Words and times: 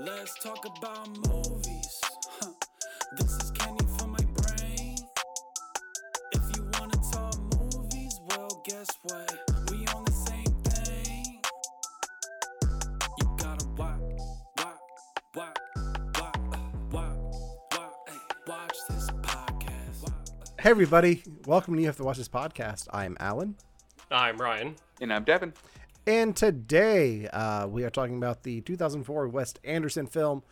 Let's 0.00 0.34
talk 0.42 0.64
about 0.78 1.08
movies. 1.28 2.00
Huh. 2.40 2.50
This 3.16 3.30
is 3.30 3.50
candy 3.52 3.84
for 3.96 4.08
my 4.08 4.18
brain. 4.18 4.96
If 6.32 6.56
you 6.56 6.68
wanna 6.74 6.96
talk 7.12 7.38
movies, 7.60 8.18
well, 8.28 8.62
guess 8.64 8.88
what? 9.02 9.38
We 9.70 9.86
on 9.86 10.04
the 10.04 10.10
same 10.10 10.52
thing. 10.64 11.40
You 13.20 13.36
gotta 13.38 13.66
watch, 13.76 14.00
watch, 14.58 14.76
watch, 15.36 15.56
watch, 16.18 16.36
watch, 16.90 17.16
watch, 17.70 17.92
hey, 18.08 18.14
watch 18.48 18.76
this 18.88 19.10
podcast. 19.22 20.12
Hey 20.60 20.70
everybody, 20.70 21.22
welcome 21.46 21.74
to 21.74 21.80
You 21.80 21.86
Have 21.86 21.96
to 21.98 22.04
Watch 22.04 22.16
This 22.18 22.28
Podcast. 22.28 22.88
I'm 22.92 23.16
Alan, 23.20 23.54
I'm 24.10 24.38
Ryan. 24.38 24.74
And 25.00 25.12
I'm 25.12 25.22
Devin. 25.22 25.52
And 26.06 26.36
today 26.36 27.28
uh, 27.28 27.66
we 27.66 27.84
are 27.84 27.90
talking 27.90 28.16
about 28.16 28.42
the 28.42 28.60
2004 28.62 29.28
Wes 29.28 29.54
Anderson 29.64 30.06
film, 30.06 30.42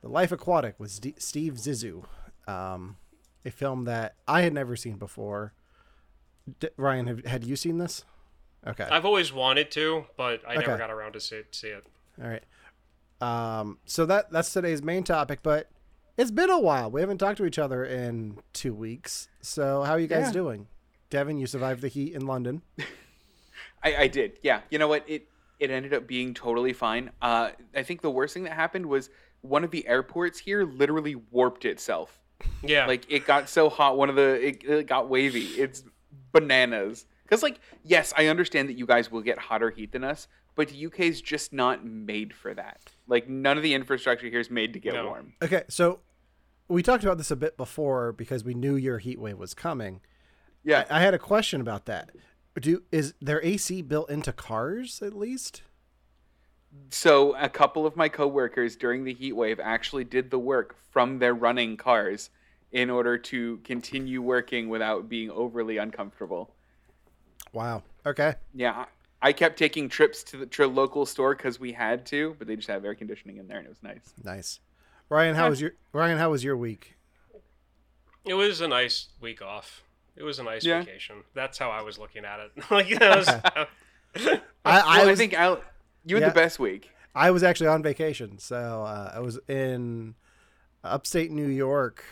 The 0.00 0.08
Life 0.08 0.32
Aquatic, 0.32 0.78
with 0.78 0.90
St- 0.90 1.20
Steve 1.22 1.54
Zissou. 1.54 2.04
Um, 2.48 2.96
a 3.44 3.50
film 3.50 3.84
that 3.84 4.14
I 4.26 4.42
had 4.42 4.52
never 4.52 4.76
seen 4.76 4.96
before. 4.96 5.52
D- 6.60 6.68
Ryan, 6.76 7.06
have, 7.06 7.24
had 7.24 7.44
you 7.44 7.56
seen 7.56 7.78
this? 7.78 8.04
Okay. 8.66 8.84
I've 8.84 9.04
always 9.04 9.32
wanted 9.32 9.70
to, 9.72 10.06
but 10.16 10.42
I 10.46 10.52
Okay. 10.56 10.60
never 10.66 10.78
got 10.78 10.90
around 10.90 11.12
to 11.14 11.20
see, 11.20 11.42
see 11.50 11.68
it. 11.68 11.84
All 12.22 12.28
right. 12.28 12.42
Um, 13.20 13.78
so 13.84 14.04
that 14.06 14.30
that's 14.32 14.52
today's 14.52 14.82
main 14.82 15.04
topic, 15.04 15.40
but 15.42 15.70
it's 16.16 16.30
been 16.32 16.50
a 16.50 16.58
while. 16.58 16.90
We 16.90 17.00
haven't 17.00 17.18
talked 17.18 17.38
to 17.38 17.44
each 17.46 17.58
other 17.58 17.84
in 17.84 18.38
two 18.52 18.74
weeks. 18.74 19.28
So 19.40 19.82
how 19.82 19.92
are 19.92 19.98
you 20.00 20.08
guys 20.08 20.26
Yeah. 20.26 20.32
doing? 20.32 20.66
Devin, 21.10 21.38
you 21.38 21.46
survived 21.46 21.82
the 21.82 21.88
heat 21.88 22.14
in 22.14 22.26
London. 22.26 22.62
I, 23.84 23.96
I 23.96 24.06
did. 24.08 24.38
Yeah. 24.42 24.60
You 24.70 24.78
know 24.78 24.88
what? 24.88 25.04
It 25.08 25.28
it 25.58 25.70
ended 25.70 25.94
up 25.94 26.06
being 26.06 26.34
totally 26.34 26.72
fine. 26.72 27.10
Uh, 27.20 27.50
I 27.74 27.82
think 27.82 28.00
the 28.02 28.10
worst 28.10 28.34
thing 28.34 28.44
that 28.44 28.52
happened 28.54 28.86
was 28.86 29.10
one 29.42 29.64
of 29.64 29.70
the 29.70 29.86
airports 29.86 30.38
here 30.40 30.64
literally 30.64 31.14
warped 31.14 31.64
itself. 31.64 32.20
Yeah. 32.62 32.86
Like 32.86 33.10
it 33.10 33.26
got 33.26 33.48
so 33.48 33.68
hot, 33.68 33.96
one 33.96 34.08
of 34.10 34.16
the 34.16 34.48
it, 34.48 34.64
it 34.64 34.86
got 34.86 35.08
wavy. 35.08 35.44
It's 35.44 35.84
bananas. 36.32 37.06
Because 37.24 37.42
like, 37.42 37.60
yes, 37.84 38.12
I 38.16 38.26
understand 38.26 38.68
that 38.68 38.74
you 38.76 38.86
guys 38.86 39.10
will 39.10 39.22
get 39.22 39.38
hotter 39.38 39.70
heat 39.70 39.92
than 39.92 40.04
us, 40.04 40.28
but 40.54 40.68
the 40.68 40.86
UK's 40.86 41.20
just 41.20 41.52
not 41.52 41.84
made 41.84 42.34
for 42.34 42.52
that. 42.54 42.80
Like 43.06 43.28
none 43.28 43.56
of 43.56 43.62
the 43.62 43.74
infrastructure 43.74 44.28
here 44.28 44.40
is 44.40 44.50
made 44.50 44.72
to 44.74 44.80
get 44.80 44.94
No. 44.94 45.06
warm. 45.06 45.32
Okay, 45.42 45.62
so 45.68 46.00
we 46.68 46.82
talked 46.82 47.04
about 47.04 47.18
this 47.18 47.30
a 47.30 47.36
bit 47.36 47.56
before 47.56 48.12
because 48.12 48.44
we 48.44 48.54
knew 48.54 48.76
your 48.76 48.98
heat 48.98 49.18
wave 49.18 49.38
was 49.38 49.54
coming. 49.54 50.00
Yeah. 50.64 50.84
I, 50.90 50.98
I 50.98 51.00
had 51.00 51.14
a 51.14 51.18
question 51.18 51.60
about 51.60 51.86
that. 51.86 52.10
Do 52.60 52.82
is 52.92 53.14
their 53.20 53.42
AC 53.44 53.82
built 53.82 54.10
into 54.10 54.32
cars 54.32 55.00
at 55.02 55.14
least? 55.14 55.62
So 56.90 57.34
a 57.36 57.48
couple 57.48 57.86
of 57.86 57.96
my 57.96 58.08
coworkers 58.08 58.76
during 58.76 59.04
the 59.04 59.14
heat 59.14 59.32
wave 59.32 59.60
actually 59.60 60.04
did 60.04 60.30
the 60.30 60.38
work 60.38 60.76
from 60.90 61.18
their 61.18 61.34
running 61.34 61.76
cars 61.76 62.30
in 62.70 62.88
order 62.88 63.18
to 63.18 63.58
continue 63.58 64.22
working 64.22 64.68
without 64.68 65.08
being 65.08 65.30
overly 65.30 65.76
uncomfortable. 65.76 66.54
Wow. 67.52 67.82
Okay. 68.06 68.34
Yeah, 68.54 68.72
I 68.72 68.86
I 69.24 69.32
kept 69.32 69.56
taking 69.56 69.88
trips 69.88 70.24
to 70.24 70.36
the 70.36 70.46
to 70.46 70.66
local 70.66 71.06
store 71.06 71.34
because 71.34 71.60
we 71.60 71.72
had 71.72 72.04
to, 72.06 72.34
but 72.38 72.48
they 72.48 72.56
just 72.56 72.68
have 72.68 72.84
air 72.84 72.94
conditioning 72.94 73.36
in 73.36 73.46
there 73.46 73.58
and 73.58 73.66
it 73.66 73.70
was 73.70 73.82
nice. 73.82 74.12
Nice. 74.22 74.60
Ryan, 75.08 75.36
how 75.36 75.48
was 75.48 75.60
your 75.60 75.72
Ryan? 75.92 76.18
How 76.18 76.30
was 76.30 76.42
your 76.42 76.56
week? 76.56 76.96
it 78.24 78.34
was 78.34 78.60
a 78.60 78.68
nice 78.68 79.08
week 79.20 79.40
off. 79.40 79.82
It 80.16 80.22
was 80.22 80.38
a 80.38 80.42
nice 80.42 80.64
Yeah. 80.64 80.82
vacation. 80.82 81.24
That's 81.34 81.58
how 81.58 81.70
I 81.70 81.82
was 81.82 81.98
looking 81.98 82.24
at 82.24 82.40
it. 82.40 82.52
like 82.70 82.88
that 82.98 83.16
was. 83.18 83.28
I 84.14 84.26
Well, 84.26 84.42
I, 84.64 85.10
I, 85.10 85.14
think 85.14 85.32
Al, 85.34 85.60
you 86.04 86.16
had 86.16 86.22
Yeah. 86.22 86.28
the 86.28 86.34
best 86.34 86.58
week. 86.58 86.90
I 87.14 87.30
was 87.30 87.42
actually 87.42 87.66
on 87.68 87.82
vacation, 87.82 88.38
so 88.38 88.82
uh, 88.84 89.12
I 89.14 89.20
was 89.20 89.38
in 89.48 90.14
upstate 90.84 91.30
New 91.30 91.48
York, 91.48 92.04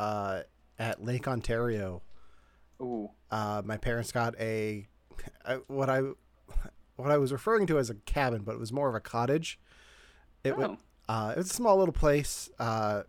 uh, 0.00 0.42
at 0.78 1.04
Lake 1.04 1.26
Ontario. 1.28 2.02
Ooh, 2.80 3.10
uh, 3.30 3.62
my 3.64 3.76
parents 3.78 4.12
got 4.12 4.38
a 4.40 4.86
I- 5.44 5.60
what 5.66 5.88
I 5.88 6.00
what 6.96 7.10
I 7.10 7.16
was 7.18 7.32
referring 7.32 7.66
to 7.68 7.78
as 7.78 7.88
a 7.90 7.94
cabin, 7.94 8.42
but 8.42 8.52
it 8.52 8.58
was 8.58 8.72
more 8.72 8.88
of 8.88 8.94
a 8.94 9.00
cottage. 9.00 9.58
It 10.44 10.56
wa- 10.56 10.76
Oh. 11.08 11.12
uh, 11.12 11.30
it 11.32 11.38
was 11.38 11.50
a 11.50 11.54
small 11.54 11.76
little 11.78 11.92
place, 11.94 12.50
uh, 12.58 13.02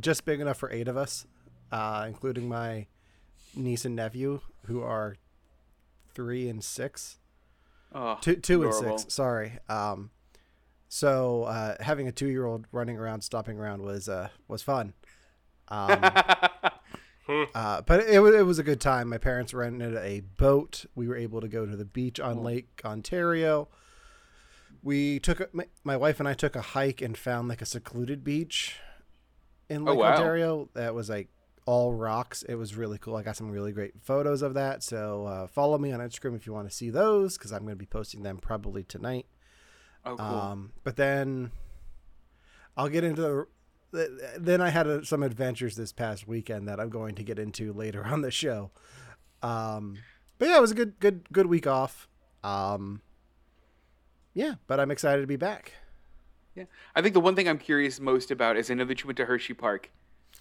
just 0.00 0.24
big 0.24 0.40
enough 0.40 0.56
for 0.58 0.70
eight 0.70 0.88
of 0.88 0.96
us, 0.96 1.26
uh, 1.72 2.04
including 2.06 2.48
my 2.48 2.86
niece 3.56 3.84
and 3.84 3.96
nephew, 3.96 4.40
who 4.66 4.80
are 4.82 5.16
three 6.14 6.48
and 6.48 6.62
six, 6.62 7.18
oh, 7.92 8.18
two 8.20 8.36
two 8.36 8.62
and 8.62 8.72
six. 8.74 9.06
Sorry. 9.12 9.58
Um, 9.68 10.10
so 10.88 11.44
uh, 11.44 11.76
having 11.80 12.06
a 12.06 12.12
two 12.12 12.28
year 12.28 12.46
old 12.46 12.66
running 12.70 12.96
around, 12.98 13.22
stomping 13.22 13.58
around 13.58 13.82
was 13.82 14.08
uh, 14.08 14.28
was 14.46 14.62
fun. 14.62 14.92
Um, 15.68 16.00
Uh, 17.54 17.80
but 17.82 18.00
it, 18.00 18.20
it 18.20 18.42
was 18.42 18.58
a 18.58 18.62
good 18.64 18.80
time. 18.80 19.08
My 19.08 19.16
parents 19.16 19.54
rented 19.54 19.94
a 19.96 20.20
boat. 20.20 20.84
We 20.94 21.06
were 21.06 21.16
able 21.16 21.40
to 21.40 21.48
go 21.48 21.64
to 21.64 21.76
the 21.76 21.84
beach 21.84 22.18
on 22.18 22.42
Lake 22.42 22.80
Ontario. 22.84 23.68
We 24.82 25.20
took 25.20 25.40
a, 25.40 25.48
my, 25.52 25.66
my 25.84 25.96
wife 25.96 26.18
and 26.18 26.28
I 26.28 26.34
took 26.34 26.56
a 26.56 26.60
hike 26.60 27.00
and 27.00 27.16
found 27.16 27.48
like 27.48 27.62
a 27.62 27.64
secluded 27.64 28.24
beach 28.24 28.76
in 29.70 29.88
Oh, 29.88 29.92
Lake 29.92 30.00
wow. 30.00 30.10
Ontario 30.12 30.68
that 30.74 30.94
was 30.94 31.08
like 31.08 31.28
all 31.66 31.92
rocks. 31.92 32.42
It 32.42 32.56
was 32.56 32.76
really 32.76 32.98
cool. 32.98 33.16
I 33.16 33.22
got 33.22 33.36
some 33.36 33.50
really 33.50 33.72
great 33.72 33.94
photos 34.02 34.42
of 34.42 34.54
that. 34.54 34.82
So 34.82 35.26
uh, 35.26 35.46
follow 35.46 35.78
me 35.78 35.92
on 35.92 36.00
Instagram 36.00 36.36
if 36.36 36.46
you 36.46 36.52
want 36.52 36.68
to 36.68 36.74
see 36.74 36.90
those 36.90 37.38
because 37.38 37.52
I'm 37.52 37.60
going 37.60 37.72
to 37.72 37.76
be 37.76 37.86
posting 37.86 38.22
them 38.22 38.38
probably 38.38 38.82
tonight. 38.82 39.26
oh, 40.04 40.16
cool. 40.16 40.26
Um, 40.26 40.72
but 40.84 40.96
then 40.96 41.52
I'll 42.76 42.88
get 42.88 43.04
into 43.04 43.22
the. 43.22 43.46
Then 44.38 44.62
I 44.62 44.70
had 44.70 44.86
uh 44.86 45.02
some 45.04 45.22
adventures 45.22 45.76
this 45.76 45.92
past 45.92 46.26
weekend 46.26 46.66
that 46.66 46.80
I'm 46.80 46.88
going 46.88 47.14
to 47.16 47.22
get 47.22 47.38
into 47.38 47.72
later 47.74 48.04
on 48.06 48.22
the 48.22 48.30
show. 48.30 48.70
Um, 49.42 49.98
but 50.38 50.48
yeah, 50.48 50.56
it 50.56 50.60
was 50.60 50.70
a 50.70 50.74
good, 50.74 50.98
good, 50.98 51.30
good 51.30 51.46
week 51.46 51.66
off. 51.66 52.08
Um, 52.42 53.02
yeah, 54.34 54.54
but 54.66 54.80
I'm 54.80 54.90
excited 54.90 55.20
to 55.20 55.26
be 55.26 55.36
back. 55.36 55.72
Yeah. 56.54 56.64
I 56.94 57.02
think 57.02 57.14
the 57.14 57.20
one 57.20 57.34
thing 57.34 57.48
I'm 57.48 57.58
curious 57.58 58.00
most 58.00 58.30
about 58.30 58.56
is 58.56 58.70
I 58.70 58.74
know 58.74 58.84
that 58.84 59.02
you 59.02 59.06
went 59.06 59.16
to 59.18 59.24
Hershey 59.26 59.54
Park. 59.54 59.90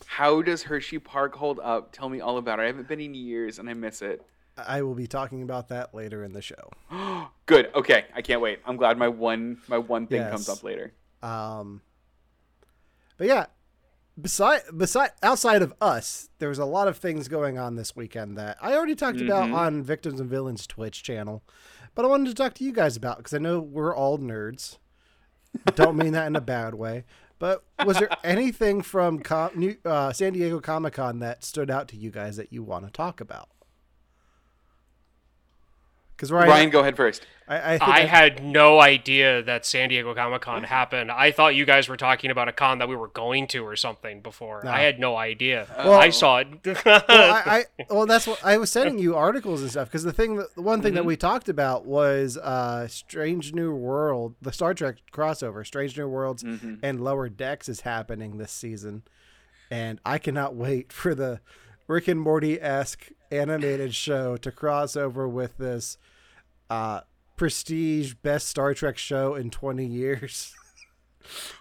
How 0.07 0.41
does 0.41 0.63
Hershey 0.63 0.99
Park 0.99 1.35
hold 1.35 1.59
up? 1.59 1.91
Tell 1.91 2.09
me 2.09 2.19
all 2.19 2.37
about 2.37 2.59
it. 2.59 2.63
I 2.63 2.65
haven't 2.67 2.87
been 2.87 2.99
in 2.99 3.13
years 3.13 3.59
and 3.59 3.69
I 3.69 3.73
miss 3.73 4.01
it. 4.01 4.25
I 4.57 4.81
will 4.81 4.95
be 4.95 5.07
talking 5.07 5.43
about 5.43 5.69
that 5.69 5.93
later 5.93 6.23
in 6.23 6.33
the 6.33 6.41
show. 6.41 6.71
Good. 7.45 7.71
Okay. 7.73 8.05
I 8.13 8.21
can't 8.21 8.41
wait. 8.41 8.59
I'm 8.65 8.77
glad 8.77 8.97
my 8.97 9.07
one 9.07 9.57
my 9.67 9.77
one 9.77 10.07
thing 10.07 10.21
comes 10.29 10.49
up 10.49 10.63
later. 10.63 10.93
Um, 11.23 11.81
but 13.17 13.27
yeah, 13.27 13.45
beside 14.19 14.61
beside 14.75 15.11
outside 15.23 15.61
of 15.61 15.73
us, 15.81 16.29
there 16.39 16.49
was 16.49 16.59
a 16.59 16.65
lot 16.65 16.87
of 16.87 16.97
things 16.97 17.27
going 17.27 17.57
on 17.57 17.75
this 17.75 17.95
weekend 17.95 18.37
that 18.37 18.57
I 18.61 18.73
already 18.73 18.95
talked 18.95 19.21
about 19.21 19.51
on 19.51 19.83
Victims 19.83 20.19
and 20.19 20.29
Villains 20.29 20.67
Twitch 20.67 21.03
channel, 21.03 21.43
but 21.95 22.05
I 22.05 22.07
wanted 22.07 22.29
to 22.29 22.35
talk 22.35 22.53
to 22.55 22.63
you 22.63 22.71
guys 22.71 22.95
about 22.95 23.17
because 23.17 23.33
I 23.33 23.37
know 23.37 23.59
we're 23.59 23.95
all 23.95 24.17
nerds. 24.17 24.77
Don't 25.75 25.97
mean 25.97 26.13
that 26.13 26.27
in 26.27 26.35
a 26.35 26.41
bad 26.41 26.73
way. 26.75 27.03
But 27.41 27.63
was 27.83 27.97
there 27.97 28.09
anything 28.23 28.83
from 28.83 29.17
Com- 29.17 29.49
New, 29.55 29.75
uh, 29.83 30.13
San 30.13 30.33
Diego 30.33 30.59
Comic 30.59 30.93
Con 30.93 31.17
that 31.19 31.43
stood 31.43 31.71
out 31.71 31.87
to 31.87 31.97
you 31.97 32.11
guys 32.11 32.37
that 32.37 32.53
you 32.53 32.61
want 32.61 32.85
to 32.85 32.91
talk 32.91 33.19
about? 33.19 33.49
Because 36.21 36.31
Ryan, 36.31 36.49
Ryan, 36.49 36.69
go 36.69 36.81
ahead 36.81 36.95
first. 36.95 37.25
I, 37.47 37.73
I, 37.73 37.77
think 37.79 37.89
I 37.89 37.99
had 38.01 38.43
no 38.43 38.79
idea 38.79 39.41
that 39.41 39.65
San 39.65 39.89
Diego 39.89 40.13
Comic 40.13 40.43
Con 40.43 40.63
happened. 40.63 41.09
I 41.09 41.31
thought 41.31 41.55
you 41.55 41.65
guys 41.65 41.89
were 41.89 41.97
talking 41.97 42.29
about 42.29 42.47
a 42.47 42.51
con 42.51 42.77
that 42.77 42.87
we 42.87 42.95
were 42.95 43.07
going 43.07 43.47
to 43.47 43.65
or 43.65 43.75
something 43.75 44.21
before. 44.21 44.63
I 44.67 44.81
had 44.81 44.99
no 44.99 45.17
idea. 45.17 45.65
Well- 45.79 45.99
I 45.99 46.11
saw 46.11 46.37
it. 46.37 46.47
well, 46.85 47.03
I, 47.07 47.65
I 47.79 47.83
well, 47.89 48.05
that's 48.05 48.27
what 48.27 48.39
I 48.45 48.57
was 48.57 48.69
sending 48.69 48.99
you 48.99 49.15
articles 49.15 49.63
and 49.63 49.71
stuff 49.71 49.87
because 49.87 50.03
the 50.03 50.13
thing, 50.13 50.35
that, 50.35 50.53
the 50.53 50.61
one 50.61 50.83
thing 50.83 50.93
that 50.93 51.05
we 51.05 51.17
talked 51.17 51.49
about 51.49 51.87
was 51.87 52.37
uh, 52.37 52.87
Strange 52.87 53.55
New 53.55 53.73
World, 53.73 54.35
the 54.43 54.53
Star 54.53 54.75
Trek 54.75 54.97
crossover, 55.11 55.65
Strange 55.65 55.97
New 55.97 56.07
Worlds, 56.07 56.43
and 56.83 57.03
Lower 57.03 57.29
Decks 57.29 57.67
is 57.67 57.81
happening 57.81 58.37
this 58.37 58.51
season, 58.51 59.01
and 59.71 59.99
I 60.05 60.19
cannot 60.19 60.53
wait 60.53 60.93
for 60.93 61.15
the 61.15 61.39
Rick 61.87 62.07
and 62.07 62.21
Morty 62.21 62.61
esque 62.61 63.07
animated 63.31 63.95
show 63.95 64.37
to 64.37 64.51
cross 64.51 64.95
over 64.95 65.27
with 65.27 65.57
this 65.57 65.97
uh, 66.71 67.01
prestige 67.35 68.13
best 68.13 68.47
Star 68.47 68.73
Trek 68.73 68.97
show 68.97 69.35
in 69.35 69.49
20 69.49 69.85
years. 69.85 70.53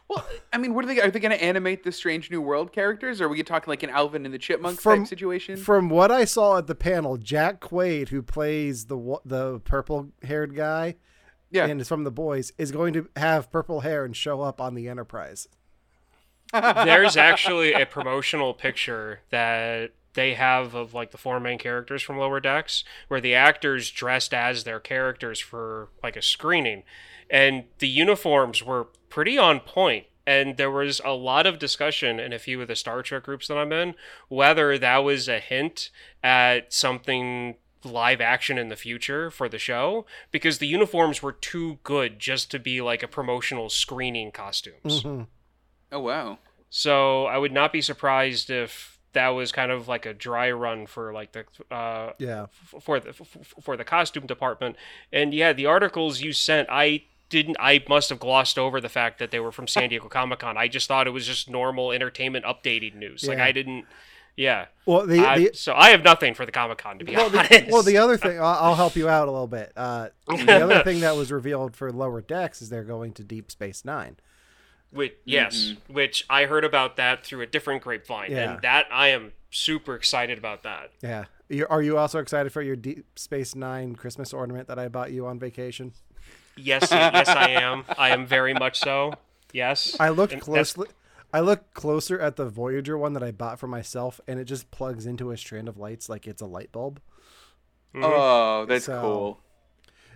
Well, 0.09 0.27
I 0.55 0.57
mean, 0.57 0.75
what 0.75 0.85
are 0.85 0.89
they? 0.89 1.01
Are 1.01 1.11
they 1.11 1.21
going 1.21 1.37
to 1.37 1.45
animate 1.45 1.85
the 1.85 1.93
Strange 1.93 2.31
New 2.31 2.41
World 2.41 2.73
characters? 2.73 3.21
Or 3.21 3.27
are 3.27 3.29
we 3.29 3.41
talking 3.43 3.71
like 3.71 3.83
an 3.83 3.91
Alvin 3.91 4.25
and 4.25 4.35
the 4.35 4.39
Chipmunks 4.39 4.83
From- 4.83 5.01
type 5.01 5.09
situation? 5.09 5.59
From 5.59 5.91
what 5.91 6.11
I 6.11 6.25
saw 6.25 6.57
at 6.57 6.67
the 6.67 6.75
panel, 6.75 7.19
Jack 7.19 7.61
Quaid, 7.61 8.09
who 8.09 8.23
plays 8.23 8.87
the 8.87 9.19
the 9.25 9.61
purple 9.61 10.09
haired 10.23 10.57
guy, 10.57 10.97
yeah. 11.51 11.67
and 11.67 11.79
is 11.81 11.89
from 11.89 12.05
the 12.05 12.11
boys, 12.11 12.53
is 12.57 12.73
going 12.73 12.95
to 12.95 13.09
have 13.17 13.53
purple 13.53 13.81
hair 13.81 14.05
and 14.05 14.17
show 14.17 14.41
up 14.41 14.61
on 14.63 14.75
the 14.75 14.89
Enterprise. 14.89 15.47
There's 16.53 17.19
actually 17.19 17.75
a 17.75 17.85
promotional 17.85 18.55
picture 18.55 19.21
that 19.31 19.93
they 20.15 20.35
have 20.35 20.75
of 20.75 20.95
like 20.95 21.11
the 21.11 21.19
four 21.19 21.41
main 21.41 21.59
characters 21.59 22.03
from 22.03 22.19
Lower 22.19 22.41
Decks, 22.41 22.85
where 23.09 23.21
the 23.21 23.35
actors 23.35 23.91
dressed 23.91 24.35
as 24.35 24.65
their 24.65 24.81
characters 24.81 25.39
for 25.41 25.89
like 26.03 26.17
a 26.17 26.23
screening, 26.23 26.83
and 27.31 27.65
the 27.79 27.89
uniforms 27.89 28.63
were 28.63 28.89
pretty 29.09 29.39
on 29.39 29.61
point. 29.61 30.07
And 30.27 30.57
there 30.59 30.71
was 30.71 31.01
a 31.05 31.13
lot 31.13 31.47
of 31.47 31.59
discussion 31.59 32.21
in 32.21 32.33
a 32.33 32.39
few 32.39 32.61
of 32.63 32.69
the 32.69 32.77
Star 32.77 33.03
Trek 33.03 33.25
groups 33.25 33.49
that 33.49 33.57
I'm 33.57 33.73
in 33.73 33.95
whether 34.29 34.79
that 34.79 34.99
was 34.99 35.29
a 35.29 35.41
hint 35.41 35.91
at 36.23 36.73
something 36.73 37.57
live 37.83 38.21
action 38.21 38.59
in 38.59 38.69
the 38.69 38.77
future 38.77 39.31
for 39.31 39.49
the 39.49 39.59
show 39.59 40.05
because 40.31 40.59
the 40.59 40.67
uniforms 40.67 41.23
were 41.23 41.33
too 41.33 41.79
good 41.83 42.19
just 42.19 42.51
to 42.51 42.59
be 42.59 42.81
like 42.83 43.03
a 43.03 43.09
promotional 43.09 43.71
screening 43.71 44.31
costumes. 44.31 45.03
Mhm. 45.03 45.27
oh 45.91 46.01
wow. 46.01 46.39
So 46.69 47.25
I 47.25 47.39
would 47.39 47.53
not 47.53 47.73
be 47.73 47.81
surprised 47.81 48.51
if 48.51 49.00
that 49.13 49.29
was 49.31 49.53
kind 49.53 49.71
of 49.73 49.89
like 49.89 50.07
a 50.07 50.15
dry 50.15 50.51
run 50.51 50.87
for 50.87 51.13
like 51.13 51.33
the 51.33 51.45
uh, 51.75 52.13
Yeah. 52.19 52.45
f- 52.75 52.83
for 52.83 53.01
the 53.01 53.11
f- 53.11 53.55
for 53.61 53.77
the 53.77 53.85
costume 53.85 54.27
department. 54.27 54.77
And 55.13 55.35
yeah, 55.35 55.53
the 55.53 55.67
articles 55.67 56.21
you 56.21 56.33
sent, 56.33 56.69
I 56.71 57.03
didn't. 57.29 57.57
I 57.61 57.83
must 57.89 58.09
have 58.11 58.19
glossed 58.21 58.59
over 58.59 58.81
the 58.81 58.89
fact 58.89 59.19
that 59.19 59.31
they 59.31 59.41
were 59.41 59.53
from 59.53 59.67
San 59.67 59.89
Diego 59.91 60.09
Comic 60.09 60.41
Con. 60.41 60.57
I 60.57 60.69
just 60.69 60.89
thought 60.89 61.07
it 61.07 61.11
was 61.11 61.27
just 61.27 61.49
normal 61.51 61.93
entertainment 61.93 62.45
updating 62.45 62.95
news. 62.97 63.27
Like 63.27 63.39
I 63.39 63.53
didn't. 63.53 63.85
Yeah. 64.37 64.67
Well, 64.87 65.07
the, 65.07 65.19
I- 65.27 65.39
the 65.39 65.51
so 65.55 65.75
I 65.75 65.91
have 65.91 66.03
nothing 66.05 66.35
for 66.35 66.47
the 66.47 66.53
Comic 66.53 66.79
Con 66.79 66.99
to 67.01 67.05
be 67.05 67.15
well, 67.17 67.27
honest. 67.27 67.51
the, 67.51 67.67
well, 67.71 67.83
the 67.83 67.99
other 67.99 68.17
thing, 68.25 68.39
I'll, 68.39 68.47
I'll 68.61 68.75
help 68.75 68.97
you 68.97 69.09
out 69.09 69.29
a 69.29 69.31
little 69.31 69.47
bit. 69.49 69.73
Uh, 69.77 70.09
the 70.29 70.65
other 70.65 70.83
thing 70.83 71.01
that 71.01 71.17
was 71.17 71.31
revealed 71.33 71.77
for 71.77 71.93
Lower 71.93 72.21
Decks 72.23 72.63
is 72.63 72.69
they're 72.71 72.85
going 72.85 73.13
to 73.15 73.25
Deep 73.25 73.51
Space 73.51 73.85
Nine. 73.85 74.17
Which, 74.93 75.15
yes, 75.25 75.57
mm-hmm. 75.73 75.93
which 75.95 76.25
I 76.29 76.47
heard 76.47 76.65
about 76.65 76.97
that 76.97 77.25
through 77.25 77.43
a 77.43 77.47
different 77.47 77.83
grapevine, 77.83 78.33
Yeah. 78.33 78.55
and 78.55 78.63
that 78.63 78.87
I 78.91 79.09
am 79.09 79.33
super 79.51 79.95
excited 79.95 80.37
about 80.39 80.63
that. 80.65 80.91
Yeah. 81.03 81.27
you 81.49 81.67
are 81.71 81.81
you 81.83 81.97
also 81.97 82.19
excited 82.19 82.53
for 82.53 82.61
your 82.63 82.77
Deep 82.77 83.19
Space 83.19 83.55
Nine 83.55 83.95
Christmas 83.95 84.33
ornament 84.33 84.67
that 84.69 84.79
I 84.79 84.89
bought 84.89 85.13
you 85.13 85.27
on 85.27 85.39
vacation? 85.39 85.93
Yes, 86.57 86.89
yes, 86.91 87.29
I 87.29 87.51
am. 87.51 87.85
I 87.97 88.11
am 88.11 88.27
very 88.27 88.53
much 88.53 88.81
so. 88.81 89.15
Yes. 89.53 89.97
I 90.01 90.09
looked 90.11 90.33
And 90.33 90.43
closely. 90.43 90.89
I 91.33 91.41
looked 91.41 91.75
closer 91.75 92.19
at 92.19 92.35
the 92.35 92.47
Voyager 92.49 92.99
one 92.99 93.13
that 93.13 93.23
I 93.23 93.31
bought 93.31 93.61
for 93.61 93.69
myself, 93.69 94.21
and 94.27 94.41
it 94.41 94.45
just 94.45 94.71
plugs 94.73 95.07
into 95.07 95.31
a 95.31 95.37
strand 95.37 95.69
of 95.69 95.79
lights 95.79 96.09
like 96.09 96.27
it's 96.27 96.43
a 96.43 96.47
light 96.47 96.73
bulb. 96.73 97.01
Mm-hmm. 97.95 98.05
Oh, 98.05 98.67
that's 98.69 98.87
So- 98.87 99.01
cool. 99.01 99.41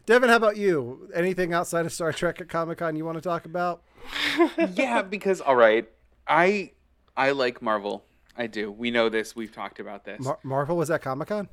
Devin, 0.07 0.29
how 0.29 0.37
about 0.37 0.57
you? 0.59 1.09
Anything 1.15 1.55
outside 1.55 1.87
of 1.87 1.93
Star 1.93 2.13
Trek 2.13 2.41
at 2.41 2.49
Comic 2.49 2.79
Con 2.79 2.95
you 2.95 3.05
want 3.05 3.17
to 3.17 3.23
talk 3.23 3.47
about? 3.47 3.83
yeah, 4.75 5.01
because 5.01 5.41
all 5.41 5.57
right, 5.57 5.89
I 6.29 6.73
I 7.17 7.31
like 7.31 7.63
Marvel. 7.63 8.05
I 8.37 8.47
do. 8.47 8.71
We 8.71 8.91
know 8.91 9.09
this. 9.09 9.35
We've 9.35 9.53
talked 9.53 9.81
about 9.81 10.05
this. 10.05 10.21
Mar- 10.21 10.39
Marvel 10.43 10.77
was 10.77 10.91
at 10.91 11.01
Comic 11.01 11.29
Con. 11.29 11.49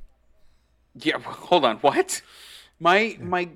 Yeah, 0.95 1.19
hold 1.19 1.63
on. 1.63 1.77
What? 1.77 2.21
My 2.79 3.17
my 3.21 3.49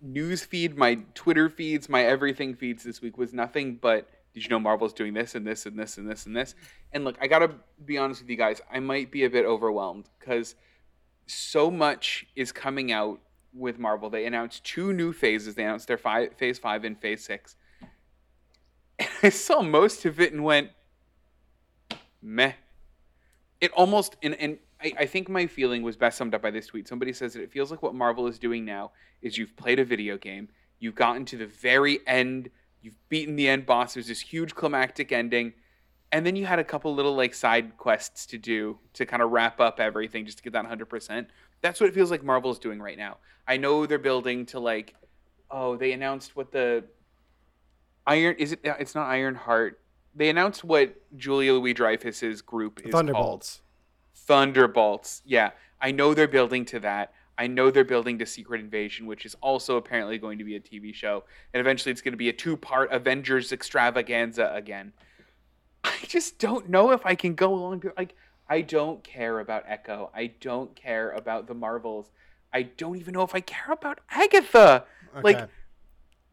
news 0.00 0.44
feed, 0.44 0.76
my 0.76 0.98
Twitter 1.14 1.48
feeds, 1.48 1.88
my 1.88 2.04
everything 2.04 2.56
feeds 2.56 2.82
this 2.82 3.00
week 3.00 3.18
was 3.18 3.32
nothing 3.32 3.76
but 3.80 4.08
did 4.32 4.44
you 4.44 4.50
know 4.50 4.58
Marvel's 4.60 4.92
doing 4.92 5.12
this 5.12 5.34
and 5.34 5.46
this 5.46 5.66
and 5.66 5.78
this 5.78 5.96
and 5.98 6.10
this 6.10 6.26
and 6.26 6.34
this? 6.34 6.54
And 6.92 7.04
look, 7.04 7.16
I 7.20 7.26
got 7.28 7.40
to 7.40 7.50
be 7.84 7.98
honest 7.98 8.22
with 8.22 8.30
you 8.30 8.36
guys, 8.36 8.60
I 8.72 8.80
might 8.80 9.12
be 9.12 9.24
a 9.24 9.30
bit 9.30 9.44
overwhelmed 9.44 10.08
cuz 10.18 10.56
so 11.26 11.70
much 11.70 12.26
is 12.34 12.50
coming 12.50 12.90
out 12.90 13.20
with 13.52 13.78
Marvel. 13.78 14.10
They 14.10 14.26
announced 14.26 14.64
two 14.64 14.92
new 14.92 15.12
phases. 15.12 15.54
They 15.54 15.64
announced 15.64 15.88
their 15.88 15.98
five, 15.98 16.34
phase 16.34 16.58
5 16.58 16.84
and 16.84 16.98
phase 16.98 17.24
6. 17.24 17.56
And 18.98 19.08
I 19.22 19.28
saw 19.30 19.62
most 19.62 20.04
of 20.04 20.20
it 20.20 20.32
and 20.32 20.44
went 20.44 20.70
meh 22.22 22.52
it 23.60 23.70
almost 23.72 24.16
and, 24.22 24.34
and 24.34 24.58
I, 24.82 24.92
I 25.00 25.06
think 25.06 25.28
my 25.28 25.46
feeling 25.46 25.82
was 25.82 25.96
best 25.96 26.18
summed 26.18 26.34
up 26.34 26.42
by 26.42 26.50
this 26.50 26.66
tweet 26.66 26.88
somebody 26.88 27.12
says 27.12 27.34
that 27.34 27.42
it 27.42 27.50
feels 27.50 27.70
like 27.70 27.82
what 27.82 27.94
marvel 27.94 28.26
is 28.26 28.38
doing 28.38 28.64
now 28.64 28.92
is 29.22 29.38
you've 29.38 29.56
played 29.56 29.78
a 29.78 29.84
video 29.84 30.16
game 30.16 30.48
you've 30.78 30.94
gotten 30.94 31.24
to 31.26 31.36
the 31.36 31.46
very 31.46 32.00
end 32.06 32.50
you've 32.82 32.96
beaten 33.08 33.36
the 33.36 33.48
end 33.48 33.66
boss 33.66 33.94
there's 33.94 34.08
this 34.08 34.20
huge 34.20 34.54
climactic 34.54 35.12
ending 35.12 35.52
and 36.12 36.26
then 36.26 36.34
you 36.34 36.44
had 36.44 36.58
a 36.58 36.64
couple 36.64 36.94
little 36.94 37.14
like 37.14 37.34
side 37.34 37.76
quests 37.76 38.26
to 38.26 38.38
do 38.38 38.78
to 38.94 39.06
kind 39.06 39.22
of 39.22 39.30
wrap 39.30 39.60
up 39.60 39.78
everything 39.78 40.26
just 40.26 40.38
to 40.38 40.44
get 40.44 40.52
that 40.52 40.66
100% 40.66 41.26
that's 41.62 41.80
what 41.80 41.88
it 41.88 41.94
feels 41.94 42.10
like 42.10 42.22
marvel 42.22 42.50
is 42.50 42.58
doing 42.58 42.80
right 42.80 42.98
now 42.98 43.16
i 43.46 43.56
know 43.56 43.86
they're 43.86 43.98
building 43.98 44.46
to 44.46 44.58
like 44.58 44.94
oh 45.50 45.76
they 45.76 45.92
announced 45.92 46.36
what 46.36 46.52
the 46.52 46.84
iron 48.06 48.34
is 48.38 48.52
it 48.52 48.60
it's 48.64 48.94
not 48.94 49.08
iron 49.08 49.34
heart 49.34 49.80
they 50.14 50.28
announced 50.28 50.64
what 50.64 50.94
julia 51.16 51.52
louis 51.52 51.72
dreyfus's 51.72 52.42
group 52.42 52.80
is 52.80 52.90
called. 52.90 53.06
Thunderbolts. 53.06 53.62
Thunderbolts. 54.14 55.22
Yeah, 55.24 55.50
I 55.80 55.92
know 55.92 56.14
they're 56.14 56.28
building 56.28 56.64
to 56.66 56.80
that. 56.80 57.12
I 57.38 57.46
know 57.46 57.70
they're 57.70 57.84
building 57.84 58.18
to 58.18 58.26
Secret 58.26 58.60
Invasion, 58.60 59.06
which 59.06 59.24
is 59.24 59.34
also 59.40 59.76
apparently 59.76 60.18
going 60.18 60.38
to 60.38 60.44
be 60.44 60.56
a 60.56 60.60
TV 60.60 60.94
show, 60.94 61.24
and 61.54 61.60
eventually 61.60 61.90
it's 61.90 62.02
going 62.02 62.12
to 62.12 62.18
be 62.18 62.28
a 62.28 62.34
two-part 62.34 62.92
Avengers 62.92 63.50
extravaganza 63.50 64.52
again. 64.54 64.92
I 65.82 65.96
just 66.06 66.38
don't 66.38 66.68
know 66.68 66.90
if 66.90 67.06
I 67.06 67.14
can 67.14 67.34
go 67.34 67.54
along. 67.54 67.84
Like, 67.96 68.14
I 68.50 68.60
don't 68.62 69.02
care 69.04 69.38
about 69.40 69.62
Echo. 69.66 70.10
I 70.14 70.32
don't 70.40 70.74
care 70.74 71.12
about 71.12 71.46
the 71.46 71.54
Marvels. 71.54 72.10
I 72.52 72.62
don't 72.64 72.96
even 72.96 73.14
know 73.14 73.22
if 73.22 73.34
I 73.34 73.40
care 73.40 73.72
about 73.72 74.00
Agatha. 74.10 74.84
Like, 75.22 75.48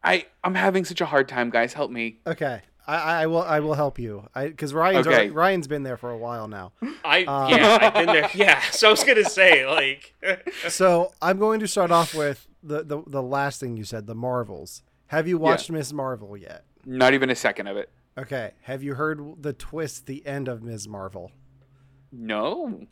I 0.04 0.26
I'm 0.44 0.56
having 0.56 0.84
such 0.84 1.00
a 1.00 1.06
hard 1.06 1.30
time, 1.30 1.50
guys. 1.52 1.74
Help 1.74 1.92
me. 1.92 2.20
Okay, 2.26 2.62
I, 2.88 3.24
I 3.24 3.26
will. 3.28 3.44
I 3.44 3.60
will 3.60 3.76
help 3.76 4.00
you. 4.00 4.28
I 4.34 4.48
because 4.48 4.74
Ryan's 4.74 5.06
Okay. 5.06 5.16
already- 5.16 5.30
Ryan's 5.32 5.68
been 5.68 5.84
there 5.84 5.98
for 5.98 6.10
a 6.12 6.18
while 6.18 6.48
now. 6.48 6.72
I 7.06 7.24
Uh, 7.24 7.48
yeah, 7.50 7.78
I've 7.82 7.94
been 7.94 8.06
there. 8.08 8.30
Yeah, 8.34 8.62
so 8.72 8.88
I 8.88 8.92
was 8.92 9.04
gonna 9.04 9.24
say 9.30 9.68
like, 9.68 10.14
So 10.70 11.14
I'm 11.22 11.38
going 11.38 11.60
to 11.60 11.68
start 11.68 11.92
off 11.92 12.16
with 12.16 12.48
the 12.64 12.84
the, 12.84 13.04
the 13.06 13.22
last 13.24 13.60
thing 13.60 13.78
you 13.78 13.84
said, 13.84 14.08
the 14.08 14.16
Marvels. 14.16 14.82
Have 15.08 15.28
you 15.28 15.38
watched 15.38 15.70
Ms. 15.72 15.94
Marvel 15.94 16.36
yet? 16.36 16.66
Not 16.86 17.14
even 17.14 17.30
a 17.30 17.36
second 17.36 17.68
of 17.68 17.78
it. 17.78 17.90
Okay. 18.18 18.52
Have 18.64 18.84
you 18.84 18.96
heard 18.96 19.42
the 19.42 19.54
twist, 19.54 20.06
the 20.06 20.26
end 20.26 20.48
of 20.48 20.62
Ms. 20.64 20.88
Marvel? 20.88 21.32
No. 22.12 22.88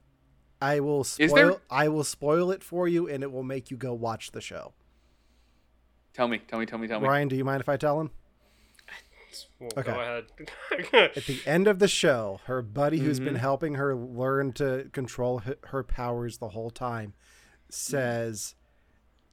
I 0.61 0.79
will 0.79 1.03
spoil. 1.03 1.25
Is 1.25 1.33
there- 1.33 1.61
I 1.69 1.87
will 1.89 2.03
spoil 2.03 2.51
it 2.51 2.63
for 2.63 2.87
you, 2.87 3.07
and 3.07 3.23
it 3.23 3.31
will 3.31 3.43
make 3.43 3.69
you 3.71 3.77
go 3.77 3.93
watch 3.93 4.31
the 4.31 4.41
show. 4.41 4.73
Tell 6.13 6.27
me. 6.27 6.39
Tell 6.39 6.59
me. 6.59 6.65
Tell 6.65 6.79
me. 6.79 6.87
Tell 6.87 6.99
me. 6.99 7.07
Ryan, 7.07 7.27
do 7.27 7.35
you 7.35 7.43
mind 7.45 7.61
if 7.61 7.69
I 7.69 7.77
tell 7.77 7.99
him? 7.99 8.11
well, 9.59 9.69
Okay. 9.77 9.91
go 9.91 9.99
ahead. 9.99 10.25
At 11.17 11.25
the 11.25 11.41
end 11.45 11.67
of 11.67 11.79
the 11.79 11.87
show, 11.89 12.39
her 12.45 12.61
buddy, 12.61 12.99
who's 12.99 13.17
Mm-hmm. 13.17 13.25
been 13.25 13.35
helping 13.35 13.73
her 13.75 13.93
learn 13.95 14.53
to 14.53 14.89
control 14.93 15.41
her 15.67 15.83
powers 15.83 16.37
the 16.37 16.49
whole 16.49 16.69
time, 16.69 17.13
says, 17.69 18.55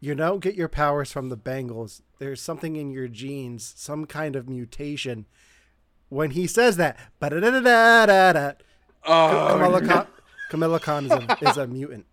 "You 0.01 0.15
don't 0.17 0.41
get 0.41 0.57
your 0.57 0.69
powers 0.69 1.13
from 1.13 1.29
the 1.29 1.37
bangles. 1.37 2.03
There's 2.19 2.41
something 2.43 2.75
in 2.77 2.91
your 2.91 3.07
genes, 3.09 3.73
some 3.77 4.05
kind 4.07 4.35
of 4.35 4.49
mutation." 4.49 5.27
When 6.09 6.33
he 6.33 6.47
says 6.49 6.77
that, 6.79 6.99
ba-da-da-da-da-da, 7.21 8.53
Oh, 9.05 9.49
Kamala 9.53 9.81
Khan, 9.87 10.07
Kamala 10.51 10.81
Khan 10.81 11.07
is 11.07 11.13
a, 11.13 11.39
is 11.51 11.57
a 11.57 11.67
mutant. 11.67 12.07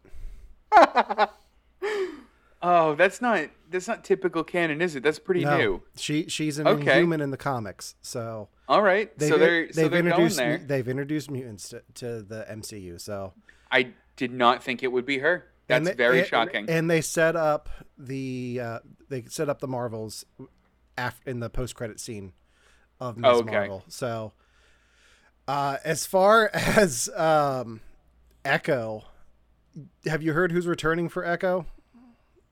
Oh, 2.62 2.94
that's 2.96 3.22
not 3.22 3.46
that's 3.70 3.88
not 3.88 4.04
typical 4.04 4.44
canon, 4.44 4.82
is 4.82 4.94
it? 4.98 5.02
That's 5.02 5.18
pretty 5.18 5.46
No, 5.46 5.58
new. 5.58 5.82
she 5.96 6.28
she's 6.28 6.60
an 6.60 6.68
Okay. 6.68 6.92
inhuman 6.92 7.22
in 7.22 7.32
the 7.32 7.38
comics, 7.38 7.96
so 8.02 8.50
All 8.68 8.82
right, 8.82 9.18
they've, 9.18 9.30
so 9.30 9.38
they're 9.38 9.68
they've 9.68 9.90
they're 9.90 10.00
introduced 10.00 10.36
there. 10.38 10.58
they've 10.58 10.88
introduced 10.90 11.32
mutants 11.32 11.70
to, 11.70 11.82
to 11.96 12.22
the 12.22 12.46
MCU. 12.52 13.00
So 13.00 13.34
I 13.72 13.94
did 14.18 14.34
not 14.34 14.62
think 14.62 14.84
it 14.84 14.92
would 14.92 15.06
be 15.06 15.20
her. 15.20 15.46
That's 15.68 15.88
they- 15.88 15.94
very 15.96 16.20
and- 16.20 16.28
shocking. 16.28 16.70
And 16.70 16.92
they 16.92 17.00
set 17.00 17.38
up 17.38 17.70
the 17.98 18.60
uh, 18.62 18.80
they 19.08 19.24
set 19.30 19.48
up 19.48 19.62
the 19.62 19.68
Marvels 19.70 20.26
af- 20.98 21.22
in 21.26 21.40
the 21.40 21.50
post 21.50 21.76
credit 21.76 21.98
scene 22.02 22.34
of 23.00 23.16
Ms. 23.18 23.38
Okay. 23.38 23.52
Marvel. 23.52 23.86
So 23.88 24.34
uh, 25.50 25.78
as 25.84 26.06
far 26.06 26.50
as 26.54 27.10
um, 27.16 27.82
Echo, 28.46 29.04
have 30.06 30.22
you 30.22 30.34
heard 30.34 30.52
who's 30.52 30.68
returning 30.68 31.10
for 31.10 31.24
Echo 31.26 31.66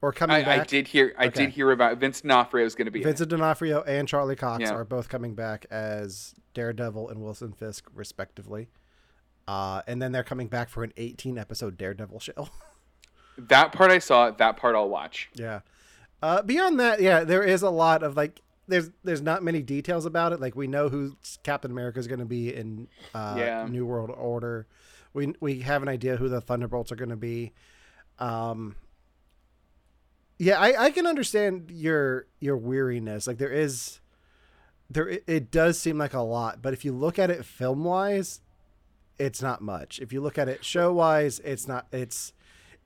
or 0.01 0.11
coming 0.11 0.35
I, 0.37 0.39
I 0.39 0.57
back? 0.59 0.67
did 0.67 0.87
hear 0.87 1.13
I 1.17 1.27
Okay. 1.27 1.45
did 1.45 1.49
hear 1.51 1.71
about 1.71 1.97
Vince 1.97 2.21
D'Onofrio 2.21 2.65
is 2.65 2.75
going 2.75 2.85
to 2.85 2.91
be. 2.91 3.01
it. 3.01 3.03
Vincent 3.03 3.29
D'Onofrio 3.29 3.81
and 3.83 4.07
Charlie 4.07 4.35
Cox 4.35 4.61
Yeah. 4.63 4.73
are 4.73 4.83
both 4.85 5.09
coming 5.09 5.35
back 5.35 5.65
as 5.71 6.33
Daredevil 6.53 7.09
and 7.09 7.21
Wilson 7.21 7.51
Fisk, 7.53 7.85
respectively. 7.93 8.69
Uh, 9.47 9.81
and 9.87 10.01
then 10.01 10.11
they're 10.11 10.23
coming 10.23 10.47
back 10.47 10.67
for 10.69 10.83
an 10.83 10.91
18 10.97 11.37
episode 11.37 11.77
Daredevil 11.77 12.19
show. 12.19 12.49
That 13.39 13.71
part 13.71 13.91
I 13.91 13.99
saw. 13.99 14.31
That 14.31 14.57
part 14.57 14.75
I'll 14.75 14.89
watch. 14.89 15.29
Yeah. 15.35 15.59
Uh, 16.23 16.41
beyond 16.41 16.79
that, 16.79 16.99
yeah, 16.99 17.23
there 17.23 17.43
is 17.43 17.61
a 17.61 17.69
lot 17.69 18.01
of 18.01 18.17
like 18.17 18.41
there's 18.67 18.89
there's 19.03 19.21
not 19.21 19.43
many 19.43 19.61
details 19.61 20.05
about 20.05 20.33
it. 20.33 20.39
Like 20.41 20.55
we 20.55 20.67
know 20.67 20.89
who 20.89 21.15
Captain 21.43 21.71
America 21.71 21.99
is 21.99 22.07
going 22.07 22.19
to 22.19 22.25
be 22.25 22.53
in 22.53 22.87
uh, 23.13 23.35
Yeah. 23.37 23.67
New 23.69 23.85
World 23.85 24.09
Order. 24.09 24.67
We 25.13 25.33
we 25.39 25.61
have 25.61 25.81
an 25.81 25.89
idea 25.89 26.17
who 26.17 26.29
the 26.29 26.41
Thunderbolts 26.41 26.91
are 26.91 26.95
going 26.95 27.09
to 27.09 27.15
be. 27.15 27.53
Um, 28.19 28.75
yeah, 30.39 30.59
I, 30.59 30.85
I 30.85 30.91
can 30.91 31.07
understand 31.07 31.71
your 31.71 32.27
your 32.39 32.57
weariness. 32.57 33.25
Like 33.25 33.37
there 33.37 33.51
is 33.51 33.99
there 34.89 35.07
it, 35.09 35.23
it 35.27 35.51
does 35.51 35.79
seem 35.79 35.97
like 35.97 36.13
a 36.13 36.21
lot, 36.21 36.61
but 36.61 36.73
if 36.73 36.85
you 36.85 36.91
look 36.91 37.17
at 37.17 37.31
it 37.31 37.43
film 37.45 37.83
wise, 37.83 38.41
it's 39.17 39.41
not 39.41 39.61
much. 39.61 39.99
If 39.99 40.13
you 40.13 40.21
look 40.21 40.37
at 40.37 40.47
it 40.47 40.63
show 40.63 40.93
wise, 40.93 41.39
it's 41.39 41.67
not 41.67 41.87
it's 41.91 42.33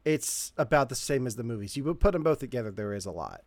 it's 0.06 0.54
about 0.58 0.90
the 0.90 0.96
same 0.96 1.28
as 1.28 1.36
the 1.36 1.44
movies. 1.44 1.76
You 1.76 1.94
put 1.94 2.14
them 2.14 2.24
both 2.24 2.40
together, 2.40 2.72
there 2.72 2.94
is 2.94 3.06
a 3.06 3.12
lot. 3.12 3.42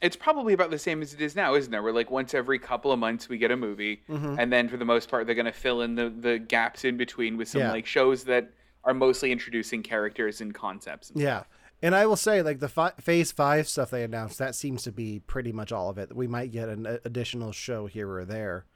It's 0.00 0.16
probably 0.16 0.52
about 0.52 0.70
the 0.70 0.78
same 0.78 1.02
as 1.02 1.12
it 1.12 1.20
is 1.20 1.34
now, 1.34 1.54
isn't 1.54 1.72
it? 1.74 1.82
Where 1.82 1.92
like 1.92 2.10
once 2.10 2.32
every 2.34 2.58
couple 2.58 2.92
of 2.92 2.98
months 2.98 3.28
we 3.28 3.36
get 3.38 3.50
a 3.50 3.56
movie, 3.56 4.02
mm-hmm. 4.08 4.36
and 4.38 4.52
then 4.52 4.68
for 4.68 4.76
the 4.76 4.84
most 4.84 5.10
part 5.10 5.26
they're 5.26 5.34
going 5.34 5.46
to 5.46 5.52
fill 5.52 5.82
in 5.82 5.94
the 5.96 6.08
the 6.08 6.38
gaps 6.38 6.84
in 6.84 6.96
between 6.96 7.36
with 7.36 7.48
some 7.48 7.62
Yeah. 7.62 7.72
like 7.72 7.86
shows 7.86 8.24
that 8.24 8.50
are 8.84 8.94
mostly 8.94 9.32
introducing 9.32 9.82
characters 9.82 10.40
and 10.40 10.54
concepts. 10.54 11.10
and 11.10 11.20
Yeah. 11.20 11.44
And 11.82 11.94
I 11.94 12.06
will 12.06 12.16
say, 12.16 12.42
like 12.42 12.58
the 12.58 12.68
fi- 12.68 12.92
Phase 13.00 13.30
Five 13.32 13.68
stuff 13.68 13.90
they 13.90 14.02
announced, 14.02 14.38
that 14.38 14.54
seems 14.54 14.82
to 14.84 14.92
be 14.92 15.20
pretty 15.20 15.52
much 15.52 15.70
all 15.72 15.90
of 15.90 15.98
it. 15.98 16.14
We 16.14 16.26
might 16.26 16.50
get 16.50 16.68
an 16.68 16.86
a- 16.86 16.98
additional 17.04 17.52
show 17.52 17.86
here 17.86 18.10
or 18.10 18.24
there, 18.24 18.66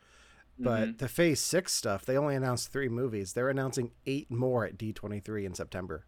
but 0.59 0.81
mm-hmm. 0.83 0.97
the 0.99 1.09
Phase 1.09 1.41
Six 1.41 1.73
stuff, 1.73 2.05
they 2.05 2.17
only 2.17 2.37
announced 2.37 2.73
three 2.73 2.89
movies. 2.89 3.33
They're 3.33 3.49
announcing 3.49 3.91
eight 4.07 4.31
more 4.31 4.65
at 4.65 4.79
D 4.79 4.93
twenty 4.93 5.19
three 5.21 5.45
in 5.45 5.55
September. 5.55 6.05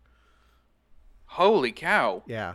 Holy 1.27 1.73
cow! 1.73 2.23
Yeah. 2.27 2.55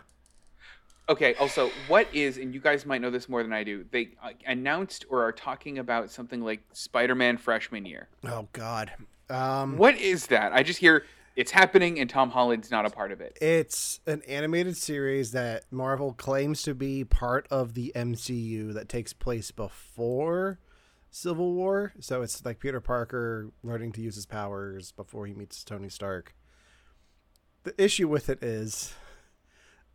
Okay, 1.10 1.34
also, 1.36 1.72
what 1.88 2.08
is, 2.14 2.38
and 2.38 2.54
you 2.54 2.60
guys 2.60 2.86
might 2.86 3.02
know 3.02 3.10
this 3.10 3.28
more 3.28 3.42
than 3.42 3.52
I 3.52 3.64
do, 3.64 3.84
they 3.90 4.12
uh, 4.24 4.30
announced 4.46 5.06
or 5.10 5.24
are 5.24 5.32
talking 5.32 5.80
about 5.80 6.12
something 6.12 6.42
like 6.42 6.62
Spider 6.72 7.16
Man 7.16 7.38
freshman 7.38 7.86
year. 7.86 8.10
Oh 8.24 8.48
God. 8.54 8.92
Um, 9.28 9.78
What 9.78 9.98
is 9.98 10.28
that? 10.28 10.54
I 10.54 10.62
just 10.62 10.80
hear 10.80 11.06
it's 11.36 11.52
happening 11.52 12.00
and 12.00 12.10
Tom 12.10 12.30
Holland's 12.30 12.70
not 12.70 12.86
a 12.86 12.90
part 12.90 13.12
of 13.12 13.22
it. 13.22 13.38
It's 13.42 14.02
an 14.06 14.22
animated 14.28 14.78
series 14.78 15.32
that 15.32 15.64
Marvel 15.72 16.14
claims 16.14 16.62
to 16.64 16.76
be 16.76 17.04
part 17.04 17.48
of 17.50 17.74
the 17.74 17.92
MCU 17.96 18.74
that 18.74 18.88
takes 18.90 19.14
place 19.14 19.50
before 19.50 20.60
Civil 21.10 21.54
War. 21.54 21.94
So 22.00 22.22
it's 22.22 22.44
like 22.46 22.60
Peter 22.60 22.82
Parker 22.82 23.52
learning 23.64 23.94
to 23.94 24.02
use 24.02 24.16
his 24.16 24.26
powers 24.26 24.92
before 24.92 25.26
he 25.26 25.34
meets 25.34 25.64
Tony 25.64 25.90
Stark. 25.90 26.36
The 27.64 27.74
issue 27.82 28.08
with 28.08 28.30
it 28.30 28.44
is 28.44 28.94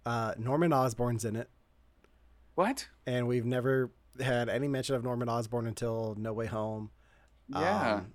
uh, 0.07 0.35
Norman 0.39 0.73
Osborn's 0.73 1.25
in 1.25 1.37
it, 1.37 1.49
What? 2.55 2.89
and 3.07 3.27
we've 3.27 3.45
never 3.47 3.91
had 4.21 4.49
any 4.49 4.69
mention 4.69 4.95
of 4.95 5.03
Norman 5.05 5.29
Osborn 5.29 5.67
until 5.67 6.15
No 6.19 6.33
Way 6.33 6.47
Home. 6.47 6.91
Yeah. 7.49 7.95
Um, 7.97 8.13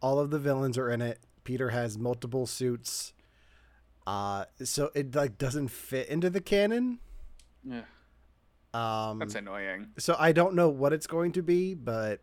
all 0.00 0.18
of 0.18 0.30
the 0.30 0.38
villains 0.38 0.76
are 0.78 0.90
in 0.90 1.00
it. 1.02 1.18
Peter 1.44 1.70
has 1.70 1.98
multiple 1.98 2.46
suits. 2.46 3.12
Uh, 4.06 4.44
so 4.64 4.90
it 4.94 5.14
like 5.14 5.38
doesn't 5.38 5.68
fit 5.68 6.08
into 6.08 6.28
the 6.30 6.40
canon. 6.40 6.98
Yeah. 7.64 7.82
Um, 8.74 9.18
that's 9.18 9.34
annoying. 9.34 9.88
so 9.98 10.16
I 10.18 10.32
don't 10.32 10.54
know 10.54 10.68
what 10.70 10.92
it's 10.92 11.06
going 11.06 11.32
to 11.32 11.42
be, 11.42 11.74
but 11.74 12.20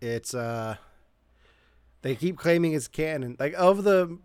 it's 0.00 0.34
uh, 0.34 0.76
they 2.06 2.14
keep 2.14 2.36
claiming 2.38 2.72
it's 2.72 2.86
canon. 2.88 3.36
Like 3.38 3.54
of 3.56 3.82
the 3.84 4.18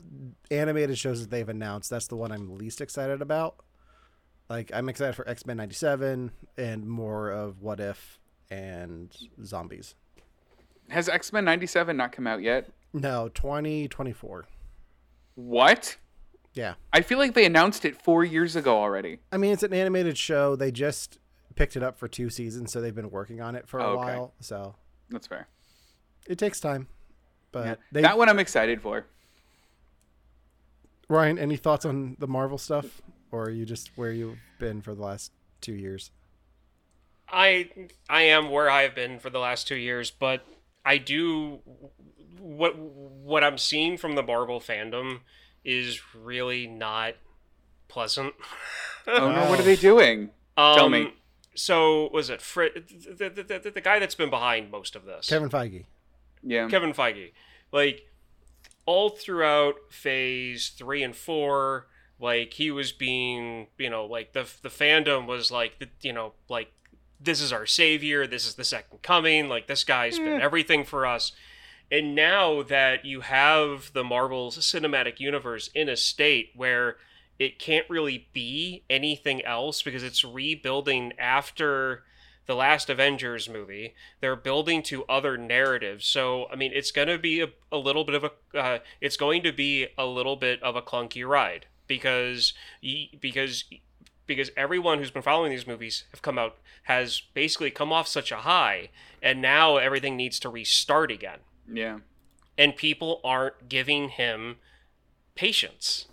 animated 0.51 0.97
shows 0.97 1.21
that 1.21 1.31
they've 1.31 1.49
announced, 1.49 1.89
that's 1.89 2.07
the 2.07 2.15
one 2.15 2.31
I'm 2.31 2.57
least 2.57 2.79
excited 2.81 3.21
about. 3.21 3.55
Like 4.49 4.71
I'm 4.73 4.87
excited 4.89 5.15
for 5.15 5.27
X 5.27 5.45
Men 5.45 5.57
'97 5.57 6.31
and 6.57 6.85
more 6.87 7.29
of 7.31 7.61
What 7.61 7.79
If 7.79 8.19
and 8.49 9.15
Zombies. 9.43 9.95
Has 10.89 11.07
X 11.09 11.31
Men 11.33 11.45
97 11.45 11.95
not 11.97 12.11
come 12.11 12.27
out 12.27 12.41
yet? 12.41 12.69
No, 12.93 13.29
2024. 13.29 14.45
What? 15.35 15.97
Yeah. 16.53 16.73
I 16.91 16.99
feel 17.01 17.17
like 17.17 17.33
they 17.33 17.45
announced 17.45 17.85
it 17.85 18.01
four 18.01 18.25
years 18.25 18.57
ago 18.57 18.77
already. 18.77 19.19
I 19.31 19.37
mean, 19.37 19.53
it's 19.53 19.63
an 19.63 19.73
animated 19.73 20.17
show. 20.17 20.57
They 20.57 20.69
just 20.71 21.17
picked 21.55 21.77
it 21.77 21.83
up 21.83 21.97
for 21.97 22.09
two 22.09 22.29
seasons, 22.29 22.73
so 22.73 22.81
they've 22.81 22.93
been 22.93 23.09
working 23.09 23.39
on 23.41 23.55
it 23.55 23.67
for 23.69 23.79
a 23.79 23.83
Oh, 23.85 23.99
okay. 23.99 24.17
while. 24.17 24.33
So 24.41 24.75
That's 25.09 25.27
fair. 25.27 25.47
it 26.27 26.37
takes 26.37 26.59
time. 26.59 26.87
But 27.51 27.65
Yeah. 27.65 27.75
they, 27.91 28.01
that 28.01 28.17
one 28.17 28.29
I'm 28.29 28.39
excited 28.39 28.81
for. 28.81 29.05
Ryan, 31.09 31.37
any 31.37 31.57
thoughts 31.57 31.85
on 31.85 32.15
the 32.19 32.27
Marvel 32.27 32.57
stuff, 32.57 33.01
or 33.31 33.43
are 33.43 33.49
you 33.49 33.65
just 33.65 33.91
where 33.95 34.11
you've 34.11 34.37
been 34.59 34.81
for 34.81 34.95
the 34.95 35.01
last 35.01 35.31
two 35.59 35.73
years? 35.73 36.11
I 37.27 37.69
I 38.09 38.23
am 38.23 38.49
where 38.49 38.69
I've 38.69 38.95
been 38.95 39.19
for 39.19 39.29
the 39.29 39.39
last 39.39 39.67
two 39.67 39.75
years, 39.75 40.11
but 40.11 40.45
I 40.85 40.97
do 40.97 41.59
what 42.39 42.77
what 42.77 43.43
I'm 43.43 43.57
seeing 43.57 43.97
from 43.97 44.15
the 44.15 44.23
Marvel 44.23 44.59
fandom 44.59 45.19
is 45.63 46.01
really 46.15 46.67
not 46.67 47.15
pleasant. 47.87 48.33
Oh 49.07 49.31
no, 49.31 49.45
what 49.49 49.59
are 49.59 49.63
they 49.63 49.75
doing? 49.75 50.31
Um, 50.57 50.75
Tell 50.75 50.89
me. 50.89 51.13
So 51.55 52.09
was 52.13 52.29
it 52.29 52.41
Fri 52.41 52.69
the, 52.73 53.29
the, 53.29 53.59
the, 53.59 53.71
the 53.71 53.81
guy 53.81 53.99
that's 53.99 54.15
been 54.15 54.29
behind 54.29 54.71
most 54.71 54.95
of 54.95 55.05
this? 55.05 55.27
Kevin 55.27 55.49
Feige. 55.49 55.85
Yeah. 56.43 56.67
Kevin 56.67 56.93
Feige. 56.93 57.31
Like 57.71 58.07
all 58.85 59.09
throughout 59.09 59.75
phase 59.89 60.69
3 60.69 61.03
and 61.03 61.15
4, 61.15 61.87
like 62.19 62.53
he 62.53 62.71
was 62.71 62.91
being, 62.91 63.67
you 63.77 63.89
know, 63.89 64.05
like 64.05 64.33
the 64.33 64.47
the 64.61 64.69
fandom 64.69 65.25
was 65.25 65.51
like 65.51 65.79
the, 65.79 65.89
you 66.01 66.13
know, 66.13 66.33
like 66.49 66.71
this 67.19 67.41
is 67.41 67.53
our 67.53 67.65
savior, 67.65 68.25
this 68.27 68.47
is 68.47 68.55
the 68.55 68.63
second 68.63 69.01
coming, 69.01 69.47
like 69.47 69.67
this 69.67 69.83
guy's 69.83 70.17
been 70.17 70.41
everything 70.41 70.83
for 70.83 71.05
us. 71.05 71.31
And 71.91 72.15
now 72.15 72.63
that 72.63 73.05
you 73.05 73.21
have 73.21 73.91
the 73.93 74.03
Marvel 74.03 74.49
Cinematic 74.51 75.19
Universe 75.19 75.69
in 75.75 75.89
a 75.89 75.97
state 75.97 76.51
where 76.55 76.95
it 77.37 77.59
can't 77.59 77.89
really 77.89 78.27
be 78.33 78.83
anything 78.89 79.43
else 79.43 79.81
because 79.81 80.03
it's 80.03 80.23
rebuilding 80.23 81.11
after 81.19 82.03
the 82.51 82.55
last 82.57 82.89
Avengers 82.89 83.47
movie. 83.47 83.95
They're 84.19 84.35
building 84.35 84.83
to 84.83 85.05
other 85.05 85.37
narratives. 85.37 86.05
So, 86.05 86.47
I 86.51 86.57
mean, 86.57 86.71
it's 86.73 86.91
going 86.91 87.07
to 87.07 87.17
be 87.17 87.39
a, 87.39 87.47
a 87.71 87.77
little 87.77 88.03
bit 88.03 88.15
of 88.15 88.25
a 88.25 88.57
uh, 88.59 88.79
it's 88.99 89.15
going 89.15 89.41
to 89.43 89.53
be 89.53 89.87
a 89.97 90.05
little 90.05 90.35
bit 90.35 90.61
of 90.61 90.75
a 90.75 90.81
clunky 90.81 91.25
ride 91.25 91.67
because 91.87 92.53
because 93.21 93.63
because 94.27 94.49
everyone 94.57 94.97
who's 94.99 95.11
been 95.11 95.21
following 95.21 95.51
these 95.51 95.65
movies 95.65 96.03
have 96.11 96.21
come 96.21 96.37
out 96.37 96.57
has 96.83 97.21
basically 97.33 97.71
come 97.71 97.93
off 97.93 98.07
such 98.07 98.31
a 98.33 98.37
high 98.37 98.89
and 99.21 99.41
now 99.41 99.77
everything 99.77 100.17
needs 100.17 100.39
to 100.39 100.49
restart 100.49 101.09
again 101.11 101.39
Yeah. 101.71 101.99
and 102.57 102.75
people 102.75 103.21
aren't 103.23 103.69
giving 103.69 104.09
him 104.09 104.57
patience. 105.35 106.07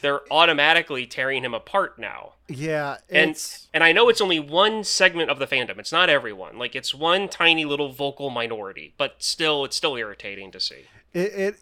They're 0.00 0.20
automatically 0.32 1.06
tearing 1.06 1.44
him 1.44 1.54
apart 1.54 1.98
now. 1.98 2.34
Yeah, 2.48 2.96
And 3.08 3.30
it's 3.30 3.68
and 3.72 3.84
I 3.84 3.92
know 3.92 4.08
it's 4.08 4.20
only 4.20 4.40
one 4.40 4.82
segment 4.84 5.30
of 5.30 5.38
the 5.38 5.46
fandom. 5.46 5.78
It's 5.78 5.92
not 5.92 6.08
everyone. 6.10 6.58
Like 6.58 6.74
it's 6.74 6.94
one 6.94 7.28
tiny 7.28 7.64
little 7.64 7.92
vocal 7.92 8.30
minority, 8.30 8.94
but 8.98 9.16
still 9.22 9.64
it's 9.64 9.76
still 9.76 9.96
irritating 9.96 10.50
to 10.52 10.60
see. 10.60 10.86
it, 11.12 11.32
it, 11.32 11.56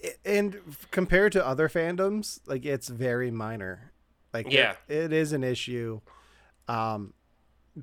it 0.00 0.18
and 0.24 0.60
compared 0.90 1.32
to 1.32 1.44
other 1.46 1.68
fandoms, 1.68 2.40
like 2.46 2.64
it's 2.64 2.88
very 2.88 3.30
minor. 3.30 3.92
Like 4.32 4.46
Yeah. 4.52 4.74
it, 4.88 4.96
it 5.04 5.12
is 5.12 5.32
an 5.32 5.42
issue. 5.42 6.00
Um, 6.68 7.14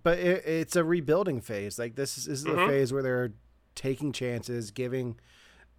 but 0.04 0.20
it, 0.20 0.46
it's 0.46 0.76
a 0.76 0.84
rebuilding 0.84 1.42
phase. 1.42 1.78
Like 1.80 1.96
this 1.96 2.18
is, 2.18 2.26
this 2.26 2.40
is 2.40 2.46
the 2.46 2.52
Mhm. 2.52 2.68
phase 2.68 2.94
where 2.94 3.04
they're 3.04 3.34
taking 3.74 4.12
chances, 4.14 4.72
giving 4.72 5.18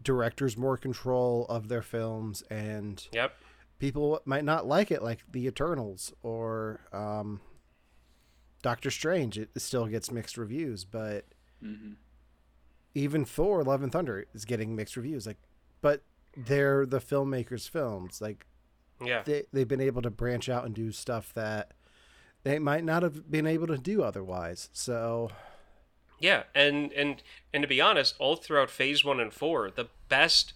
directors 0.03 0.57
more 0.57 0.77
control 0.77 1.47
of 1.49 1.69
their 1.69 1.83
films, 1.83 2.43
and 2.51 3.07
Yep. 3.13 3.35
People 3.79 4.21
might 4.25 4.45
not 4.45 4.67
like 4.67 4.91
it, 4.91 5.03
like 5.03 5.21
the 5.31 5.47
Eternals 5.47 6.13
or 6.23 6.81
um, 6.93 7.41
Doctor 8.63 8.91
Strange. 8.91 9.39
It 9.39 9.51
still 9.61 9.87
gets 9.87 10.11
mixed 10.11 10.37
reviews, 10.37 10.85
but 10.85 11.25
hmm 11.61 11.93
even 12.95 13.27
Thor: 13.27 13.63
Love 13.63 13.83
and 13.83 13.93
Thunder 13.93 14.25
is 14.33 14.47
getting 14.47 14.75
mixed 14.75 14.97
reviews. 14.97 15.27
Like, 15.27 15.37
but 15.83 16.03
they're 16.37 16.87
the 16.87 16.99
filmmakers' 17.01 17.69
films. 17.69 18.21
Like 18.23 18.47
Yeah. 19.05 19.23
they 19.25 19.45
they've 19.53 19.69
been 19.69 19.81
able 19.83 20.03
to 20.03 20.11
branch 20.11 20.49
out 20.49 20.65
and 20.65 20.75
do 20.75 20.93
stuff 20.93 21.33
that 21.35 21.73
they 22.43 22.59
might 22.59 22.85
not 22.85 23.03
have 23.03 23.31
been 23.31 23.47
able 23.47 23.67
to 23.67 23.77
do 23.77 24.03
otherwise. 24.03 24.71
So 24.73 25.31
Yeah, 26.19 26.45
and 26.55 26.91
and 26.93 27.23
and 27.53 27.63
to 27.63 27.69
be 27.69 27.81
honest, 27.83 28.15
all 28.19 28.37
throughout 28.37 28.71
Phase 28.71 29.05
One 29.05 29.21
and 29.21 29.33
Four, 29.33 29.71
the 29.71 29.89
best, 30.09 30.55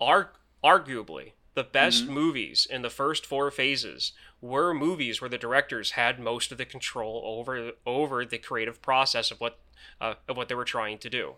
are 0.00 0.32
arguably 0.64 1.32
the 1.54 1.64
best 1.64 2.06
movies 2.06 2.66
in 2.70 2.82
the 2.82 2.90
first 2.90 3.26
four 3.26 3.50
phases 3.50 4.12
were 4.40 4.72
movies 4.74 5.20
where 5.20 5.30
the 5.30 5.38
directors 5.38 5.92
had 5.92 6.18
most 6.18 6.50
of 6.52 6.58
the 6.58 6.64
control 6.64 7.22
over 7.24 7.72
over 7.86 8.24
the 8.24 8.38
creative 8.38 8.80
process 8.82 9.30
of 9.30 9.40
what 9.40 9.58
uh, 10.00 10.14
of 10.28 10.36
what 10.36 10.48
they 10.48 10.54
were 10.54 10.64
trying 10.64 10.98
to 10.98 11.10
do. 11.10 11.34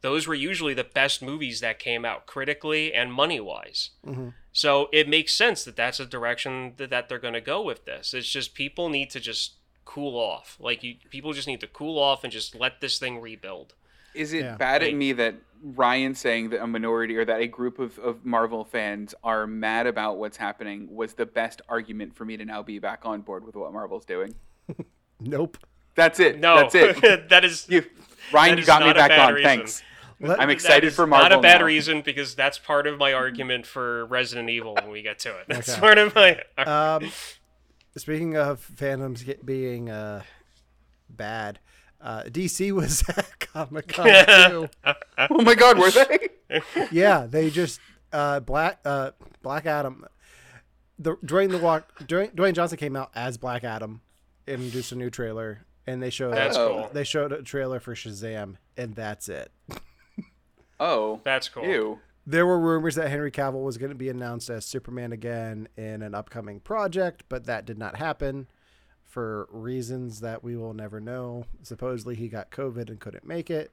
those 0.00 0.28
were 0.28 0.34
usually 0.50 0.74
the 0.74 0.84
best 0.84 1.20
movies 1.20 1.58
that 1.58 1.80
came 1.80 2.04
out 2.04 2.24
critically 2.24 2.94
and 2.94 3.12
money 3.12 3.40
wise. 3.40 3.90
Mhm. 4.06 4.32
So 4.52 4.88
it 4.92 5.08
makes 5.08 5.34
sense 5.34 5.64
that 5.64 5.74
that's 5.74 5.98
a 5.98 6.06
direction 6.06 6.74
that, 6.76 6.90
that 6.90 7.08
they're 7.08 7.18
going 7.18 7.34
to 7.34 7.40
go 7.40 7.60
with 7.62 7.84
this. 7.84 8.14
It's 8.14 8.30
just 8.30 8.54
people 8.54 8.88
need 8.90 9.10
to 9.10 9.18
just 9.18 9.54
cool 9.84 10.16
off. 10.16 10.56
Like 10.60 10.84
you, 10.84 10.94
people 11.10 11.32
just 11.32 11.48
need 11.48 11.58
to 11.62 11.66
cool 11.66 11.98
off 11.98 12.22
and 12.22 12.32
just 12.32 12.54
let 12.54 12.80
this 12.80 13.00
thing 13.00 13.20
rebuild. 13.20 13.74
Is 14.14 14.32
it 14.32 14.44
Yeah. 14.44 14.56
bad 14.56 14.82
Like- 14.82 14.92
at 14.92 14.96
me 14.96 15.12
that 15.12 15.34
Ryan 15.62 16.14
saying 16.14 16.50
that 16.50 16.62
a 16.62 16.66
minority 16.68 17.16
or 17.16 17.24
that 17.24 17.40
a 17.40 17.46
group 17.48 17.78
of, 17.80 17.98
of 17.98 18.24
Marvel 18.24 18.64
fans 18.64 19.12
are 19.24 19.44
mad 19.46 19.86
about 19.88 20.16
what's 20.18 20.36
happening 20.36 20.94
was 20.94 21.14
the 21.14 21.26
best 21.26 21.60
argument 21.68 22.14
for 22.14 22.24
me 22.24 22.36
to 22.36 22.44
now 22.44 22.62
be 22.62 22.78
back 22.78 23.00
on 23.04 23.22
board 23.22 23.44
with 23.44 23.56
what 23.56 23.72
Marvel's 23.72 24.04
doing? 24.04 24.34
Nope. 25.20 25.58
That's 25.96 26.20
it. 26.20 26.38
No, 26.38 26.58
That's 26.70 26.76
it. 26.76 27.28
that 27.30 27.44
is 27.44 27.66
You, 27.68 27.84
Ryan, 28.32 28.54
That 28.54 28.60
you 28.60 28.66
got 28.66 28.82
me 28.86 28.92
back 28.92 29.10
on. 29.10 29.34
reason. 29.34 29.44
Thanks. 29.48 29.82
Let- 30.20 30.40
I'm 30.40 30.48
excited 30.50 30.92
for 30.92 31.08
Marvel 31.08 31.30
Not 31.30 31.38
a 31.40 31.42
bad 31.42 31.58
now. 31.58 31.64
reason 31.66 32.02
because 32.02 32.36
that's 32.36 32.56
part 32.56 32.86
of 32.86 32.98
my 32.98 33.12
argument 33.12 33.66
for 33.66 34.06
Resident 34.06 34.48
Evil 34.48 34.74
when 34.76 34.90
we 34.90 35.02
get 35.02 35.18
to 35.20 35.30
it. 35.40 35.46
That's 35.48 35.70
Okay. 35.70 35.80
part 35.80 35.98
of 35.98 36.14
my. 36.14 36.40
Um, 36.56 37.10
speaking 37.96 38.36
of 38.36 38.64
fandoms 38.76 39.24
get, 39.24 39.44
being 39.44 39.90
uh, 39.90 40.22
bad, 41.10 41.58
uh, 42.00 42.22
DC 42.24 42.72
was 42.72 43.02
at 43.16 43.38
Comic 43.40 43.88
Con 43.88 44.06
too. 44.50 44.68
Oh 45.30 45.42
my 45.42 45.54
God, 45.54 45.78
were 45.78 45.90
they? 45.90 46.28
yeah, 46.92 47.26
they 47.28 47.50
just 47.50 47.80
uh, 48.12 48.40
Black 48.40 48.80
uh, 48.84 49.10
Black 49.42 49.66
Adam. 49.66 50.04
The 50.98 51.16
Dwayne 51.16 51.50
the 51.50 51.58
Rock 51.58 51.92
Dwayne, 52.06 52.34
Dwayne 52.34 52.54
Johnson 52.54 52.78
came 52.78 52.96
out 52.96 53.10
as 53.14 53.36
Black 53.38 53.62
Adam, 53.64 54.00
and 54.46 54.62
introduced 54.62 54.90
a 54.92 54.96
new 54.96 55.10
trailer, 55.10 55.64
and 55.86 56.02
they 56.02 56.10
showed 56.10 56.34
That's 56.34 56.56
Oh. 56.56 56.68
cool. 56.68 56.90
they 56.92 57.04
showed 57.04 57.32
a 57.32 57.42
trailer 57.42 57.78
for 57.80 57.94
Shazam, 57.94 58.56
and 58.76 58.94
that's 58.94 59.28
it. 59.28 59.52
Oh, 60.80 61.20
That's 61.24 61.48
cool. 61.48 61.64
ew. 61.64 61.98
There 62.26 62.46
were 62.46 62.58
rumors 62.60 62.94
that 62.96 63.08
Henry 63.10 63.30
Cavill 63.32 63.64
was 63.64 63.78
going 63.78 63.88
to 63.90 63.96
be 63.96 64.08
announced 64.10 64.50
as 64.50 64.64
Superman 64.66 65.12
again 65.12 65.66
in 65.76 66.02
an 66.02 66.14
upcoming 66.14 66.60
project, 66.60 67.24
but 67.28 67.46
that 67.46 67.64
did 67.64 67.78
not 67.78 67.96
happen 67.96 68.48
for 69.08 69.48
reasons 69.50 70.20
that 70.20 70.44
we 70.44 70.54
will 70.56 70.74
never 70.74 71.00
know. 71.00 71.46
Supposedly 71.62 72.14
he 72.14 72.28
got 72.28 72.50
COVID 72.50 72.88
and 72.90 73.00
couldn't 73.00 73.26
make 73.26 73.50
it, 73.50 73.72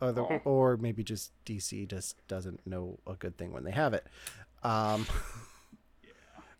other, 0.00 0.22
Oh. 0.22 0.40
or 0.44 0.76
maybe 0.76 1.02
just 1.04 1.32
DC 1.44 1.86
just 1.88 2.16
doesn't 2.28 2.66
know 2.66 2.98
a 3.06 3.14
good 3.14 3.36
thing 3.36 3.52
when 3.52 3.64
they 3.64 3.72
have 3.72 3.92
it. 3.92 4.06
Um, 4.62 5.06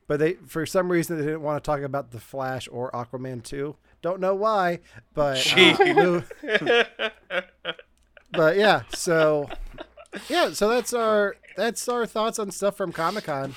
But 0.06 0.20
they, 0.20 0.32
for 0.46 0.64
some 0.64 0.90
reason, 0.90 1.18
they 1.18 1.24
didn't 1.26 1.42
want 1.42 1.62
to 1.62 1.70
talk 1.70 1.82
about 1.82 2.12
the 2.12 2.18
Flash 2.18 2.66
or 2.72 2.90
Aquaman 2.92 3.42
2. 3.44 3.76
Don't 4.00 4.20
know 4.20 4.34
why, 4.34 4.78
but 5.12 5.36
uh, 5.54 6.22
but 8.32 8.56
yeah, 8.56 8.82
so 8.94 9.50
yeah, 10.30 10.52
so 10.52 10.68
that's 10.70 10.94
our 10.94 11.36
that's 11.56 11.86
our 11.90 12.06
thoughts 12.06 12.38
on 12.38 12.50
stuff 12.50 12.74
from 12.76 12.90
Comic 12.90 13.24
Con. 13.24 13.54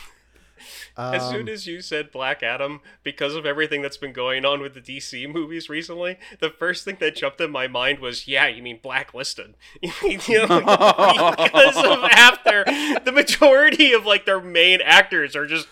As 0.97 1.23
Um, 1.23 1.31
soon 1.33 1.49
as 1.49 1.67
you 1.67 1.81
said 1.81 2.11
Black 2.11 2.43
Adam, 2.43 2.81
because 3.03 3.35
of 3.35 3.45
everything 3.45 3.81
that's 3.81 3.97
been 3.97 4.13
going 4.13 4.45
on 4.45 4.61
with 4.61 4.73
the 4.73 4.81
DC 4.81 5.31
movies 5.31 5.69
recently, 5.69 6.17
the 6.39 6.49
first 6.49 6.85
thing 6.85 6.97
that 6.99 7.15
jumped 7.15 7.41
in 7.41 7.51
my 7.51 7.67
mind 7.67 7.99
was, 7.99 8.27
yeah, 8.27 8.47
you 8.47 8.61
mean 8.63 8.79
blacklisted. 8.81 9.55
You 10.03 10.47
know, 10.47 10.59
because 11.37 11.77
of 11.77 12.03
after 12.11 12.63
the 13.03 13.11
majority 13.13 13.93
of 13.93 14.05
like 14.05 14.25
their 14.25 14.41
main 14.41 14.81
actors 14.81 15.35
are 15.35 15.45
just 15.47 15.67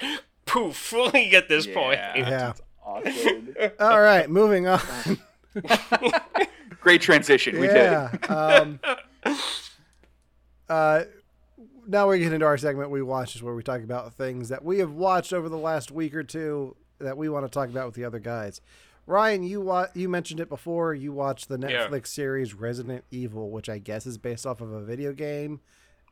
poof 0.46 0.94
at 0.94 1.48
this 1.50 1.68
point. 1.68 2.00
Yeah. 2.00 2.16
Yeah. 2.18 2.54
Awkward. 2.84 3.74
All 3.80 4.02
right, 4.02 4.30
moving 4.30 4.68
on. 4.68 4.80
Great 6.82 7.02
transition. 7.02 7.60
We 7.60 7.68
did 7.68 7.76
yeah. 7.76 8.10
Um, 8.28 8.80
uh, 10.70 11.04
now 11.90 12.08
we 12.10 12.20
get 12.20 12.32
into 12.34 12.46
our 12.46 12.58
segment 12.58 12.90
we 12.92 13.02
watch 13.02 13.36
is 13.36 13.44
where 13.44 13.54
we 13.56 13.64
talk 13.64 13.82
about 13.82 14.14
things 14.14 14.50
that 14.50 14.64
we 14.64 14.80
have 14.80 14.92
watched 14.92 15.34
over 15.34 15.50
the 15.50 15.58
last 15.58 15.92
week 15.92 16.14
or 16.16 16.24
two 16.24 16.76
that 17.00 17.18
we 17.18 17.30
want 17.30 17.46
to 17.46 17.50
talk 17.50 17.70
about 17.70 17.86
with 17.86 17.96
the 17.96 18.04
other 18.06 18.20
guys. 18.20 18.62
Ryan, 19.08 19.42
you 19.44 19.62
wa- 19.62 19.88
you 19.96 20.08
mentioned 20.08 20.40
it 20.40 20.50
before. 20.50 20.94
You 20.94 21.12
watched 21.12 21.50
the 21.50 21.58
Yeah. 21.58 21.88
Netflix 21.88 22.08
series 22.08 22.54
Resident 22.54 23.04
Evil, 23.10 23.50
which 23.50 23.68
I 23.68 23.80
guess 23.80 24.06
is 24.06 24.18
based 24.20 24.46
off 24.46 24.62
of 24.62 24.72
a 24.72 24.82
video 24.82 25.14
game. 25.14 25.62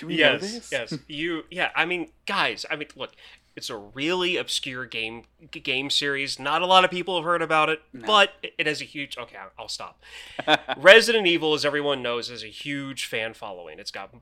Do 0.00 0.06
we 0.06 0.16
know 0.16 0.38
yes, 0.40 0.68
yes. 0.72 0.98
You, 1.06 1.44
yeah. 1.50 1.70
I 1.76 1.84
mean, 1.84 2.10
guys. 2.26 2.66
I 2.70 2.76
mean, 2.76 2.88
look. 2.96 3.12
It's 3.54 3.68
a 3.68 3.76
really 3.76 4.36
obscure 4.36 4.86
game 4.86 5.24
game 5.50 5.90
series. 5.90 6.38
Not 6.38 6.62
a 6.62 6.66
lot 6.66 6.84
of 6.84 6.90
people 6.90 7.16
have 7.16 7.24
heard 7.24 7.42
about 7.42 7.68
it, 7.68 7.82
but 7.92 8.30
it, 8.42 8.66
has 8.66 8.80
a 8.80 8.84
huge. 8.84 9.18
Okay, 9.18 9.36
I'll- 9.58 9.68
stop. 9.68 10.02
Resident 10.76 11.26
Evil, 11.26 11.54
as 11.54 11.64
everyone 11.64 12.02
knows, 12.02 12.28
has 12.30 12.42
a 12.42 12.48
huge 12.48 13.06
fan 13.06 13.34
following. 13.34 13.78
It's 13.78 13.90
got 13.90 14.14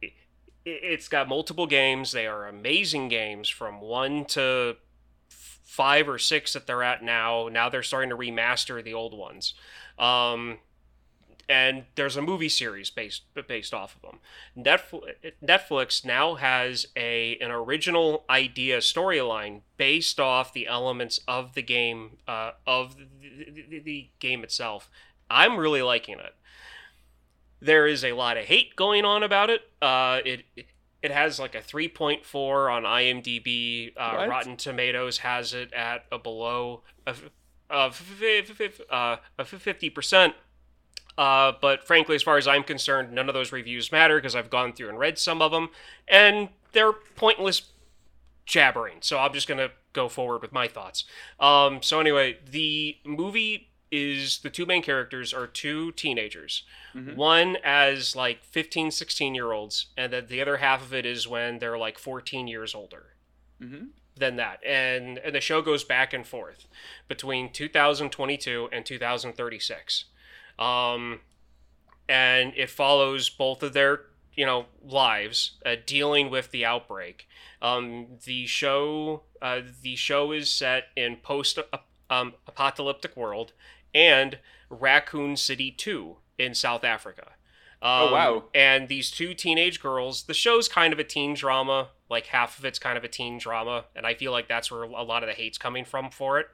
it, 0.00 0.12
it's 0.64 1.08
got 1.08 1.28
multiple 1.28 1.66
games. 1.66 2.12
They 2.12 2.26
are 2.26 2.46
amazing 2.46 3.08
games 3.08 3.48
from 3.48 3.80
one 3.80 4.24
to 4.26 4.76
five 5.28 6.08
or 6.08 6.18
six 6.18 6.52
that 6.54 6.66
they're 6.66 6.82
at 6.82 7.02
now. 7.02 7.48
Now 7.48 7.68
they're 7.68 7.82
starting 7.82 8.10
to 8.10 8.16
remaster 8.16 8.82
the 8.82 8.94
old 8.94 9.16
ones. 9.16 9.54
Um, 9.98 10.58
and 11.48 11.84
there's 11.94 12.16
a 12.16 12.22
movie 12.22 12.48
series 12.48 12.90
based 12.90 13.22
based 13.46 13.72
off 13.72 13.96
of 13.96 14.02
them. 14.02 14.20
Netflix, 14.56 15.32
Netflix 15.44 16.04
now 16.04 16.34
has 16.34 16.86
a 16.96 17.36
an 17.40 17.50
original 17.50 18.24
idea 18.28 18.78
storyline 18.78 19.60
based 19.76 20.18
off 20.18 20.52
the 20.52 20.66
elements 20.66 21.20
of 21.28 21.54
the 21.54 21.62
game 21.62 22.18
uh, 22.26 22.52
of 22.66 22.96
the, 22.96 23.64
the, 23.68 23.78
the 23.78 24.10
game 24.18 24.42
itself. 24.42 24.90
I'm 25.30 25.56
really 25.56 25.82
liking 25.82 26.18
it. 26.18 26.34
There 27.60 27.86
is 27.86 28.04
a 28.04 28.12
lot 28.12 28.36
of 28.36 28.44
hate 28.44 28.76
going 28.76 29.04
on 29.04 29.22
about 29.22 29.50
it. 29.50 29.62
Uh, 29.80 30.20
it 30.24 30.44
it 31.02 31.10
has 31.12 31.38
like 31.38 31.54
a 31.54 31.60
3.4 31.60 32.72
on 32.72 32.82
IMDb. 32.82 33.92
Uh, 33.96 34.26
Rotten 34.28 34.56
Tomatoes 34.56 35.18
has 35.18 35.54
it 35.54 35.72
at 35.72 36.04
a 36.10 36.18
below 36.18 36.82
of 37.06 37.30
of 37.70 38.02
uh, 38.90 39.16
of 39.38 39.48
50 39.48 39.90
percent. 39.90 40.34
Uh, 41.18 41.52
but 41.60 41.86
frankly, 41.86 42.14
as 42.14 42.22
far 42.22 42.36
as 42.36 42.46
I'm 42.46 42.62
concerned, 42.62 43.12
none 43.12 43.28
of 43.28 43.34
those 43.34 43.52
reviews 43.52 43.90
matter 43.90 44.16
because 44.18 44.36
I've 44.36 44.50
gone 44.50 44.72
through 44.72 44.90
and 44.90 44.98
read 44.98 45.18
some 45.18 45.40
of 45.40 45.50
them, 45.52 45.70
and 46.08 46.50
they're 46.72 46.92
pointless 46.92 47.62
jabbering. 48.44 48.98
So 49.00 49.18
I'm 49.18 49.32
just 49.32 49.48
gonna 49.48 49.70
go 49.92 50.08
forward 50.08 50.42
with 50.42 50.52
my 50.52 50.68
thoughts. 50.68 51.04
Um, 51.40 51.82
so 51.82 52.00
anyway, 52.00 52.38
the 52.48 52.96
movie 53.04 53.70
is 53.90 54.38
the 54.40 54.50
two 54.50 54.66
main 54.66 54.82
characters 54.82 55.32
are 55.32 55.46
two 55.46 55.92
teenagers. 55.92 56.64
One 57.14 57.56
as 57.62 58.16
like 58.16 58.42
15, 58.44 58.90
16 58.90 59.34
year 59.34 59.52
olds, 59.52 59.86
and 59.96 60.12
then 60.12 60.26
the 60.28 60.40
other 60.42 60.58
half 60.58 60.82
of 60.82 60.92
it 60.94 61.04
is 61.06 61.26
when 61.28 61.58
they're 61.58 61.78
like 61.78 61.98
14 61.98 62.46
years 62.48 62.74
older 62.74 63.14
Mhm. 63.62 63.88
than 64.16 64.36
that. 64.36 64.60
And 64.64 65.18
and 65.18 65.34
the 65.34 65.40
show 65.40 65.60
goes 65.62 65.84
back 65.84 66.12
and 66.12 66.26
forth 66.26 66.66
between 67.08 67.52
2022 67.52 68.68
and 68.72 68.84
2036. 68.86 70.04
Um, 70.58 71.20
and 72.08 72.52
it 72.56 72.70
follows 72.70 73.28
both 73.28 73.62
of 73.62 73.72
their 73.72 74.02
you 74.34 74.46
know 74.46 74.66
lives 74.84 75.52
uh, 75.64 75.76
dealing 75.84 76.30
with 76.30 76.50
the 76.50 76.64
outbreak. 76.64 77.26
Um, 77.60 78.06
the 78.24 78.46
show 78.46 79.22
uh, 79.42 79.60
the 79.82 79.96
show 79.96 80.32
is 80.32 80.50
set 80.50 80.84
in 80.96 81.16
post 81.16 81.58
um, 82.10 82.34
apocalyptic 82.46 83.16
world 83.16 83.52
and 83.94 84.38
Raccoon 84.68 85.36
City 85.36 85.70
2 85.70 86.16
in 86.38 86.54
South 86.54 86.84
Africa. 86.84 87.28
Um, 87.82 88.08
Oh, 88.08 88.12
wow. 88.12 88.44
And 88.54 88.88
these 88.88 89.10
two 89.10 89.34
teenage 89.34 89.80
girls, 89.80 90.24
the 90.24 90.34
show's 90.34 90.68
kind 90.68 90.92
of 90.92 90.98
a 90.98 91.04
teen 91.04 91.34
drama. 91.34 91.88
Like 92.08 92.26
half 92.26 92.58
of 92.58 92.64
it's 92.64 92.78
kind 92.78 92.96
of 92.96 93.02
a 93.02 93.08
teen 93.08 93.36
drama, 93.38 93.86
and 93.96 94.06
I 94.06 94.14
feel 94.14 94.30
like 94.30 94.46
that's 94.46 94.70
where 94.70 94.84
a 94.84 95.02
lot 95.02 95.24
of 95.24 95.26
the 95.28 95.34
hate's 95.34 95.58
coming 95.58 95.84
from 95.84 96.10
for 96.10 96.38
it. 96.38 96.46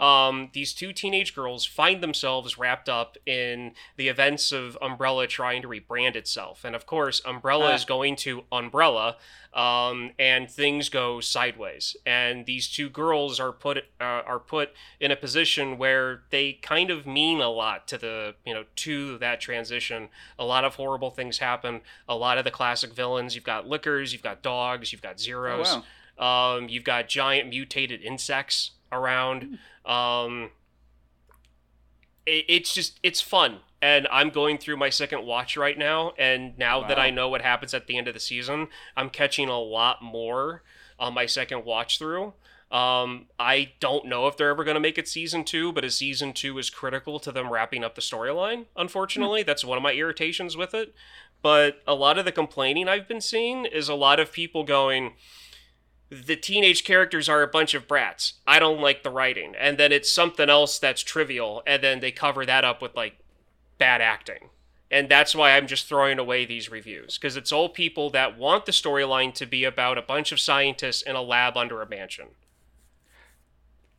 Um, 0.00 0.48
these 0.54 0.72
two 0.72 0.92
teenage 0.92 1.34
girls 1.34 1.66
find 1.66 2.02
themselves 2.02 2.56
wrapped 2.58 2.88
up 2.88 3.18
in 3.26 3.72
the 3.96 4.08
events 4.08 4.50
of 4.50 4.78
Umbrella 4.80 5.26
trying 5.26 5.62
to 5.62 5.68
rebrand 5.68 6.16
itself, 6.16 6.64
and 6.64 6.74
of 6.74 6.86
course, 6.86 7.20
Umbrella 7.26 7.70
Ah. 7.70 7.74
is 7.74 7.84
going 7.84 8.16
to 8.16 8.44
Umbrella, 8.50 9.16
um, 9.52 10.12
and 10.18 10.50
things 10.50 10.88
go 10.88 11.20
sideways. 11.20 11.96
And 12.06 12.46
these 12.46 12.68
two 12.68 12.88
girls 12.88 13.38
are 13.38 13.52
put 13.52 13.78
uh, 14.00 14.04
are 14.04 14.38
put 14.38 14.72
in 15.00 15.10
a 15.10 15.16
position 15.16 15.76
where 15.76 16.22
they 16.30 16.54
kind 16.54 16.90
of 16.90 17.06
mean 17.06 17.40
a 17.40 17.50
lot 17.50 17.86
to 17.88 17.98
the 17.98 18.34
you 18.46 18.54
know 18.54 18.64
to 18.76 19.18
that 19.18 19.40
transition. 19.40 20.08
A 20.38 20.44
lot 20.44 20.64
of 20.64 20.76
horrible 20.76 21.10
things 21.10 21.38
happen. 21.38 21.82
A 22.08 22.14
lot 22.14 22.38
of 22.38 22.44
the 22.44 22.50
classic 22.50 22.94
villains. 22.94 23.34
You've 23.34 23.44
got 23.44 23.66
lickers. 23.68 24.12
You've 24.12 24.22
got 24.22 24.40
dogs. 24.42 24.92
You've 24.92 25.02
got 25.02 25.20
zeros. 25.20 25.76
wow. 26.18 26.56
Um, 26.56 26.68
you've 26.68 26.84
got 26.84 27.08
giant 27.08 27.48
mutated 27.48 28.02
insects 28.02 28.72
around. 28.92 29.58
Um, 29.90 30.50
it, 32.24 32.44
it's 32.48 32.72
just 32.72 33.00
it's 33.02 33.20
fun, 33.20 33.58
and 33.82 34.06
I'm 34.10 34.30
going 34.30 34.56
through 34.56 34.76
my 34.76 34.90
second 34.90 35.26
watch 35.26 35.56
right 35.56 35.76
now. 35.76 36.12
And 36.18 36.56
now 36.56 36.86
that 36.86 36.98
I 36.98 37.10
know 37.10 37.28
what 37.28 37.42
happens 37.42 37.74
at 37.74 37.86
the 37.86 37.98
end 37.98 38.08
of 38.08 38.14
the 38.14 38.20
season, 38.20 38.68
I'm 38.96 39.10
catching 39.10 39.48
a 39.48 39.58
lot 39.58 40.02
more 40.02 40.62
on 40.98 41.14
my 41.14 41.26
second 41.26 41.64
watch 41.64 41.98
through. 41.98 42.34
Um, 42.70 43.26
I 43.36 43.72
don't 43.80 44.06
know 44.06 44.28
if 44.28 44.36
they're 44.36 44.50
ever 44.50 44.62
going 44.62 44.76
to 44.76 44.80
make 44.80 44.96
it 44.96 45.08
season 45.08 45.42
two, 45.42 45.72
but 45.72 45.84
a 45.84 45.90
season 45.90 46.32
two 46.32 46.56
is 46.58 46.70
critical 46.70 47.18
to 47.18 47.32
them 47.32 47.52
wrapping 47.52 47.82
up 47.82 47.96
the 47.96 48.00
storyline. 48.00 48.66
Unfortunately, 48.76 49.42
that's 49.42 49.64
one 49.64 49.76
of 49.76 49.82
my 49.82 49.92
irritations 49.92 50.56
with 50.56 50.72
it. 50.72 50.94
But 51.42 51.82
a 51.86 51.94
lot 51.94 52.18
of 52.18 52.24
the 52.24 52.32
complaining 52.32 52.86
I've 52.86 53.08
been 53.08 53.20
seeing 53.20 53.64
is 53.64 53.88
a 53.88 53.94
lot 53.94 54.20
of 54.20 54.30
people 54.30 54.62
going, 54.62 55.14
the 56.10 56.36
teenage 56.36 56.84
characters 56.84 57.28
are 57.28 57.42
a 57.42 57.48
bunch 57.48 57.72
of 57.74 57.86
brats. 57.86 58.34
I 58.46 58.58
don't 58.58 58.80
like 58.80 59.02
the 59.02 59.10
writing. 59.10 59.54
And 59.58 59.78
then 59.78 59.92
it's 59.92 60.12
something 60.12 60.50
else 60.50 60.78
that's 60.78 61.02
trivial, 61.02 61.62
and 61.66 61.82
then 61.82 62.00
they 62.00 62.10
cover 62.10 62.44
that 62.46 62.64
up 62.64 62.82
with 62.82 62.94
like 62.96 63.18
bad 63.78 64.00
acting. 64.00 64.50
And 64.90 65.08
that's 65.08 65.36
why 65.36 65.56
I'm 65.56 65.68
just 65.68 65.86
throwing 65.86 66.18
away 66.18 66.44
these 66.44 66.68
reviews 66.68 67.16
because 67.16 67.36
it's 67.36 67.52
all 67.52 67.68
people 67.68 68.10
that 68.10 68.36
want 68.36 68.66
the 68.66 68.72
storyline 68.72 69.32
to 69.34 69.46
be 69.46 69.62
about 69.62 69.98
a 69.98 70.02
bunch 70.02 70.32
of 70.32 70.40
scientists 70.40 71.02
in 71.02 71.14
a 71.14 71.22
lab 71.22 71.56
under 71.56 71.80
a 71.80 71.88
mansion. 71.88 72.26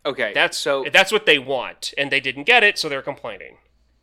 Okay, 0.06 0.32
That's 0.34 0.58
so 0.58 0.84
that's 0.92 1.12
what 1.12 1.26
they 1.28 1.38
want, 1.38 1.94
and 1.98 2.12
they 2.12 2.20
didn't 2.20 2.46
get 2.46 2.64
it, 2.64 2.78
so 2.80 2.90
they're 2.90 3.04
complaining. 3.04 3.58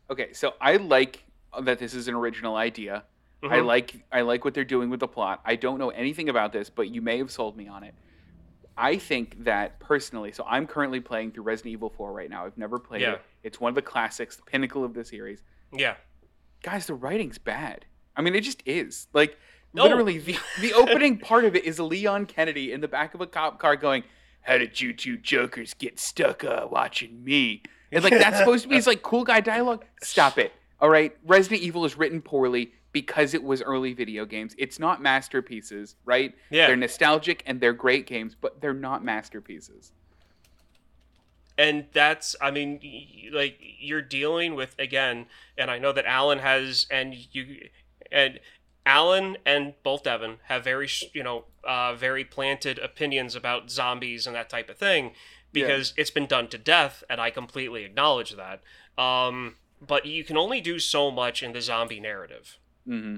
okay, 0.09 0.33
so 0.33 0.55
I 0.61 0.77
like 0.77 1.25
that 1.61 1.79
this 1.81 1.93
is 1.93 2.07
an 2.07 2.15
original 2.15 2.55
idea. 2.57 3.03
I 3.43 3.59
Mhm. 3.59 3.67
like 3.67 3.95
I 4.11 4.23
like 4.23 4.45
what 4.45 4.55
they're 4.55 4.65
doing 4.65 4.91
with 4.91 5.01
the 5.01 5.09
plot. 5.09 5.41
I 5.45 5.55
don't 5.57 5.79
know 5.79 5.91
anything 5.91 6.29
about 6.29 6.53
this, 6.53 6.71
but 6.71 6.89
you 6.89 7.01
may 7.01 7.19
have 7.19 7.31
sold 7.31 7.57
me 7.57 7.69
on 7.69 7.85
it. 7.85 7.95
I 8.77 8.97
think 8.97 9.45
that 9.45 9.81
personally, 9.81 10.33
so 10.33 10.45
I'm 10.47 10.67
currently 10.67 11.01
playing 11.01 11.33
through 11.33 11.43
Resident 11.45 11.73
Evil 11.73 11.91
4 11.91 12.13
right 12.13 12.31
now. 12.31 12.47
I've 12.47 12.57
never 12.59 12.79
played 12.79 13.03
Yeah. 13.03 13.15
it. 13.15 13.23
It's 13.43 13.61
one 13.61 13.71
of 13.71 13.75
the 13.75 13.83
classics, 13.83 14.37
the 14.37 14.43
pinnacle 14.45 14.85
of 14.85 14.95
the 14.95 15.05
series. 15.05 15.43
Yeah. 15.73 15.97
Guys, 16.63 16.87
the 16.87 16.95
writing's 16.95 17.39
bad. 17.39 17.87
I 18.17 18.23
mean, 18.23 18.35
it 18.35 18.41
just 18.43 18.63
is. 18.67 19.09
Like 19.13 19.37
No. 19.73 19.83
literally 19.85 20.19
the 20.19 20.37
the 20.61 20.73
opening 20.75 21.19
part 21.19 21.45
of 21.45 21.55
it 21.55 21.65
is 21.65 21.79
Leon 21.79 22.27
Kennedy 22.27 22.73
in 22.73 22.81
the 22.81 22.89
back 22.89 23.15
of 23.15 23.21
a 23.21 23.27
cop 23.27 23.59
car 23.61 23.77
going, 23.77 24.03
"How 24.43 24.59
did 24.59 24.81
you 24.81 24.93
two 24.93 25.17
jokers 25.17 25.75
get 25.75 25.99
stuck 26.01 26.43
uh, 26.43 26.67
watching 26.71 27.23
me?" 27.23 27.63
And 27.93 28.03
like 28.03 28.13
that's 28.15 28.39
supposed 28.39 28.63
to 28.65 28.69
be 28.69 28.75
his 28.77 28.87
like 28.87 29.03
cool 29.03 29.25
guy 29.25 29.41
dialogue. 29.41 29.85
Stop 30.03 30.39
it. 30.39 30.53
All 30.81 30.89
right, 30.89 31.17
Resident 31.25 31.63
Evil 31.63 31.85
is 31.85 31.97
written 31.97 32.23
poorly 32.23 32.73
because 32.93 33.35
it 33.35 33.43
was 33.43 33.63
early 33.63 33.93
video 33.93 34.25
games. 34.25 34.55
It's 34.59 34.79
not 34.79 35.01
masterpieces, 35.03 35.97
right? 36.05 36.35
Yeah. 36.51 36.67
They're 36.69 36.77
nostalgic 36.77 37.43
and 37.47 37.61
they're 37.61 37.73
great 37.73 38.07
games, 38.07 38.35
but 38.41 38.61
they're 38.61 38.75
not 38.75 39.05
masterpieces. 39.05 39.93
and 41.57 41.87
that's 41.93 42.37
i 42.41 42.51
mean 42.51 42.81
like 43.33 43.59
you're 43.81 44.01
dealing 44.03 44.55
with 44.55 44.75
again 44.79 45.27
and 45.57 45.71
i 45.71 45.79
know 45.79 45.93
that 45.93 46.07
alan 46.07 46.39
has 46.39 46.87
and 46.91 47.15
you 47.33 47.69
and 48.13 48.39
alan 48.87 49.37
and 49.45 49.75
both 49.83 50.05
devin 50.05 50.37
have 50.45 50.63
very 50.63 50.89
you 51.13 51.23
know 51.23 51.45
uh, 51.65 51.95
very 51.95 52.25
planted 52.25 52.79
opinions 52.79 53.35
about 53.35 53.71
zombies 53.71 54.27
and 54.27 54.35
that 54.37 54.49
type 54.49 54.71
of 54.71 54.79
thing 54.79 55.13
because 55.53 55.93
it's 55.97 56.11
been 56.13 56.27
done 56.27 56.47
to 56.49 56.57
death 56.59 57.03
and 57.11 57.21
i 57.21 57.29
completely 57.29 57.85
acknowledge 57.85 58.37
that 58.37 58.63
um, 58.97 59.57
but 59.87 60.07
you 60.07 60.23
can 60.25 60.37
only 60.37 60.61
do 60.61 60.79
so 60.79 61.11
much 61.11 61.43
in 61.43 61.53
the 61.53 61.61
zombie 61.61 62.01
narrative 62.01 62.57
hmm 62.89 63.17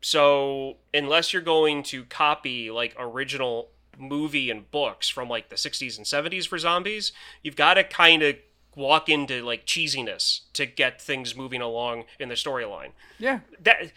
so 0.00 0.76
unless 0.94 1.32
you're 1.32 1.42
going 1.42 1.82
to 1.82 2.04
copy 2.04 2.70
like 2.70 2.94
original 2.98 3.70
movie 3.98 4.50
and 4.50 4.70
books 4.70 5.08
from 5.08 5.28
like 5.28 5.48
the 5.48 5.56
60s 5.56 5.96
and 5.96 6.06
70s 6.06 6.46
for 6.46 6.58
zombies, 6.58 7.12
you've 7.42 7.56
got 7.56 7.74
to 7.74 7.82
kind 7.82 8.22
of 8.22 8.36
walk 8.76 9.08
into 9.08 9.42
like 9.42 9.66
cheesiness 9.66 10.40
to 10.52 10.66
get 10.66 11.00
things 11.00 11.34
moving 11.34 11.60
along 11.62 12.04
in 12.20 12.28
the 12.28 12.34
storyline. 12.34 12.90
Yeah. 13.18 13.40
That 13.62 13.90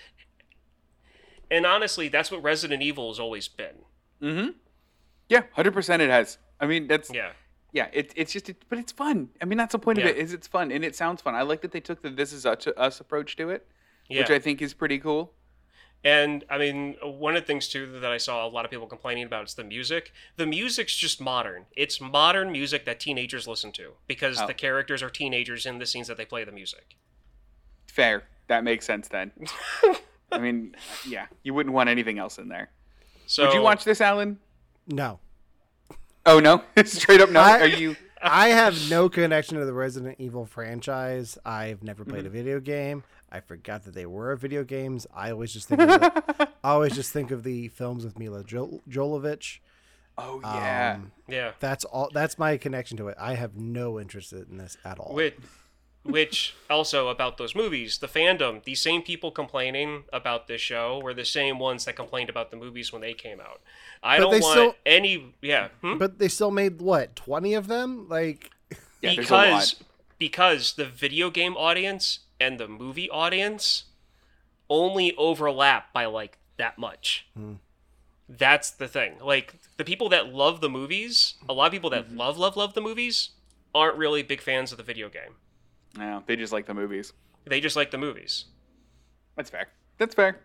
and 1.52 1.66
honestly, 1.66 2.08
that's 2.08 2.32
what 2.32 2.42
Resident 2.44 2.82
Evil 2.82 3.10
has 3.10 3.20
always 3.20 3.48
been. 3.48 3.76
hmm 4.22 4.50
Yeah, 5.28 5.44
hundred 5.54 5.74
percent. 5.74 6.02
It 6.02 6.10
has. 6.10 6.38
I 6.60 6.66
mean, 6.66 6.88
that's 6.88 7.12
Yeah. 7.14 7.32
yeah. 7.74 7.88
It, 7.92 8.14
it's 8.16 8.32
just, 8.34 8.50
it, 8.50 8.64
but 8.70 8.80
it's 8.80 8.92
fun. 8.92 9.30
I 9.42 9.46
mean, 9.46 9.58
that's 9.58 9.74
the 9.74 9.80
point 9.80 10.00
Yeah. 10.00 10.06
of 10.06 10.12
it. 10.12 10.18
Is 10.18 10.34
it's 10.34 10.48
fun 10.48 10.72
and 10.72 10.84
it 10.84 10.96
sounds 10.96 11.22
fun. 11.22 11.36
I 11.36 11.42
like 11.42 11.62
that 11.62 11.72
they 11.72 11.82
took 11.82 12.02
the 12.02 12.10
"this 12.10 12.32
is 12.34 12.46
us" 12.46 13.00
approach 13.00 13.36
to 13.36 13.50
it, 13.50 13.68
Yeah. 14.10 14.22
which 14.22 14.30
I 14.32 14.40
think 14.40 14.62
is 14.62 14.74
pretty 14.74 15.00
cool. 15.00 15.34
And 16.04 16.46
I 16.50 16.58
mean, 16.58 16.96
one 17.04 17.36
of 17.36 17.44
the 17.44 17.46
things 17.48 17.68
too 17.68 18.00
that 18.00 18.10
I 18.12 18.18
saw 18.18 18.46
a 18.46 18.50
lot 18.50 18.64
of 18.66 18.72
people 18.72 18.88
complaining 18.88 19.24
about 19.26 19.48
is 19.50 19.54
the 19.56 19.64
music. 19.66 20.14
The 20.38 20.46
music's 20.46 20.96
just 20.96 21.20
modern. 21.20 21.66
It's 21.76 22.00
modern 22.00 22.52
music 22.52 22.86
that 22.86 23.00
teenagers 23.02 23.48
listen 23.48 23.72
to 23.74 23.94
because 24.08 24.40
Oh. 24.42 24.48
the 24.48 24.54
characters 24.54 25.04
are 25.04 25.10
teenagers 25.10 25.66
in 25.66 25.78
the 25.80 25.86
scenes 25.86 26.08
that 26.08 26.16
they 26.18 26.26
play 26.26 26.44
the 26.46 26.52
music. 26.54 26.96
Fair. 27.88 28.24
That 28.48 28.64
makes 28.64 28.86
sense 28.86 29.08
then. 29.10 29.32
I 30.32 30.38
mean, 30.40 30.76
yeah, 31.08 31.26
you 31.44 31.54
wouldn't 31.54 31.74
want 31.76 31.90
anything 31.90 32.18
else 32.18 32.38
in 32.38 32.48
there. 32.48 32.70
So 33.28 33.46
Would 33.46 33.54
you 33.54 33.62
watch 33.62 33.84
this, 33.84 34.00
Alan? 34.02 34.40
No. 34.88 35.20
Oh 36.26 36.40
no, 36.40 36.64
straight 36.86 37.22
up 37.22 37.30
no. 37.30 37.42
I- 37.42 37.60
Are 37.60 37.68
you? 37.68 37.96
I 38.22 38.50
have 38.50 38.90
no 38.90 39.08
connection 39.08 39.58
to 39.60 39.66
the 39.66 39.74
Resident 39.74 40.16
Evil 40.20 40.46
franchise. 40.46 41.38
I've 41.46 41.84
never 41.84 42.04
played 42.04 42.20
Mm-hmm. 42.20 42.28
a 42.28 42.30
video 42.30 42.60
game. 42.60 43.04
I 43.32 43.40
forgot 43.42 43.84
that 43.84 43.94
they 43.94 44.06
were 44.06 44.36
video 44.36 44.64
games. 44.64 45.06
I 45.16 45.32
always 45.32 45.54
just 45.54 45.68
think 45.68 45.82
of 45.82 45.88
the, 45.88 46.50
I 46.64 46.72
always 46.72 46.96
just 46.96 47.12
think 47.14 47.32
of 47.32 47.44
the 47.44 47.68
films 47.70 48.04
with 48.04 48.18
Mila 48.18 48.44
jo- 48.44 48.82
Jovovich. 48.90 49.60
Oh 50.18 50.40
yeah. 50.44 50.96
Um, 50.98 51.12
Yeah. 51.28 51.52
that's 51.60 51.86
all. 51.86 52.10
That's 52.14 52.38
my 52.38 52.58
connection 52.58 52.98
to 52.98 53.08
it. 53.08 53.18
I 53.20 53.36
have 53.36 53.56
no 53.56 54.00
interest 54.00 54.34
in 54.34 54.58
this 54.58 54.78
at 54.84 55.00
all. 55.00 55.14
Which, 55.14 55.38
which 56.04 56.56
also 56.70 57.08
about 57.10 57.38
those 57.38 57.56
movies, 57.56 58.00
the 58.00 58.08
fandom, 58.08 58.64
these 58.64 58.82
same 58.82 59.02
people 59.02 59.32
complaining 59.32 60.04
about 60.12 60.48
this 60.48 60.60
show 60.62 61.00
were 61.02 61.14
the 61.14 61.24
same 61.26 61.60
ones 61.60 61.86
that 61.86 61.96
complained 61.96 62.30
about 62.30 62.52
the 62.52 62.58
movies 62.58 62.92
when 62.92 63.02
they 63.02 63.14
came 63.14 63.40
out. 63.40 63.62
I 64.04 64.18
But 64.18 64.24
don't 64.24 64.32
they 64.32 64.40
want 64.42 64.54
still- 64.54 64.76
any. 64.86 65.34
Yeah. 65.42 65.70
hmm? 65.82 65.98
But 65.98 66.20
they 66.20 66.28
still 66.28 66.52
made 66.52 66.82
what 66.82 67.16
twenty 67.16 67.54
of 67.54 67.68
them? 67.68 68.08
Like, 68.10 68.52
yeah, 69.02 69.14
there's 69.16 69.30
a 69.30 69.34
lot. 69.34 69.46
because 69.46 69.76
because 70.18 70.74
the 70.74 70.86
video 70.86 71.30
game 71.30 71.56
audience 71.56 72.20
and 72.40 72.60
the 72.60 72.68
movie 72.68 73.10
audience 73.10 73.86
only 74.70 75.16
overlap 75.16 75.92
by 75.94 76.06
like 76.06 76.38
that 76.58 76.78
much. 76.78 77.28
Hmm. 77.36 77.54
That's 78.28 78.70
the 78.70 78.88
thing. 78.88 79.16
Like 79.22 79.56
the 79.78 79.84
people 79.84 80.10
that 80.10 80.34
love 80.34 80.62
the 80.62 80.70
movies, 80.70 81.36
a 81.48 81.54
lot 81.54 81.68
of 81.68 81.72
people 81.72 81.90
that 81.90 82.08
mm-hmm. 82.08 82.18
love 82.18 82.38
love 82.38 82.56
love 82.56 82.74
the 82.74 82.82
movies 82.82 83.32
aren't 83.74 83.98
really 83.98 84.24
big 84.24 84.42
fans 84.42 84.72
of 84.72 84.78
the 84.78 84.84
video 84.84 85.10
game. 85.10 85.36
No, 85.98 86.24
they 86.28 86.36
just 86.36 86.54
like 86.54 86.68
the 86.68 86.74
movies. 86.74 87.14
They 87.46 87.60
just 87.60 87.76
like 87.76 87.90
the 87.92 87.98
movies. 87.98 88.46
That's 89.36 89.50
fair. 89.50 89.68
That's 89.98 90.14
fair. 90.14 90.40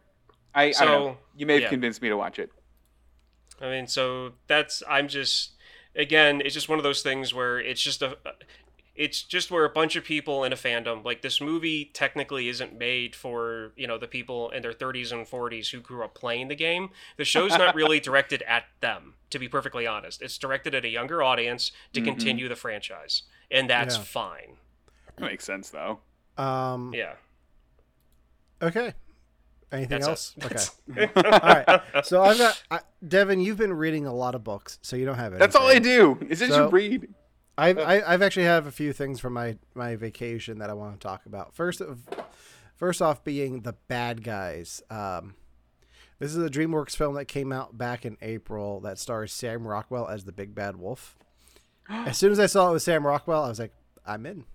I, 0.54 0.62
I 0.62 0.70
don't 0.70 0.74
So, 0.74 0.86
know. 0.86 1.16
You 1.36 1.46
may 1.46 1.54
have 1.54 1.62
yeah. 1.64 1.68
convinced 1.68 2.00
me 2.00 2.08
to 2.08 2.16
watch 2.16 2.38
it. 2.38 2.50
I 3.60 3.68
mean, 3.68 3.86
so 3.86 4.32
that's 4.46 4.82
I'm 4.88 5.08
just 5.08 5.52
again, 5.94 6.40
it's 6.44 6.54
just 6.54 6.68
one 6.68 6.78
of 6.78 6.82
those 6.82 7.02
things 7.02 7.34
where 7.34 7.60
it's 7.60 7.82
just 7.82 8.02
a 8.02 8.16
it's 8.96 9.22
just 9.22 9.50
where 9.50 9.64
a 9.64 9.68
bunch 9.70 9.96
of 9.96 10.04
people 10.04 10.44
in 10.44 10.52
a 10.52 10.56
fandom 10.56 11.04
like 11.04 11.20
this 11.22 11.40
movie 11.40 11.90
technically 11.94 12.48
isn't 12.48 12.76
made 12.78 13.14
for 13.16 13.72
you 13.76 13.86
know 13.86 13.98
the 13.98 14.06
people 14.06 14.50
in 14.50 14.62
their 14.62 14.72
30s 14.72 15.10
and 15.12 15.26
40s 15.26 15.70
who 15.70 15.80
grew 15.80 16.04
up 16.04 16.14
playing 16.14 16.48
the 16.48 16.54
game 16.54 16.90
the 17.16 17.24
show's 17.24 17.50
not 17.58 17.74
really 17.74 17.98
directed 18.08 18.42
at 18.42 18.64
them 18.80 19.14
to 19.30 19.38
be 19.38 19.48
perfectly 19.48 19.86
honest 19.86 20.22
it's 20.22 20.38
directed 20.38 20.74
at 20.74 20.84
a 20.84 20.88
younger 20.88 21.22
audience 21.22 21.72
to 21.92 22.00
continue 22.00 22.48
the 22.48 22.54
franchise 22.56 23.22
and 23.50 23.68
that's 23.68 23.96
Yeah. 23.96 24.02
fine 24.04 24.56
That 25.16 25.26
makes 25.26 25.44
sense 25.44 25.70
though. 25.70 25.98
um, 26.38 26.92
yeah 26.94 27.14
okay. 28.62 28.94
Anything 29.72 30.00
that's 30.02 30.06
else? 30.06 30.34
it. 30.36 30.44
Okay. 30.96 31.10
all 31.28 31.40
right. 31.40 31.80
So 32.06 32.22
I've 32.22 32.38
got 32.38 32.62
I, 32.70 32.80
Devin. 33.06 33.40
You've 33.40 33.56
been 33.56 33.72
reading 33.72 34.06
a 34.06 34.14
lot 34.14 34.36
of 34.36 34.44
books, 34.44 34.78
so 34.82 34.94
you 34.94 35.04
don't 35.04 35.16
have 35.16 35.32
it. 35.32 35.40
That's 35.40 35.56
all 35.56 35.66
I 35.66 35.80
do. 35.80 36.16
Is 36.28 36.40
it 36.42 36.50
So- 36.50 36.66
you 36.66 36.70
read? 36.70 37.08
I've 37.56 37.78
I, 37.78 38.02
I've 38.06 38.22
actually 38.22 38.46
have 38.46 38.66
a 38.66 38.72
few 38.72 38.92
things 38.92 39.20
from 39.20 39.32
my 39.34 39.56
my 39.74 39.96
vacation 39.96 40.58
that 40.58 40.70
I 40.70 40.74
want 40.74 40.98
to 41.00 41.06
talk 41.06 41.26
about. 41.26 41.54
First 41.54 41.80
of 41.80 42.00
first 42.74 43.00
off, 43.00 43.22
being 43.24 43.60
the 43.60 43.74
bad 43.88 44.24
guys. 44.24 44.82
Um, 44.90 45.34
this 46.18 46.30
is 46.34 46.38
a 46.38 46.48
DreamWorks 46.48 46.96
film 46.96 47.14
that 47.14 47.26
came 47.26 47.52
out 47.52 47.76
back 47.76 48.04
in 48.04 48.16
April 48.22 48.80
that 48.80 48.98
stars 48.98 49.32
Sam 49.32 49.66
Rockwell 49.66 50.08
as 50.08 50.24
the 50.24 50.32
big 50.32 50.54
bad 50.54 50.76
wolf. 50.76 51.16
as 51.88 52.16
soon 52.16 52.32
as 52.32 52.38
I 52.38 52.46
saw 52.46 52.70
it 52.70 52.72
was 52.72 52.84
Sam 52.84 53.06
Rockwell, 53.06 53.44
I 53.44 53.48
was 53.48 53.58
like, 53.58 53.72
I'm 54.06 54.26
in. 54.26 54.44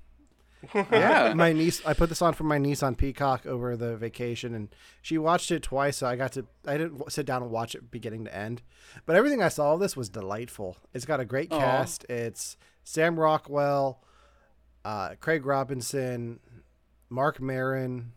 Yeah. 0.73 1.33
my 1.37 1.53
niece 1.53 1.81
i 1.85 1.93
put 1.93 2.09
this 2.09 2.21
on 2.21 2.33
for 2.33 2.43
my 2.43 2.57
niece 2.57 2.83
on 2.83 2.93
peacock 2.93 3.45
over 3.45 3.77
the 3.77 3.95
vacation 3.95 4.53
and 4.53 4.67
she 5.01 5.17
watched 5.17 5.51
it 5.51 5.63
twice 5.63 5.95
so 5.95 6.05
i 6.05 6.17
got 6.17 6.33
to 6.33 6.45
i 6.67 6.73
didn't 6.73 6.97
w- 6.97 7.09
sit 7.09 7.25
down 7.25 7.41
and 7.41 7.49
watch 7.49 7.75
it 7.75 7.89
beginning 7.89 8.25
to 8.25 8.35
end 8.35 8.61
but 9.05 9.15
everything 9.15 9.41
i 9.41 9.47
saw 9.47 9.75
of 9.75 9.79
this 9.79 9.95
was 9.95 10.09
delightful 10.09 10.75
it's 10.93 11.05
got 11.05 11.21
a 11.21 11.23
great 11.23 11.49
Aw. 11.53 11.57
cast 11.57 12.03
it's 12.09 12.57
sam 12.89 13.19
rockwell 13.19 14.01
uh, 14.83 15.09
craig 15.19 15.45
robinson 15.45 16.39
mark 17.09 17.39
Maron. 17.39 18.13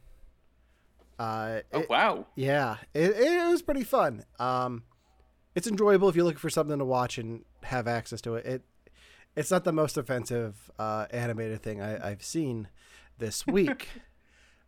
uh, 1.18 1.60
oh 1.72 1.80
it- 1.80 1.90
wow. 1.90 2.26
yeah, 2.34 2.76
it, 2.94 3.10
it 3.10 3.48
was 3.50 3.62
pretty 3.62 3.84
fun. 3.84 4.24
Um, 4.38 4.84
it's 5.54 5.66
enjoyable 5.66 6.08
if 6.08 6.16
you're 6.16 6.24
looking 6.24 6.38
for 6.38 6.48
something 6.50 6.78
to 6.78 6.84
watch 6.84 7.18
and 7.18 7.44
have 7.64 7.86
access 7.86 8.20
to 8.22 8.34
it. 8.36 8.46
It 8.46 8.62
it's 9.36 9.50
not 9.50 9.64
the 9.64 9.72
most 9.72 9.96
offensive 9.96 10.70
uh, 10.78 11.06
animated 11.10 11.62
thing 11.62 11.80
I, 11.82 12.10
I've 12.10 12.22
seen 12.22 12.68
this 13.18 13.46
week. 13.58 13.88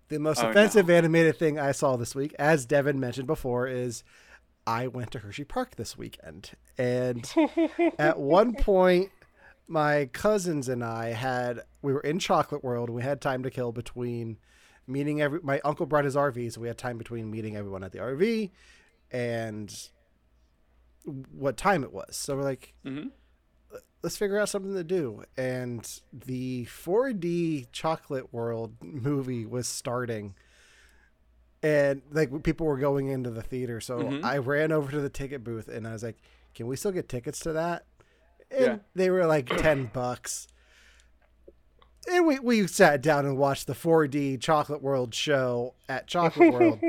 the 0.09 0.19
most 0.19 0.41
Oh, 0.41 0.45
no. 0.45 0.51
offensive 0.51 0.89
animated 0.91 1.39
thing 1.39 1.59
I 1.59 1.73
saw 1.73 1.97
this 1.97 2.15
week, 2.15 2.35
as 2.39 2.67
Devin 2.67 2.99
mentioned 3.01 3.27
before, 3.27 3.67
is 3.67 4.05
I 4.67 4.87
went 4.87 5.11
to 5.13 5.19
Hershey 5.21 5.45
Park 5.45 5.77
this 5.77 5.97
weekend. 5.99 6.51
And 6.79 7.31
at 7.99 8.19
one 8.19 8.55
point, 8.55 9.11
my 9.67 10.07
cousins 10.13 10.69
and 10.69 10.85
I 10.85 11.09
had, 11.13 11.63
we 11.83 11.93
were 11.93 12.01
in 12.01 12.19
Chocolate 12.19 12.63
World. 12.63 12.89
And 12.89 12.97
we 12.97 13.03
had 13.03 13.21
time 13.21 13.43
to 13.43 13.51
kill 13.51 13.73
between 13.73 14.39
meeting 14.87 15.21
every, 15.23 15.41
my 15.43 15.61
uncle 15.65 15.87
brought 15.87 16.05
his 16.05 16.17
RV. 16.17 16.53
So 16.53 16.61
we 16.61 16.69
had 16.69 16.77
time 16.79 16.99
between 16.99 17.31
meeting 17.31 17.57
everyone 17.57 17.83
at 17.83 17.93
the 17.93 17.99
RV 17.99 18.51
and 19.11 19.89
what 21.31 21.57
time 21.57 21.83
it 21.85 21.93
was. 21.93 22.17
So 22.17 22.37
we're 22.37 22.43
like, 22.43 22.75
Mhm. 22.85 23.11
let's 24.03 24.17
figure 24.17 24.39
out 24.39 24.49
something 24.49 24.75
to 24.75 24.85
do. 24.85 25.25
And 25.37 26.01
the 26.13 26.65
4D 26.67 27.67
Chocolate 27.73 28.33
World 28.33 28.75
movie 28.83 29.47
was 29.47 29.67
starting. 29.67 30.35
And 31.63 32.03
like 32.11 32.43
people 32.43 32.67
were 32.67 32.77
going 32.79 33.09
into 33.09 33.31
the 33.31 33.43
theater. 33.43 33.81
So 33.81 34.01
Mhm. 34.01 34.25
I 34.25 34.37
ran 34.39 34.73
over 34.73 34.91
to 34.91 35.01
the 35.01 35.09
ticket 35.09 35.43
booth 35.43 35.69
and 35.69 35.87
I 35.87 35.93
was 35.93 36.03
like, 36.03 36.19
can 36.55 36.67
we 36.67 36.77
still 36.77 36.93
get 36.93 37.09
tickets 37.09 37.41
to 37.41 37.53
that? 37.55 37.87
And 38.51 38.61
Yeah. 38.61 38.77
they 38.95 39.11
were 39.11 39.27
like 39.27 39.47
10 39.49 39.91
bucks. 39.93 40.47
And 42.11 42.27
we, 42.27 42.39
we 42.39 42.67
sat 42.67 43.01
down 43.01 43.25
and 43.25 43.39
watched 43.39 43.67
the 43.67 43.73
4D 43.75 44.41
Chocolate 44.41 44.83
World 44.83 45.15
show 45.15 45.75
at 45.89 46.07
Chocolate 46.07 46.53
World. 46.53 46.81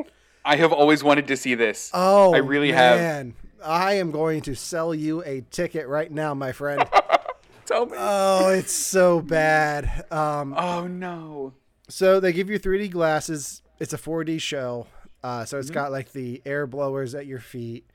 I 0.44 0.58
have 0.58 0.74
always 0.74 1.04
wanted 1.04 1.28
to 1.28 1.38
see 1.38 1.56
this. 1.56 1.90
Oh, 1.94 2.34
I 2.34 2.38
really 2.40 2.72
have. 2.72 2.98
man. 3.00 3.34
I 3.64 3.94
am 3.94 4.12
going 4.12 4.42
to 4.42 4.56
sell 4.56 4.94
you 4.94 5.24
a 5.24 5.42
ticket 5.50 5.88
right 5.88 6.12
now, 6.12 6.34
my 6.34 6.52
friend. 6.52 6.84
Tell 7.66 7.88
me. 7.88 7.94
oh, 7.98 8.50
it's 8.50 8.74
so 8.74 9.22
bad. 9.22 10.06
Um, 10.12 10.54
oh 10.56 10.86
no. 10.86 11.54
so 11.90 12.20
they 12.20 12.32
give 12.32 12.48
you 12.50 12.60
3D 12.60 12.92
glasses. 12.92 13.64
It's 13.80 13.92
a 13.94 13.98
4D 13.98 14.40
show. 14.40 14.86
Uh, 15.24 15.46
so 15.46 15.58
it's 15.58 15.72
got 15.72 15.92
like 15.92 16.12
the 16.12 16.44
air 16.46 16.68
blowers 16.68 17.16
at 17.16 17.26
your 17.26 17.40
feet. 17.40 17.90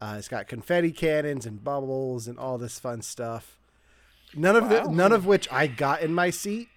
Uh, 0.00 0.16
it's 0.18 0.28
got 0.28 0.46
confetti 0.46 0.92
cannons 0.92 1.46
and 1.46 1.62
bubbles 1.64 2.28
and 2.28 2.38
all 2.38 2.58
this 2.58 2.78
fun 2.78 3.00
stuff. 3.02 3.58
None 4.34 4.56
of 4.56 4.68
the, 4.68 4.84
none 4.90 5.12
of 5.12 5.24
which 5.24 5.50
I 5.50 5.66
got 5.66 6.02
in 6.02 6.12
my 6.12 6.30
seat. 6.30 6.68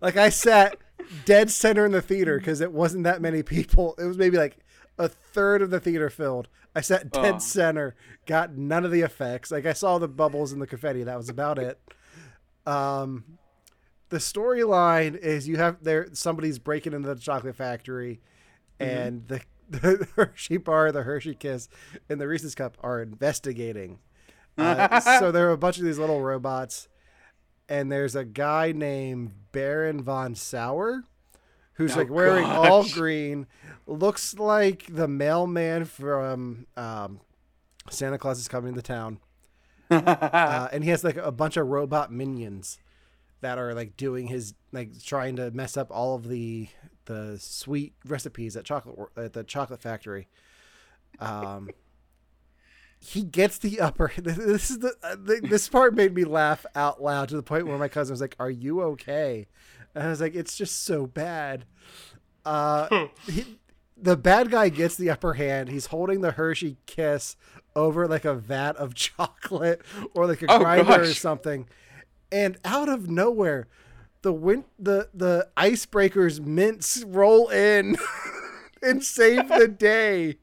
like 0.00 0.16
I 0.16 0.28
sat 0.28 0.76
dead 1.24 1.50
center 1.50 1.84
in 1.86 1.92
the 1.92 2.02
theater 2.02 2.38
because 2.38 2.60
it 2.60 2.72
wasn't 2.72 3.04
that 3.04 3.22
many 3.22 3.42
people. 3.42 3.94
It 3.98 4.04
was 4.04 4.18
maybe 4.18 4.36
like 4.36 4.56
a 4.98 5.08
third 5.08 5.62
of 5.62 5.70
the 5.70 5.80
theater 5.80 6.10
filled. 6.10 6.48
I 6.74 6.80
sat 6.80 7.10
dead 7.10 7.36
Oh. 7.36 7.38
center, 7.38 7.94
got 8.26 8.56
none 8.56 8.84
of 8.84 8.90
the 8.90 9.02
effects. 9.02 9.50
Like 9.50 9.64
I 9.66 9.72
saw 9.72 9.98
the 9.98 10.08
bubbles 10.08 10.52
and 10.52 10.60
the 10.60 10.66
confetti. 10.66 11.04
That 11.04 11.16
was 11.16 11.28
about 11.28 11.58
it. 11.58 11.78
Um, 12.66 13.38
the 14.08 14.16
storyline 14.18 15.16
is 15.16 15.46
you 15.48 15.56
have 15.56 15.82
there 15.82 16.08
somebody's 16.12 16.58
breaking 16.58 16.92
into 16.92 17.08
the 17.14 17.20
chocolate 17.20 17.56
factory, 17.56 18.20
and 18.80 19.26
the, 19.28 19.40
the 19.70 20.08
Hershey 20.16 20.56
bar, 20.58 20.92
the 20.92 21.02
Hershey 21.02 21.34
Kiss, 21.34 21.68
and 22.08 22.20
the 22.20 22.28
Reese's 22.28 22.54
cup 22.54 22.76
are 22.82 23.00
investigating. 23.02 23.98
Uh, 24.56 25.00
so 25.00 25.32
there 25.32 25.48
are 25.48 25.52
a 25.52 25.58
bunch 25.58 25.78
of 25.78 25.84
these 25.84 25.98
little 25.98 26.20
robots, 26.20 26.86
and 27.68 27.90
there's 27.90 28.14
a 28.14 28.24
guy 28.24 28.70
named 28.70 29.32
Baron 29.50 30.00
von 30.00 30.36
Sauer, 30.36 31.02
who's 31.72 31.96
Oh, 31.96 31.98
like 31.98 32.08
wearing 32.08 32.44
all 32.44 32.84
green, 32.88 33.48
looks 33.88 34.38
like 34.38 34.86
the 34.88 35.08
mailman 35.08 35.86
from 35.86 36.68
um, 36.76 37.18
Santa 37.90 38.16
Claus 38.16 38.38
is 38.38 38.46
coming 38.46 38.74
to 38.74 38.82
town, 38.82 39.18
uh, 39.90 40.68
and 40.70 40.84
he 40.84 40.90
has 40.90 41.02
like 41.02 41.16
a 41.16 41.32
bunch 41.32 41.56
of 41.56 41.66
robot 41.66 42.12
minions 42.12 42.78
that 43.40 43.58
are 43.58 43.74
like 43.74 43.96
doing 43.96 44.28
his 44.28 44.54
like 44.70 45.02
trying 45.04 45.34
to 45.34 45.50
mess 45.50 45.76
up 45.76 45.88
all 45.90 46.14
of 46.14 46.28
the 46.28 46.68
the 47.06 47.36
sweet 47.40 47.94
recipes 48.06 48.56
at 48.56 48.64
chocolate 48.64 48.96
at 49.16 49.32
the 49.32 49.44
chocolate 49.44 49.80
factory. 49.82 50.28
Um, 51.20 51.70
he 53.00 53.22
gets 53.22 53.58
the 53.58 53.80
upper. 53.80 54.12
This 54.16 54.70
is 54.70 54.78
the, 54.78 54.94
uh, 55.02 55.16
the 55.16 55.40
this 55.48 55.68
part 55.68 55.94
made 55.94 56.14
me 56.14 56.24
laugh 56.24 56.64
out 56.74 57.02
loud 57.02 57.28
to 57.30 57.36
the 57.36 57.42
point 57.42 57.66
where 57.66 57.78
my 57.78 57.88
cousin 57.88 58.12
was 58.12 58.20
like, 58.20 58.36
"Are 58.38 58.50
you 58.50 58.80
okay?" 58.82 59.46
And 59.94 60.04
I 60.04 60.08
was 60.08 60.20
like, 60.20 60.34
"It's 60.34 60.56
just 60.56 60.84
so 60.84 61.06
bad." 61.06 61.66
Uh, 62.44 63.06
he, 63.26 63.58
the 63.96 64.16
bad 64.16 64.50
guy 64.50 64.68
gets 64.68 64.96
the 64.96 65.10
upper 65.10 65.34
hand. 65.34 65.68
He's 65.68 65.86
holding 65.86 66.20
the 66.20 66.32
Hershey 66.32 66.76
Kiss 66.86 67.36
over 67.76 68.06
like 68.06 68.24
a 68.24 68.34
vat 68.34 68.76
of 68.76 68.94
chocolate 68.94 69.82
or 70.14 70.26
like 70.26 70.42
a 70.42 70.46
Oh, 70.48 70.58
grinder 70.58 71.02
or 71.02 71.06
something, 71.06 71.68
and 72.32 72.58
out 72.64 72.88
of 72.88 73.08
nowhere, 73.08 73.68
the 74.24 74.32
win- 74.32 74.64
the 74.78 75.08
the 75.14 75.48
icebreakers 75.56 76.44
mints 76.44 77.04
roll 77.06 77.48
in 77.50 77.96
and 78.82 79.04
save 79.04 79.48
the 79.48 79.68
day. 79.68 80.38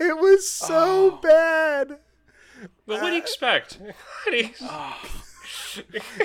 it 0.00 0.16
was 0.16 0.48
so 0.48 0.74
Oh. 1.14 1.20
bad. 1.22 1.98
But 2.86 3.02
what 3.02 3.08
do 3.08 3.12
you 3.14 3.18
expect? 3.18 3.78
What 3.80 3.94
do 4.30 4.36
you- 4.36 4.50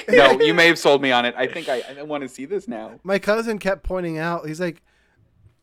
no, 0.15 0.39
you 0.39 0.53
may 0.53 0.67
have 0.67 0.77
sold 0.79 1.01
me 1.01 1.11
on 1.11 1.25
it. 1.25 1.33
I 1.37 1.45
think 1.47 1.67
I, 1.67 1.81
I 1.99 2.03
want 2.03 2.21
to 2.23 2.29
see 2.29 2.45
this 2.45 2.67
now. 2.67 2.99
My 3.03 3.19
cousin 3.19 3.57
kept 3.59 3.83
pointing 3.83 4.17
out. 4.17 4.47
He's 4.47 4.61
like, 4.61 4.81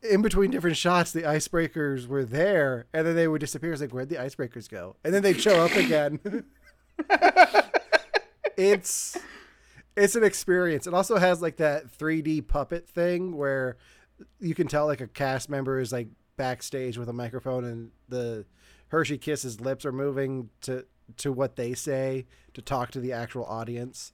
in 0.02 0.20
between 0.22 0.50
different 0.50 0.76
shots, 0.76 1.11
the 1.12 1.22
icebreakers 1.22 2.06
were 2.06 2.24
there, 2.24 2.87
and 2.92 3.06
then 3.06 3.16
they 3.16 3.26
would 3.28 3.40
disappear. 3.40 3.72
It's 3.72 3.80
like, 3.80 3.92
where'd 3.92 4.11
the 4.11 4.16
icebreakers 4.16 4.68
go? 4.68 4.96
And 5.04 5.14
then 5.14 5.22
they'd 5.22 5.40
show 5.40 5.64
up 5.64 5.74
again. 5.74 6.20
it's 8.59 9.16
it's 9.97 10.16
an 10.16 10.25
experience. 10.25 10.87
It 10.87 10.92
also 10.92 11.16
has 11.16 11.40
like 11.40 11.57
that 11.57 11.87
3D 11.87 12.47
puppet 12.47 12.88
thing 12.88 13.37
where 13.37 13.77
you 14.40 14.55
can 14.55 14.66
tell 14.66 14.87
like 14.87 15.01
a 15.01 15.07
cast 15.07 15.49
member 15.49 15.79
is 15.79 15.92
like 15.92 16.09
backstage 16.37 16.99
with 16.99 17.09
a 17.09 17.12
microphone 17.12 17.64
and 17.64 17.90
the 18.09 18.44
Hershey 18.88 19.18
Kisses 19.18 19.61
lips 19.61 19.85
are 19.85 19.92
moving 19.92 20.51
to 20.62 20.85
to 21.16 21.33
what 21.33 21.57
they 21.57 21.73
say 21.73 22.27
to 22.53 22.61
talk 22.61 22.90
to 22.90 23.01
the 23.01 23.12
actual 23.12 23.44
audience. 23.44 24.12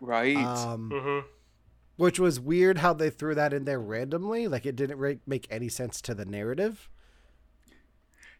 Right. 0.00 0.36
Um, 0.36 0.90
mm-hmm. 0.92 1.26
which 1.96 2.18
was 2.18 2.38
weird 2.38 2.78
how 2.78 2.92
they 2.92 3.08
threw 3.08 3.34
that 3.36 3.52
in 3.52 3.64
there 3.64 3.80
randomly. 3.80 4.48
Like 4.48 4.66
it 4.66 4.76
didn't 4.76 4.98
re- 4.98 5.20
make 5.26 5.46
any 5.50 5.68
sense 5.68 6.00
to 6.02 6.14
the 6.14 6.24
narrative. 6.24 6.90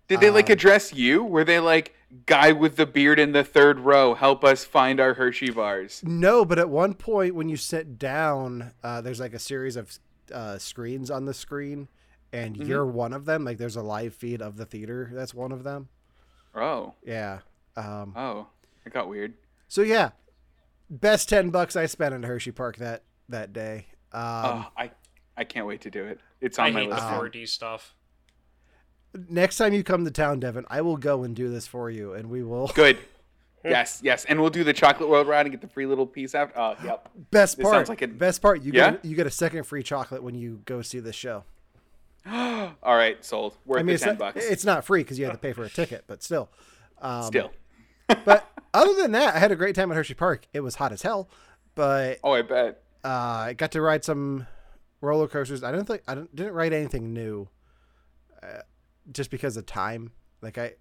Did 0.09 0.21
they 0.21 0.31
like 0.31 0.51
um, 0.51 0.53
address 0.53 0.93
you? 0.93 1.25
Were 1.25 1.45
they 1.45 1.61
like, 1.61 1.95
guy 2.27 2.53
with 2.53 2.77
the 2.77 2.87
beard 2.87 3.19
in 3.19 3.33
the 3.33 3.45
third 3.45 3.81
row, 3.81 4.15
help 4.15 4.45
us 4.45 4.65
find 4.65 5.01
our 5.01 5.15
Hershey 5.15 5.51
bars? 5.51 6.03
No, 6.05 6.45
but 6.45 6.59
at 6.59 6.69
one 6.69 6.95
point 6.95 7.35
when 7.35 7.49
you 7.49 7.57
sit 7.57 7.99
down, 7.99 8.73
uh, 8.83 9.01
there's 9.01 9.21
like 9.21 9.35
a 9.35 9.39
series 9.39 9.77
of 9.77 9.99
uh, 10.33 10.59
screens 10.59 11.11
on 11.11 11.25
the 11.25 11.35
screen, 11.35 11.89
and 12.33 12.57
you're 12.57 12.87
one 12.87 13.13
of 13.13 13.25
them. 13.25 13.45
Like 13.45 13.59
there's 13.59 13.77
a 13.77 13.83
live 13.83 14.15
feed 14.15 14.41
of 14.43 14.57
the 14.57 14.67
theater. 14.67 15.11
That's 15.13 15.35
one 15.35 15.53
of 15.53 15.65
them. 15.65 15.89
Oh, 16.55 16.95
Yeah. 17.05 17.41
Um, 17.77 18.13
oh, 18.15 18.47
it 18.87 18.93
got 18.93 19.09
weird. 19.09 19.35
so 19.67 19.83
yeah, 19.83 20.11
best 20.89 21.29
ten 21.29 21.51
bucks 21.51 21.75
I 21.75 21.87
spent 21.87 22.15
in 22.15 22.23
Hershey 22.23 22.53
Park 22.53 22.77
that 22.77 23.03
that 23.29 23.53
day. 23.53 23.87
Um, 24.13 24.23
oh, 24.23 24.67
I, 24.77 24.91
I 25.37 25.43
can't 25.43 25.67
wait 25.67 25.81
to 25.81 25.91
do 25.91 26.05
it. 26.05 26.21
It's 26.41 26.57
I 26.59 26.69
on 26.69 26.75
my 26.75 26.81
hate 26.83 26.91
the 26.91 26.95
list. 26.95 27.07
now. 27.09 27.21
4D 27.21 27.49
stuff. 27.49 27.97
Next 29.29 29.57
time 29.59 29.73
you 29.73 29.85
come 29.85 30.05
to 30.05 30.11
town, 30.11 30.41
Devin, 30.41 30.65
I 30.69 30.81
will 30.81 30.97
go 30.97 31.23
and 31.23 31.37
do 31.37 31.49
this 31.51 31.67
for 31.67 31.89
you, 31.91 32.15
and 32.15 32.29
we 32.31 32.43
will. 32.43 32.67
Good. 32.75 32.99
Yes, 33.65 34.01
yes, 34.03 34.27
and 34.27 34.41
we'll 34.41 34.51
do 34.51 34.63
the 34.63 34.75
chocolate 34.75 35.09
world 35.09 35.27
ride 35.27 35.47
and 35.47 35.51
get 35.51 35.63
the 35.63 35.69
free 35.69 35.87
little 35.87 36.07
piece 36.07 36.35
after. 36.35 36.59
Oh, 36.61 36.75
yep. 36.85 37.09
Best 37.31 37.57
This 37.57 37.65
part. 37.65 37.75
sounds 37.77 37.89
like 37.89 38.03
a- 38.03 38.09
best 38.09 38.43
part. 38.43 38.63
You 38.63 38.73
Yeah? 38.75 38.91
get 38.93 39.05
you 39.07 39.17
get 39.17 39.27
a 39.27 39.31
second 39.31 39.65
free 39.65 39.83
chocolate 39.83 40.23
when 40.23 40.35
you 40.35 40.61
go 40.67 40.83
see 40.83 41.01
this 41.01 41.17
show. 41.17 41.45
All 42.27 42.75
right, 42.83 43.25
sold. 43.25 43.57
Worth 43.65 43.81
I 43.81 43.83
mean, 43.83 43.97
ten 43.97 44.09
not, 44.11 44.19
bucks. 44.19 44.45
it's 44.45 44.65
not 44.67 44.85
free 44.85 45.01
because 45.01 45.19
you 45.19 45.25
have 45.25 45.35
to 45.35 45.39
pay 45.41 45.53
for 45.55 45.65
a 45.65 45.71
ticket, 45.71 46.05
but 46.07 46.23
still. 46.23 46.51
Um, 47.01 47.23
Still. 47.25 47.53
but 48.27 48.51
other 48.75 48.95
than 48.95 49.13
that, 49.13 49.35
I 49.35 49.39
had 49.39 49.51
a 49.53 49.57
great 49.57 49.75
time 49.75 49.91
at 49.91 49.95
Hershey 49.97 50.15
Park. 50.15 50.47
It 50.53 50.61
was 50.61 50.75
hot 50.75 50.93
as 50.93 51.01
hell, 51.03 51.29
but 51.75 52.19
Oh, 52.23 52.33
I 52.33 52.43
bet. 52.43 52.83
uh, 53.03 53.09
I 53.09 53.55
got 53.55 53.73
to 53.73 53.81
ride 53.81 54.05
some 54.05 54.47
roller 55.01 55.27
coasters. 55.29 55.63
I 55.65 55.73
don't 55.73 55.87
think 55.87 56.03
I 56.07 56.15
didn't 56.15 56.53
ride 56.53 56.73
anything 56.75 57.13
new, 57.15 57.49
uh, 58.43 58.61
just 59.13 59.31
because 59.31 59.57
of 59.57 59.67
time. 59.67 60.13
Like 60.43 60.59
I, 60.59 60.75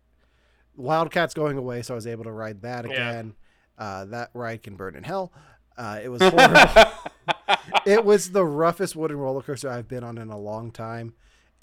Wildcats 0.75 1.33
going 1.33 1.57
away, 1.57 1.81
so 1.83 1.93
I 1.93 1.95
was 1.95 2.07
able 2.07 2.23
to 2.23 2.31
ride 2.31 2.61
that 2.63 2.85
Yeah. 2.89 2.91
again. 3.11 3.35
Uh, 3.77 4.05
that 4.05 4.31
ride 4.33 4.63
can 4.63 4.75
burn 4.75 4.95
in 4.95 5.03
hell. 5.03 5.31
Uh, 5.77 5.99
it 6.03 6.09
was 6.09 6.21
horrible. 6.23 6.91
it 7.85 8.03
was 8.05 8.31
the 8.31 8.45
roughest 8.45 8.95
wooden 8.95 9.17
roller 9.17 9.41
coaster 9.41 9.69
I've 9.69 9.87
been 9.87 10.03
on 10.03 10.17
in 10.17 10.29
a 10.29 10.37
long 10.37 10.71
time, 10.71 11.13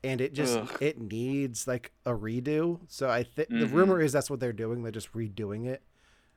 and 0.05 0.21
it 0.21 0.33
just 0.33 0.57
Ugh. 0.59 0.77
it 0.81 1.01
needs 1.01 1.67
like 1.67 1.93
a 2.05 2.13
redo. 2.13 2.81
So 2.89 3.09
I 3.11 3.23
think 3.23 3.49
the 3.49 3.67
Mhm. 3.67 3.73
rumor 3.73 4.01
is 4.01 4.13
that's 4.13 4.31
what 4.31 4.41
they're 4.41 4.53
doing. 4.53 4.83
They're 4.83 4.93
just 4.93 5.13
redoing 5.13 5.67
it, 5.67 5.83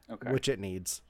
Okay. 0.09 0.31
which 0.31 0.47
it 0.47 0.59
needs. 0.59 1.01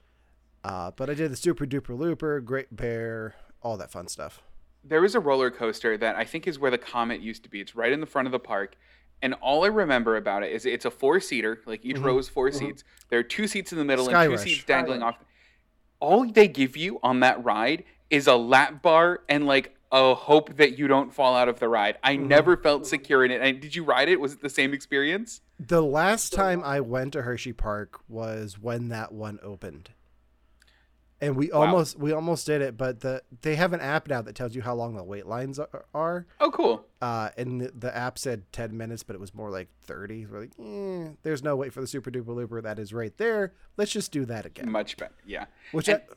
Uh, 0.62 0.90
but 0.92 1.10
I 1.10 1.14
did 1.14 1.30
the 1.30 1.36
Super 1.36 1.66
Duper 1.66 1.96
Looper, 1.98 2.40
Great 2.40 2.74
Bear, 2.74 3.34
all 3.62 3.76
that 3.76 3.90
fun 3.90 4.08
stuff. 4.08 4.42
there 4.86 5.02
is 5.02 5.14
a 5.14 5.20
roller 5.20 5.50
coaster 5.50 5.96
that 5.96 6.14
I 6.14 6.24
think 6.26 6.46
is 6.46 6.58
where 6.58 6.70
the 6.70 6.76
Comet 6.76 7.22
used 7.22 7.42
to 7.44 7.48
be. 7.48 7.58
It's 7.60 7.74
right 7.74 7.90
in 7.90 8.00
the 8.00 8.06
front 8.06 8.28
of 8.28 8.32
the 8.32 8.38
park. 8.38 8.76
And 9.22 9.34
all 9.34 9.64
I 9.64 9.68
remember 9.68 10.16
about 10.16 10.42
it 10.42 10.52
is 10.52 10.66
it's 10.66 10.84
a 10.84 10.90
four 10.90 11.18
seater, 11.20 11.60
like 11.66 11.84
each 11.84 11.98
row 11.98 12.18
is 12.18 12.28
4 12.28 12.52
seats. 12.52 12.84
There 13.08 13.18
are 13.18 13.22
two 13.22 13.46
seats 13.46 13.72
in 13.72 13.78
the 13.78 13.84
middle 13.84 14.04
Mm-hmm. 14.04 14.12
Sky 14.12 14.24
and 14.24 14.30
two 14.32 14.36
Rush. 14.36 14.44
seats 14.44 14.64
dangling 14.64 15.02
off. 15.02 15.16
All 16.00 16.30
they 16.30 16.48
give 16.48 16.76
you 16.76 17.00
on 17.02 17.20
that 17.20 17.42
ride 17.42 17.84
is 18.10 18.26
a 18.26 18.34
lap 18.36 18.82
bar 18.82 19.20
and 19.28 19.46
like 19.46 19.74
a 19.90 20.14
hope 20.14 20.56
that 20.56 20.78
you 20.78 20.88
don't 20.88 21.14
fall 21.14 21.34
out 21.36 21.48
of 21.48 21.58
the 21.60 21.68
ride. 21.68 21.96
I 22.02 22.16
Mm-hmm. 22.16 22.28
never 22.28 22.56
felt 22.56 22.86
secure 22.86 23.24
in 23.24 23.30
it. 23.30 23.40
And 23.40 23.60
did 23.60 23.74
you 23.74 23.84
ride 23.84 24.08
it? 24.08 24.20
Was 24.20 24.34
it 24.34 24.42
the 24.42 24.50
same 24.50 24.74
experience? 24.74 25.40
The 25.58 25.82
last 25.82 26.32
time 26.32 26.62
I 26.64 26.80
went 26.80 27.12
to 27.14 27.22
Hershey 27.22 27.52
Park 27.52 28.00
was 28.08 28.58
when 28.60 28.88
that 28.88 29.12
one 29.12 29.38
opened. 29.42 29.90
And 31.24 31.36
we 31.36 31.50
Wow. 31.50 31.60
almost 31.62 31.98
we 31.98 32.12
almost 32.12 32.46
did 32.46 32.60
it, 32.60 32.76
but 32.76 33.00
the 33.00 33.22
they 33.42 33.56
have 33.56 33.72
an 33.72 33.80
app 33.80 34.08
now 34.08 34.20
that 34.22 34.34
tells 34.34 34.54
you 34.54 34.62
how 34.62 34.74
long 34.74 34.94
the 34.94 35.02
wait 35.02 35.26
lines 35.26 35.58
are. 35.58 36.26
Oh, 36.40 36.50
cool. 36.50 36.84
Uh, 37.00 37.30
and 37.36 37.60
the, 37.60 37.72
the 37.74 37.96
app 37.96 38.18
said 38.18 38.50
10 38.52 38.76
minutes, 38.76 39.02
but 39.02 39.14
it 39.14 39.20
was 39.20 39.34
more 39.34 39.50
like 39.50 39.68
30. 39.82 40.26
We're 40.26 40.40
like, 40.40 40.52
eh, 40.60 41.12
there's 41.22 41.42
no 41.42 41.56
wait 41.56 41.72
for 41.72 41.80
the 41.80 41.86
Super 41.86 42.10
Duper 42.10 42.34
Looper. 42.34 42.60
That 42.60 42.78
is 42.78 42.92
right 42.92 43.16
there. 43.16 43.52
Let's 43.76 43.90
just 43.92 44.12
do 44.12 44.24
that 44.26 44.44
again. 44.44 44.70
Much 44.70 44.96
better. 44.96 45.14
Yeah. 45.24 45.46
Which 45.72 45.88
And- 45.88 46.00
I, 46.10 46.14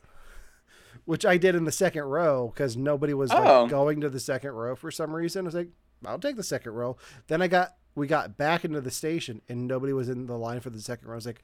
which 1.04 1.24
I 1.24 1.36
did 1.38 1.54
in 1.54 1.64
the 1.64 1.72
second 1.72 2.02
row 2.04 2.48
because 2.54 2.76
nobody 2.76 3.14
was 3.14 3.30
Oh. 3.32 3.62
like, 3.62 3.70
going 3.70 4.00
to 4.02 4.10
the 4.10 4.20
second 4.20 4.50
row 4.52 4.74
for 4.76 4.90
some 4.90 5.14
reason. 5.14 5.44
I 5.44 5.48
was 5.48 5.54
like, 5.54 5.70
I'll 6.04 6.18
take 6.18 6.36
the 6.36 6.42
second 6.42 6.72
row. 6.72 6.96
Then 7.28 7.40
I 7.42 7.48
got 7.48 7.76
we 7.94 8.06
got 8.06 8.36
back 8.36 8.64
into 8.64 8.80
the 8.80 8.90
station 8.90 9.40
and 9.48 9.66
nobody 9.66 9.92
was 9.92 10.08
in 10.08 10.26
the 10.26 10.36
line 10.36 10.60
for 10.60 10.70
the 10.70 10.80
second 10.80 11.08
row. 11.08 11.14
I 11.14 11.16
was 11.16 11.26
like, 11.26 11.42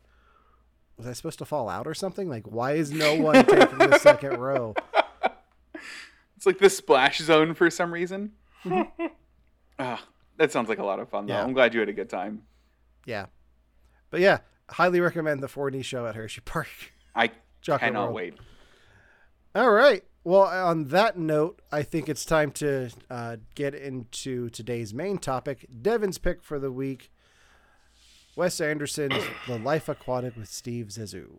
was 0.97 1.07
I 1.07 1.13
supposed 1.13 1.39
to 1.41 1.45
fall 1.45 1.69
out 1.69 1.87
or 1.87 1.95
something? 1.95 2.29
Like, 2.29 2.47
why 2.47 2.73
is 2.73 2.91
no 2.93 3.15
one 3.15 3.45
taking 3.47 3.79
the 3.79 3.99
second 3.99 4.39
row? 4.39 4.75
It's 6.37 6.47
like 6.47 6.59
the 6.59 6.69
splash 6.69 7.21
zone 7.21 7.55
for 7.55 7.71
some 7.71 7.91
reason. 7.95 8.33
Ah, 9.79 10.05
that 10.37 10.53
sounds 10.53 10.69
like 10.69 10.79
a 10.79 10.85
lot 10.85 10.99
of 11.01 11.09
fun, 11.09 11.25
though. 11.27 11.33
Yeah. 11.33 11.43
I'm 11.43 11.55
glad 11.55 11.73
you 11.73 11.81
had 11.81 11.89
a 11.89 11.93
good 11.95 12.11
time. 12.11 12.43
Yeah, 13.07 13.27
but 14.11 14.21
yeah, 14.21 14.39
highly 14.69 15.01
recommend 15.01 15.43
the 15.43 15.47
4D 15.47 15.83
show 15.85 16.07
at 16.07 16.15
Hershey 16.17 16.43
Park. 16.43 16.69
I 17.15 17.31
Chocolate 17.63 17.81
cannot 17.89 18.03
World. 18.13 18.15
wait. 18.15 18.35
All 19.55 19.71
right. 19.71 20.05
Well, 20.23 20.43
on 20.43 20.89
that 20.89 21.19
note, 21.19 21.63
I 21.73 21.83
think 21.83 22.09
it's 22.11 22.25
time 22.27 22.51
to 22.53 22.91
uh, 23.11 23.37
get 23.55 23.75
into 23.75 24.51
today's 24.51 24.93
main 24.93 25.17
topic. 25.19 25.67
Devin's 25.83 26.19
pick 26.19 26.43
for 26.43 26.59
the 26.59 26.71
week 26.73 27.11
Wes 28.37 28.61
Anderson's 28.61 29.25
The 29.47 29.59
Life 29.59 29.89
Aquatic 29.89 30.37
with 30.37 30.49
Steve 30.49 30.87
Zissou. 30.87 31.39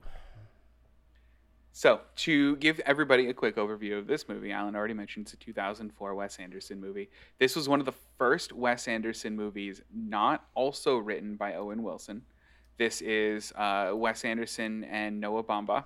So, 1.74 2.00
to 2.18 2.56
give 2.56 2.80
everybody 2.86 3.28
a 3.28 3.34
quick 3.34 3.58
overview 3.58 3.98
of 4.00 4.08
this 4.08 4.30
movie, 4.30 4.54
Alan 4.54 4.78
already 4.78 4.94
mentioned 4.94 5.26
it's 5.26 5.34
a 5.34 5.38
2004 5.38 6.16
Wes 6.16 6.40
Anderson 6.40 6.80
movie. 6.80 7.10
This 7.38 7.54
was 7.54 7.68
one 7.68 7.82
of 7.82 7.86
the 7.86 7.94
first 8.18 8.54
Wes 8.54 8.88
Anderson 8.88 9.36
movies 9.36 9.82
not 9.94 10.46
also 10.54 10.98
written 10.98 11.36
by 11.36 11.56
Owen 11.56 11.84
Wilson. 11.84 12.22
This 12.78 13.02
is 13.02 13.52
uh, 13.58 13.92
Wes 13.94 14.24
Anderson 14.24 14.86
and 14.86 15.20
Noah 15.20 15.44
Baumbach. 15.44 15.84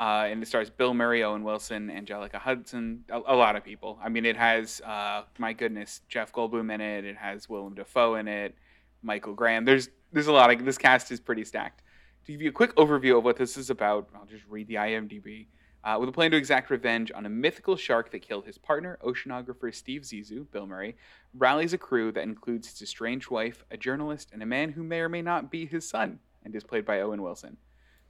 Uh, 0.00 0.28
and 0.30 0.42
it 0.42 0.46
stars 0.46 0.70
Bill 0.70 0.94
Murray, 0.94 1.22
Owen 1.22 1.44
Wilson, 1.44 1.90
Anjelica 1.90 2.36
Huston, 2.36 3.04
a, 3.10 3.18
a 3.18 3.36
lot 3.36 3.56
of 3.56 3.62
people. 3.62 3.98
I 4.02 4.08
mean, 4.08 4.24
it 4.24 4.38
has, 4.38 4.80
uh, 4.80 5.24
my 5.36 5.52
goodness, 5.52 6.00
Jeff 6.08 6.32
Goldblum 6.32 6.72
in 6.72 6.80
it. 6.80 7.04
It 7.04 7.18
has 7.18 7.46
Willem 7.46 7.74
Dafoe 7.74 8.14
in 8.14 8.26
it, 8.26 8.54
Michael 9.02 9.34
Graham. 9.34 9.66
There's 9.66 9.90
there's 10.12 10.26
a 10.26 10.32
lot 10.32 10.64
this 10.64 10.78
cast 10.78 11.10
is 11.10 11.20
pretty 11.20 11.44
stacked. 11.44 11.82
To 12.26 12.32
give 12.32 12.42
you 12.42 12.50
a 12.50 12.52
quick 12.52 12.74
overview 12.76 13.18
of 13.18 13.24
what 13.24 13.36
this 13.36 13.56
is 13.56 13.70
about, 13.70 14.08
I'll 14.14 14.26
just 14.26 14.44
read 14.48 14.68
the 14.68 14.74
IMDb. 14.74 15.46
Uh, 15.82 15.96
with 15.98 16.10
a 16.10 16.12
plan 16.12 16.30
to 16.30 16.36
exact 16.36 16.68
revenge 16.68 17.10
on 17.14 17.24
a 17.24 17.28
mythical 17.28 17.74
shark 17.74 18.10
that 18.10 18.20
killed 18.20 18.44
his 18.44 18.58
partner, 18.58 18.98
oceanographer 19.02 19.74
Steve 19.74 20.02
Zissou, 20.02 20.44
Bill 20.50 20.66
Murray, 20.66 20.94
rallies 21.34 21.72
a 21.72 21.78
crew 21.78 22.12
that 22.12 22.22
includes 22.22 22.68
his 22.68 22.82
estranged 22.82 23.30
wife, 23.30 23.64
a 23.70 23.78
journalist, 23.78 24.30
and 24.32 24.42
a 24.42 24.46
man 24.46 24.72
who 24.72 24.82
may 24.82 25.00
or 25.00 25.08
may 25.08 25.22
not 25.22 25.50
be 25.50 25.64
his 25.64 25.88
son, 25.88 26.18
and 26.44 26.54
is 26.54 26.64
played 26.64 26.84
by 26.84 27.00
Owen 27.00 27.22
Wilson. 27.22 27.56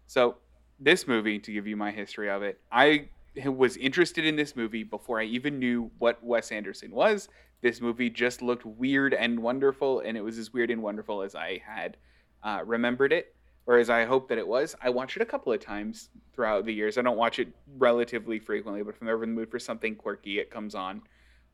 So, 0.07 0.37
this 0.81 1.07
movie, 1.07 1.39
to 1.39 1.53
give 1.53 1.69
you 1.69 1.77
my 1.77 1.93
history 1.93 2.29
of 2.29 2.43
it, 2.43 2.61
I 2.73 3.09
was 3.45 3.77
interested 3.77 4.25
in 4.25 4.35
this 4.35 4.57
movie 4.57 4.83
before 4.83 5.21
I 5.21 5.25
even 5.25 5.61
knew 5.61 5.91
what 5.99 6.23
Wes 6.25 6.51
Anderson 6.51 6.91
was. 6.91 7.29
This 7.63 7.81
movie 7.81 8.09
just 8.09 8.41
looked 8.41 8.65
weird 8.65 9.13
and 9.13 9.41
wonderful, 9.41 10.01
and 10.01 10.17
it 10.17 10.23
was 10.23 10.39
as 10.39 10.53
weird 10.53 10.71
and 10.71 10.83
wonderful 10.83 11.23
as 11.23 11.35
I 11.35 11.63
had 11.67 11.97
uh, 12.43 12.63
remembered 12.65 13.13
it, 13.13 13.35
or 13.67 13.79
as 13.79 13.91
I 13.91 14.05
hoped 14.05 14.31
that 14.31 14.39
it 14.39 14.49
was. 14.49 14.75
I 14.81 14.89
watched 14.89 15.17
it 15.17 15.23
a 15.23 15.27
couple 15.27 15.53
of 15.53 15.61
times 15.61 16.09
throughout 16.33 16.65
the 16.65 16.73
years. 16.73 16.97
I 16.97 17.03
don't 17.03 17.19
watch 17.19 17.39
it 17.39 17.49
relatively 17.77 18.39
frequently, 18.39 18.83
but 18.83 18.95
if 18.95 19.03
I'm 19.03 19.09
ever 19.09 19.25
in 19.25 19.31
the 19.31 19.37
mood 19.37 19.51
for 19.51 19.59
something 19.59 19.95
quirky, 19.95 20.39
it 20.39 20.51
comes 20.51 20.75
on. 20.75 21.03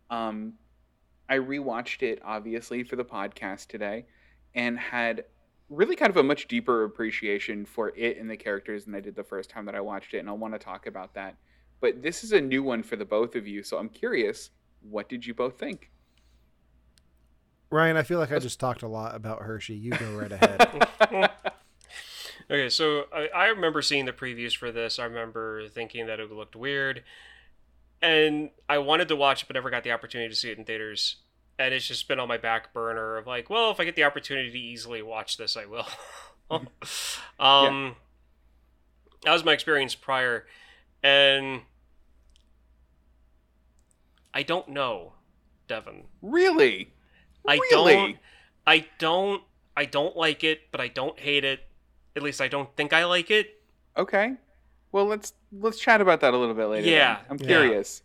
Um, 0.09 0.53
I 1.29 1.39
rewatched 1.39 2.03
it, 2.03 2.21
obviously, 2.25 2.85
for 2.85 2.95
the 2.95 3.05
podcast 3.05 3.67
today, 3.67 4.07
and 4.55 4.79
had 4.79 5.25
really 5.69 5.97
kind 5.97 6.11
of 6.11 6.17
a 6.17 6.23
much 6.23 6.47
deeper 6.47 6.85
appreciation 6.85 7.65
for 7.65 7.89
it 7.97 8.19
and 8.19 8.31
the 8.31 8.37
characters 8.37 8.85
than 8.85 8.95
I 8.95 9.01
did 9.01 9.17
the 9.17 9.25
first 9.25 9.51
time 9.51 9.67
that 9.67 9.75
I 9.75 9.81
watched 9.81 10.15
it, 10.15 10.19
and 10.19 10.29
I 10.29 10.33
want 10.33 10.55
to 10.55 10.59
talk 10.61 10.87
about 10.87 11.15
that. 11.15 11.37
But 11.81 12.01
this 12.01 12.23
is 12.23 12.31
a 12.31 12.41
new 12.41 12.63
one 12.63 12.85
for 12.85 12.95
the 12.95 13.05
both 13.05 13.35
of 13.35 13.49
you, 13.49 13.65
so 13.65 13.77
I'm 13.77 13.89
curious, 13.89 14.51
what 14.81 15.09
did 15.09 15.27
you 15.27 15.35
both 15.35 15.59
think? 15.59 15.91
Ryan, 17.77 17.97
I 17.97 18.03
feel 18.03 18.19
like 18.19 18.33
I 18.33 18.39
just 18.41 18.59
talked 18.59 18.83
a 18.83 18.89
lot 18.89 19.15
about 19.15 19.43
Hershey. 19.43 19.75
You 19.75 19.93
go 19.93 20.17
right 20.17 20.33
ahead. 20.33 21.31
Okay, 22.49 22.69
so 22.69 23.07
I, 23.13 23.29
I 23.35 23.47
remember 23.47 23.83
seeing 23.83 24.05
the 24.05 24.13
previews 24.13 24.57
for 24.57 24.71
this. 24.71 25.01
I 25.01 25.05
remember 25.05 25.67
thinking 25.69 26.07
that 26.07 26.21
it 26.21 26.31
looked 26.31 26.55
weird, 26.55 27.03
and 28.01 28.51
I 28.69 28.79
wanted 28.79 29.09
to 29.09 29.17
watch 29.17 29.43
it, 29.43 29.49
but 29.49 29.55
never 29.55 29.69
got 29.69 29.83
the 29.83 29.91
opportunity 29.91 30.29
to 30.29 30.37
see 30.37 30.53
it 30.53 30.59
in 30.59 30.65
theaters. 30.65 31.17
And 31.59 31.75
it's 31.75 31.89
just 31.89 32.07
been 32.07 32.21
on 32.21 32.29
my 32.29 32.37
back 32.37 32.73
burner 32.73 33.17
of 33.17 33.27
like, 33.27 33.51
well, 33.51 33.73
if 33.73 33.81
I 33.81 33.85
get 33.85 33.97
the 33.97 34.05
opportunity 34.05 34.53
to 34.53 34.59
easily 34.59 35.03
watch 35.03 35.39
this, 35.39 35.57
I 35.57 35.67
will. 35.67 35.89
um, 37.41 37.97
that 39.25 39.33
was 39.33 39.45
my 39.45 39.53
experience 39.53 39.97
prior, 39.97 40.47
and 41.03 41.63
I 44.33 44.45
don't 44.45 44.69
know, 44.69 45.15
Devin. 45.67 46.05
Really? 46.23 46.93
I 47.49 47.55
Really? 47.71 47.93
don't. 47.95 48.17
I 48.67 48.87
don't. 48.99 49.43
I 49.77 49.85
don't 49.85 50.17
like 50.17 50.43
it, 50.45 50.61
but 50.73 50.81
I 50.81 50.89
don't 50.89 51.19
hate 51.19 51.45
it. 51.45 51.61
At 52.17 52.23
least 52.23 52.41
I 52.41 52.49
don't 52.49 52.75
think 52.77 52.93
I 52.93 53.05
like 53.05 53.31
it. 53.31 53.61
Okay. 53.97 54.35
Well, 54.93 55.05
let's 55.07 55.33
let's 55.53 55.79
chat 55.79 56.01
about 56.01 56.21
that 56.21 56.33
a 56.35 56.37
little 56.37 56.55
bit 56.55 56.67
later. 56.67 56.89
Yeah. 56.89 57.17
then. 57.17 57.25
I'm 57.31 57.37
Yeah. 57.39 57.47
curious. 57.47 58.03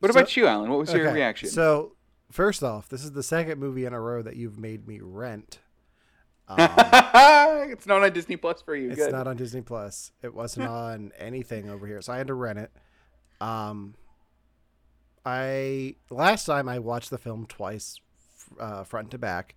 What 0.00 0.12
So- 0.12 0.18
about 0.18 0.36
you, 0.36 0.46
Alan? 0.46 0.70
What 0.70 0.78
was 0.80 0.92
your 0.92 1.12
reaction? 1.12 1.48
So, 1.48 1.94
first 2.30 2.62
off, 2.62 2.88
this 2.88 3.04
is 3.04 3.12
the 3.12 3.22
second 3.22 3.58
movie 3.60 3.84
in 3.84 3.92
a 3.92 4.00
row 4.00 4.22
that 4.22 4.36
you've 4.36 4.58
made 4.58 4.86
me 4.88 5.00
rent. 5.00 5.58
Um, 6.48 7.70
it's 7.70 7.86
not 7.86 8.02
on 8.02 8.12
Disney 8.12 8.36
Plus 8.36 8.60
for 8.62 8.74
you. 8.74 8.90
It's 8.90 8.96
Good. 8.98 9.12
not 9.12 9.26
on 9.26 9.36
Disney 9.36 9.62
Plus. 9.62 10.10
It 10.22 10.34
wasn't 10.34 10.68
on 10.68 11.12
anything 11.18 11.70
over 11.70 11.86
here, 11.86 12.02
so 12.02 12.12
I 12.12 12.18
had 12.18 12.26
to 12.26 12.34
rent 12.34 12.58
it. 12.58 12.70
Um, 13.40 13.94
I 15.24 15.96
last 16.10 16.46
time 16.46 16.68
I 16.68 16.78
watched 16.78 17.10
the 17.10 17.18
film 17.18 17.46
twice, 17.46 17.98
uh, 18.58 18.84
front 18.84 19.10
to 19.12 19.18
back. 19.18 19.54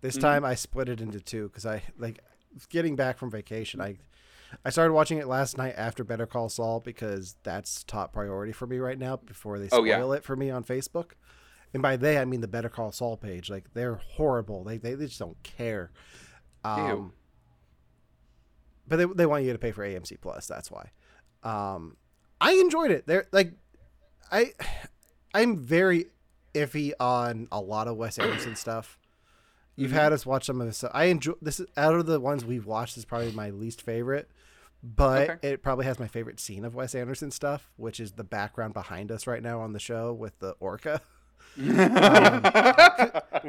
This 0.00 0.16
Mhm. 0.16 0.20
time 0.20 0.44
I 0.44 0.54
split 0.54 0.88
it 0.88 1.00
into 1.00 1.20
two 1.20 1.48
because 1.48 1.66
I 1.66 1.82
like 1.98 2.20
getting 2.68 2.96
back 2.96 3.18
from 3.18 3.30
vacation. 3.30 3.80
I 3.80 3.98
I 4.64 4.70
started 4.70 4.92
watching 4.92 5.18
it 5.18 5.26
last 5.26 5.58
night 5.58 5.74
after 5.76 6.04
Better 6.04 6.26
Call 6.26 6.48
Saul 6.48 6.78
because 6.80 7.34
that's 7.42 7.82
top 7.82 8.12
priority 8.12 8.52
for 8.52 8.66
me 8.66 8.78
right 8.78 8.98
now. 8.98 9.16
Before 9.16 9.58
they 9.58 9.66
spoil 9.68 9.80
Oh, 9.80 9.84
yeah. 9.84 10.12
it 10.14 10.22
for 10.24 10.36
me 10.36 10.48
on 10.50 10.62
Facebook, 10.62 11.12
and 11.72 11.82
by 11.82 11.96
they 11.96 12.18
I 12.18 12.24
mean 12.24 12.40
the 12.40 12.48
Better 12.48 12.68
Call 12.68 12.92
Saul 12.92 13.16
page. 13.16 13.50
Like 13.50 13.72
they're 13.74 13.96
horrible. 13.96 14.62
They 14.64 14.78
they, 14.78 14.94
they 14.94 15.06
just 15.06 15.18
don't 15.18 15.42
care. 15.42 15.90
Um, 16.62 17.12
but 18.86 18.96
they 18.96 19.04
they 19.06 19.26
want 19.26 19.44
you 19.44 19.52
to 19.52 19.58
pay 19.58 19.72
for 19.72 19.82
AMC 19.84 20.16
Plus. 20.20 20.46
That's 20.46 20.70
why. 20.70 20.92
Um, 21.42 21.96
I 22.40 22.52
enjoyed 22.52 22.90
it. 22.90 23.06
They're 23.06 23.26
like, 23.32 23.52
I, 24.30 24.52
I'm 25.34 25.58
very 25.58 26.06
iffy 26.54 26.92
on 27.00 27.48
a 27.52 27.60
lot 27.60 27.88
of 27.88 27.96
Wes 27.96 28.18
Anderson 28.18 28.54
stuff. 28.54 28.98
You've 29.76 29.90
Mm-hmm. 29.90 29.98
had 29.98 30.12
us 30.12 30.24
watch 30.24 30.46
some 30.46 30.60
of 30.60 30.66
this 30.68 30.78
stuff. 30.78 30.92
I 30.94 31.06
enjoy 31.06 31.32
this. 31.42 31.58
Is, 31.60 31.66
out 31.76 31.94
of 31.96 32.06
the 32.06 32.20
ones 32.20 32.44
we've 32.44 32.64
watched, 32.66 32.96
is 32.96 33.04
probably 33.04 33.32
my 33.32 33.50
least 33.50 33.82
favorite. 33.82 34.30
But 34.84 35.30
Okay. 35.30 35.48
it 35.50 35.62
probably 35.62 35.86
has 35.86 35.98
my 35.98 36.06
favorite 36.06 36.38
scene 36.38 36.64
of 36.64 36.74
Wes 36.74 36.94
Anderson 36.94 37.30
stuff, 37.32 37.70
which 37.76 37.98
is 37.98 38.12
the 38.12 38.22
background 38.24 38.72
behind 38.74 39.10
us 39.10 39.26
right 39.26 39.42
now 39.42 39.60
on 39.60 39.72
the 39.72 39.80
show 39.80 40.12
with 40.12 40.38
the 40.38 40.52
orca. 40.60 41.00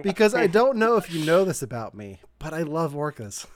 because 0.01 0.33
I 0.33 0.47
don't 0.47 0.77
know 0.77 0.97
if 0.97 1.11
you 1.13 1.25
know 1.25 1.43
this 1.45 1.61
about 1.61 1.93
me, 1.95 2.19
but 2.39 2.53
I 2.53 2.61
love 2.63 2.93
orcas. 2.93 3.45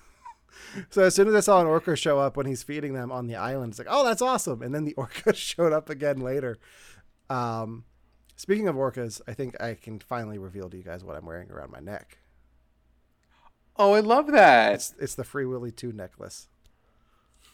So 0.89 1.04
as 1.04 1.15
soon 1.15 1.28
as 1.30 1.34
I 1.36 1.39
saw 1.39 1.62
an 1.62 1.68
orca 1.68 1.96
show 1.96 2.20
up 2.20 2.36
when 2.36 2.46
he's 2.46 2.63
feeding 2.63 2.94
them 2.94 3.12
on 3.12 3.28
the 3.28 3.36
island, 3.36 3.72
it's 3.72 3.80
like, 3.80 3.88
oh, 3.89 4.04
that's 4.04 4.22
awesome. 4.22 4.62
And 4.62 4.76
then 4.76 4.84
the 4.84 4.94
orca 4.98 5.34
showed 5.34 5.72
up 5.72 5.89
again 5.89 6.20
later. 6.20 6.58
Um, 7.30 7.86
speaking 8.40 8.70
of 8.70 8.76
orcas, 8.76 9.20
I 9.28 9.34
think 9.34 9.62
I 9.62 9.74
can 9.74 10.00
finally 10.00 10.38
reveal 10.38 10.70
to 10.70 10.78
you 10.78 10.84
guys 10.84 11.04
what 11.04 11.18
I'm 11.18 11.26
wearing 11.26 11.52
around 11.52 11.72
my 11.72 11.82
neck. 11.82 12.20
oh, 13.76 13.94
I 13.94 14.00
love 14.00 14.28
that. 14.28 14.74
It's 14.74 14.96
it's 15.00 15.16
the 15.16 15.26
Free 15.26 15.46
Willy 15.46 15.72
Two 15.72 15.92
necklace. 15.92 16.48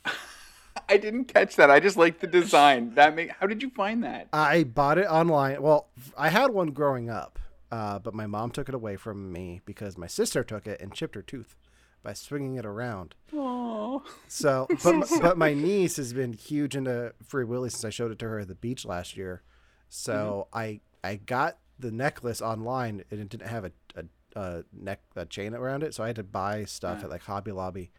I 0.90 0.98
didn't 0.98 1.26
catch 1.26 1.56
that. 1.56 1.72
I 1.72 1.80
just 1.80 1.98
like 1.98 2.20
the 2.20 2.28
design. 2.28 2.92
That 2.96 3.16
make. 3.16 3.32
How 3.32 3.48
did 3.48 3.64
you 3.64 3.72
find 3.72 4.04
that? 4.04 4.30
I 4.32 4.64
bought 4.64 5.00
it 5.00 5.08
online. 5.08 5.62
Well, 5.62 5.88
I 6.16 6.30
had 6.30 6.52
one 6.52 6.68
growing 6.72 7.10
up, 7.10 7.40
uh, 7.72 7.98
but 8.00 8.14
my 8.14 8.28
mom 8.28 8.52
took 8.52 8.70
it 8.70 8.76
away 8.76 8.96
from 8.96 9.32
me 9.32 9.62
because 9.66 9.98
my 9.98 10.08
sister 10.08 10.44
took 10.44 10.68
it 10.68 10.80
and 10.80 10.94
chipped 10.94 11.16
her 11.16 11.24
tooth 11.24 11.56
by 12.04 12.14
swinging 12.14 12.56
it 12.58 12.66
around. 12.66 13.16
Oh. 13.34 14.04
So, 14.28 14.68
but, 14.84 15.08
but 15.20 15.38
my 15.40 15.56
niece 15.56 15.98
has 15.98 16.14
been 16.14 16.34
huge 16.34 16.76
into 16.76 17.14
Free 17.24 17.44
Willy 17.44 17.72
since 17.72 17.84
I 17.84 17.90
showed 17.90 18.12
it 18.12 18.20
to 18.20 18.30
her 18.30 18.40
at 18.42 18.48
the 18.48 18.56
beach 18.56 18.86
last 18.86 19.18
year, 19.18 19.42
So 19.90 20.48
I 20.54 20.82
I 21.04 21.16
got 21.18 21.58
the 21.80 21.92
necklace 21.92 22.42
online 22.42 23.04
and 23.12 23.20
it 23.20 23.30
didn't 23.30 23.48
have 23.48 23.66
a, 23.66 23.72
a, 23.96 24.04
a 24.40 24.64
neck 24.74 25.02
a 25.16 25.26
chain 25.26 25.54
around 25.54 25.84
it, 25.84 25.94
so 25.94 26.04
I 26.04 26.08
had 26.08 26.16
to 26.18 26.24
buy 26.24 26.66
stuff 26.66 27.00
Yeah. 27.00 27.06
at 27.06 27.10
like 27.12 27.22
Hobby 27.24 27.52
Lobby. 27.52 27.92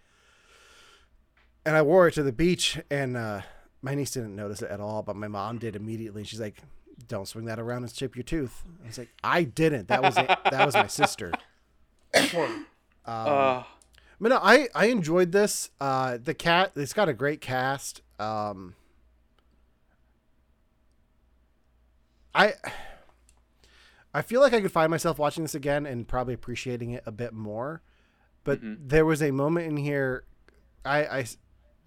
And 1.64 1.74
I 1.76 1.82
wore 1.82 2.06
it 2.08 2.14
to 2.14 2.22
the 2.22 2.32
beach, 2.32 2.78
and 2.90 3.16
uh, 3.16 3.40
my 3.82 3.94
niece 3.94 4.12
didn't 4.12 4.36
notice 4.36 4.62
it 4.62 4.70
at 4.70 4.80
all, 4.80 5.02
but 5.02 5.16
my 5.16 5.26
mom 5.28 5.58
did 5.58 5.74
immediately. 5.74 6.22
She's 6.22 6.38
like, 6.40 6.58
"Don't 7.08 7.26
swing 7.26 7.46
that 7.46 7.58
around 7.58 7.82
and 7.82 7.92
chip 7.92 8.14
your 8.14 8.22
tooth." 8.22 8.62
I 8.84 8.86
was 8.86 8.98
like, 8.98 9.10
"I 9.24 9.42
didn't. 9.42 9.88
That 9.88 10.00
was 10.02 10.16
it. 10.16 10.26
that 10.50 10.64
was 10.64 10.74
my 10.74 10.86
sister." 10.86 11.32
Um, 12.14 12.66
Uh, 13.04 13.62
but 14.20 14.28
no, 14.30 14.38
I 14.42 14.68
I 14.74 14.86
enjoyed 14.86 15.32
this. 15.32 15.70
Uh, 15.80 16.18
the 16.22 16.34
cat, 16.34 16.72
it's 16.76 16.92
got 16.92 17.08
a 17.08 17.12
great 17.14 17.40
cast. 17.40 18.00
Um, 18.18 18.74
I 22.36 22.54
I 24.14 24.22
feel 24.22 24.40
like 24.40 24.52
I 24.52 24.60
could 24.60 24.72
find 24.72 24.90
myself 24.90 25.18
watching 25.18 25.42
this 25.44 25.54
again 25.54 25.86
and 25.86 26.06
probably 26.06 26.34
appreciating 26.34 26.90
it 26.90 27.02
a 27.06 27.12
bit 27.12 27.32
more. 27.32 27.82
But 28.44 28.60
there 28.62 29.04
was 29.04 29.22
a 29.22 29.30
moment 29.32 29.66
in 29.66 29.76
here, 29.76 30.24
I 30.84 31.26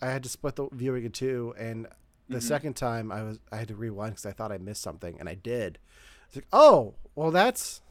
I 0.01 0.05
had 0.05 0.23
to 0.23 0.29
split 0.29 0.55
the 0.57 0.67
viewing 0.71 1.05
in 1.05 1.11
two, 1.11 1.53
and 1.57 1.87
the 2.27 2.41
second 2.41 2.75
time 2.75 3.11
I 3.11 3.23
was 3.23 3.39
I 3.51 3.57
had 3.57 3.67
to 3.69 3.75
rewind 3.75 4.11
because 4.15 4.25
I 4.25 4.31
thought 4.33 4.51
I 4.51 4.57
missed 4.57 4.81
something, 4.81 5.17
and 5.19 5.29
I 5.29 5.35
did. 5.35 5.79
It's 6.27 6.35
like, 6.35 6.47
oh, 6.51 6.95
well, 7.15 7.31
that's 7.31 7.81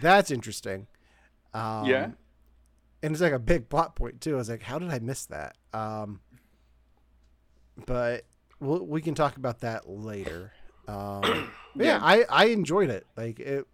that's 0.00 0.30
interesting. 0.30 0.86
Um, 1.54 1.86
Yeah. 1.86 2.10
and 3.02 3.12
it's 3.12 3.20
like 3.22 3.32
a 3.32 3.38
big 3.38 3.68
plot 3.68 3.94
point 3.94 4.20
too. 4.20 4.34
I 4.34 4.38
was 4.38 4.50
like, 4.50 4.62
how 4.62 4.78
did 4.78 4.90
I 4.90 4.98
miss 4.98 5.26
that? 5.26 5.56
Um, 5.72 6.20
but 7.86 8.24
we'll, 8.60 8.84
we 8.84 9.00
can 9.00 9.14
talk 9.14 9.36
about 9.36 9.60
that 9.60 9.88
later. 9.88 10.52
Um, 10.88 11.50
yeah, 11.74 11.84
Yeah. 11.84 11.98
I 12.02 12.24
I 12.28 12.44
enjoyed 12.46 12.90
it. 12.90 13.06
Like 13.16 13.40
it. 13.40 13.66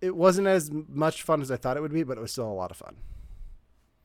It 0.00 0.16
wasn't 0.16 0.48
as 0.48 0.70
much 0.72 1.22
fun 1.22 1.40
as 1.40 1.50
I 1.52 1.56
thought 1.56 1.76
it 1.76 1.80
would 1.80 1.92
be, 1.92 2.02
but 2.02 2.18
it 2.18 2.20
was 2.20 2.32
still 2.32 2.50
a 2.50 2.52
lot 2.52 2.72
of 2.72 2.76
fun. 2.76 2.96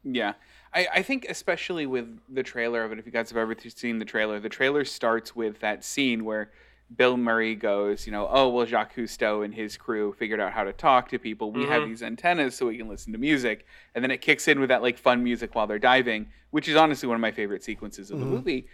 Yeah. 0.04 0.34
I, 0.74 0.88
I 0.96 1.02
think 1.02 1.26
especially 1.28 1.86
with 1.86 2.20
the 2.30 2.44
trailer 2.44 2.84
of 2.84 2.92
it, 2.92 3.00
if 3.00 3.06
you 3.06 3.12
guys 3.12 3.30
have 3.30 3.38
ever 3.38 3.56
seen 3.68 3.98
the 3.98 4.06
trailer, 4.06 4.40
the 4.40 4.50
trailer 4.50 4.86
starts 4.86 5.36
with 5.36 5.60
that 5.62 5.84
scene 5.84 6.24
where 6.24 6.52
Bill 6.96 7.18
Murray 7.18 7.56
goes, 7.56 8.06
you 8.06 8.12
know, 8.12 8.28
oh 8.30 8.50
well 8.50 8.66
Jacques 8.66 8.96
Cousteau 8.96 9.44
and 9.44 9.54
his 9.54 9.76
crew 9.76 10.14
figured 10.14 10.40
out 10.40 10.54
how 10.54 10.64
to 10.64 10.72
talk 10.72 11.10
to 11.10 11.20
people. 11.20 11.52
We 11.52 11.66
have 11.66 11.86
these 11.88 12.04
antennas 12.04 12.56
so 12.56 12.68
we 12.68 12.78
can 12.78 12.88
listen 12.88 13.12
to 13.14 13.20
music. 13.20 13.66
And 13.96 14.04
then 14.04 14.12
it 14.12 14.22
kicks 14.22 14.48
in 14.48 14.60
with 14.60 14.70
that 14.70 14.82
like 14.82 14.98
fun 14.98 15.24
music 15.24 15.56
while 15.56 15.68
they're 15.68 15.80
diving, 15.80 16.28
which 16.52 16.68
is 16.70 16.76
honestly 16.76 17.08
one 17.08 17.16
of 17.16 17.22
my 17.22 17.32
favorite 17.32 17.64
sequences 17.64 18.12
of 18.12 18.20
the 18.20 18.26
movie. 18.26 18.68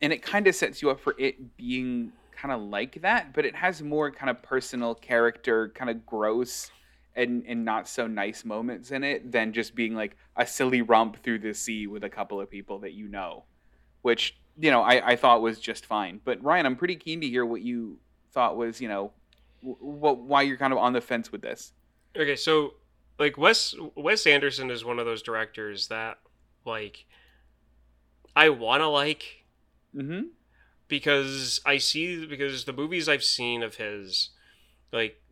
And 0.00 0.12
it 0.12 0.22
kind 0.22 0.46
of 0.46 0.54
sets 0.54 0.80
you 0.82 0.90
up 0.90 0.98
for 0.98 1.14
it 1.18 1.56
being 1.56 2.12
kind 2.40 2.52
of 2.52 2.60
like 2.62 3.02
that, 3.02 3.32
but 3.34 3.44
it 3.44 3.54
has 3.54 3.82
more 3.82 4.10
kind 4.10 4.30
of 4.30 4.42
personal 4.42 4.94
character, 4.94 5.68
kind 5.74 5.90
of 5.90 6.06
gross 6.06 6.70
and 7.16 7.44
and 7.46 7.64
not 7.64 7.88
so 7.88 8.06
nice 8.06 8.44
moments 8.44 8.92
in 8.92 9.02
it 9.02 9.32
than 9.32 9.52
just 9.52 9.74
being 9.74 9.94
like 9.94 10.16
a 10.36 10.46
silly 10.46 10.80
romp 10.80 11.22
through 11.22 11.40
the 11.40 11.52
sea 11.52 11.86
with 11.86 12.04
a 12.04 12.08
couple 12.08 12.40
of 12.40 12.48
people 12.48 12.78
that 12.78 12.92
you 12.92 13.08
know, 13.08 13.44
which 14.02 14.38
you 14.58 14.70
know 14.70 14.82
I, 14.82 15.12
I 15.12 15.16
thought 15.16 15.42
was 15.42 15.60
just 15.60 15.86
fine. 15.86 16.20
But 16.24 16.42
Ryan, 16.42 16.66
I'm 16.66 16.76
pretty 16.76 16.96
keen 16.96 17.20
to 17.20 17.28
hear 17.28 17.44
what 17.44 17.62
you 17.62 17.98
thought 18.32 18.56
was 18.56 18.80
you 18.80 18.88
know 18.88 19.12
what 19.60 20.18
why 20.18 20.42
you're 20.42 20.56
kind 20.56 20.72
of 20.72 20.78
on 20.78 20.92
the 20.92 21.00
fence 21.00 21.32
with 21.32 21.42
this. 21.42 21.72
Okay, 22.16 22.36
so 22.36 22.74
like 23.18 23.36
Wes 23.36 23.74
Wes 23.96 24.26
Anderson 24.26 24.70
is 24.70 24.84
one 24.84 24.98
of 24.98 25.06
those 25.06 25.22
directors 25.22 25.88
that 25.88 26.18
like 26.64 27.04
I 28.36 28.48
want 28.50 28.80
to 28.80 28.88
like 28.88 29.40
Mm-hmm. 29.94 30.20
Because 30.90 31.60
I 31.64 31.78
see 31.78 32.26
because 32.26 32.64
the 32.66 32.72
movies 32.74 33.08
I've 33.08 33.24
seen 33.24 33.62
of 33.62 33.76
his 33.76 34.30
like 34.92 35.22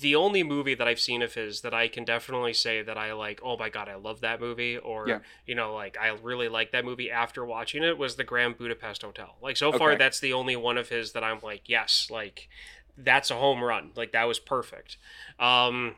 the 0.00 0.14
only 0.14 0.42
movie 0.42 0.74
that 0.74 0.86
I've 0.88 1.00
seen 1.00 1.22
of 1.22 1.34
his 1.34 1.60
that 1.60 1.72
I 1.72 1.88
can 1.88 2.04
definitely 2.04 2.52
say 2.52 2.82
that 2.82 2.98
I 2.98 3.12
like 3.12 3.40
oh 3.44 3.56
my 3.56 3.68
god 3.68 3.88
I 3.88 3.94
love 3.94 4.20
that 4.22 4.40
movie 4.40 4.76
or 4.76 5.08
Yeah. 5.08 5.18
you 5.46 5.54
know 5.54 5.72
like 5.74 5.96
I 5.98 6.08
really 6.22 6.48
like 6.48 6.72
that 6.72 6.84
movie 6.84 7.10
after 7.10 7.44
watching 7.44 7.84
it 7.84 7.96
was 7.96 8.16
the 8.16 8.24
Grand 8.24 8.58
Budapest 8.58 9.02
Hotel. 9.02 9.36
Like 9.40 9.56
so 9.56 9.70
far 9.72 9.90
Okay. 9.92 9.98
that's 9.98 10.18
the 10.20 10.32
only 10.32 10.56
one 10.56 10.76
of 10.76 10.88
his 10.88 11.12
that 11.12 11.22
I'm 11.22 11.38
like 11.42 11.68
yes 11.68 12.08
like 12.10 12.48
that's 12.96 13.30
a 13.30 13.34
home 13.36 13.62
run. 13.62 13.90
Like 13.94 14.12
that 14.12 14.24
was 14.24 14.38
perfect. 14.38 14.96
Um 15.38 15.94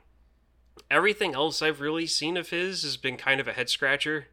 everything 0.91 1.35
else 1.35 1.63
I've 1.63 1.81
really 1.81 2.07
seen 2.07 2.37
of 2.37 2.51
his 2.51 2.83
has 2.83 2.97
been 2.97 3.17
kind 3.17 3.41
of 3.41 3.49
a 3.49 3.53
head 3.53 3.69
scratcher 3.71 4.27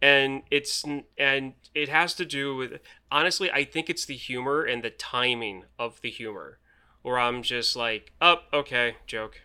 and 0.00 0.42
it's 0.50 0.84
and 1.18 1.54
it 1.74 1.88
has 1.88 2.14
to 2.14 2.24
do 2.24 2.54
with 2.54 2.80
honestly 3.10 3.50
i 3.50 3.64
think 3.64 3.90
it's 3.90 4.04
the 4.04 4.14
humor 4.14 4.62
and 4.62 4.82
the 4.82 4.90
timing 4.90 5.64
of 5.78 6.00
the 6.02 6.10
humor 6.10 6.58
where 7.02 7.18
i'm 7.18 7.42
just 7.42 7.76
like 7.76 8.12
oh 8.20 8.38
okay 8.52 8.96
joke. 9.06 9.42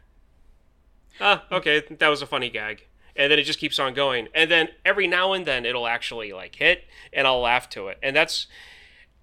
Ah 1.21 1.45
okay 1.51 1.83
that 1.89 2.07
was 2.07 2.21
a 2.21 2.27
funny 2.27 2.49
gag. 2.49 2.87
And 3.15 3.31
then 3.31 3.37
it 3.37 3.43
just 3.43 3.59
keeps 3.59 3.77
on 3.77 3.93
going. 3.93 4.27
And 4.33 4.49
then 4.49 4.69
every 4.83 5.05
now 5.05 5.33
and 5.33 5.45
then 5.45 5.67
it'll 5.67 5.85
actually 5.85 6.33
like 6.33 6.55
hit 6.55 6.85
and 7.11 7.27
i'll 7.27 7.41
laugh 7.41 7.69
to 7.69 7.87
it. 7.87 7.99
And 8.01 8.15
that's 8.15 8.47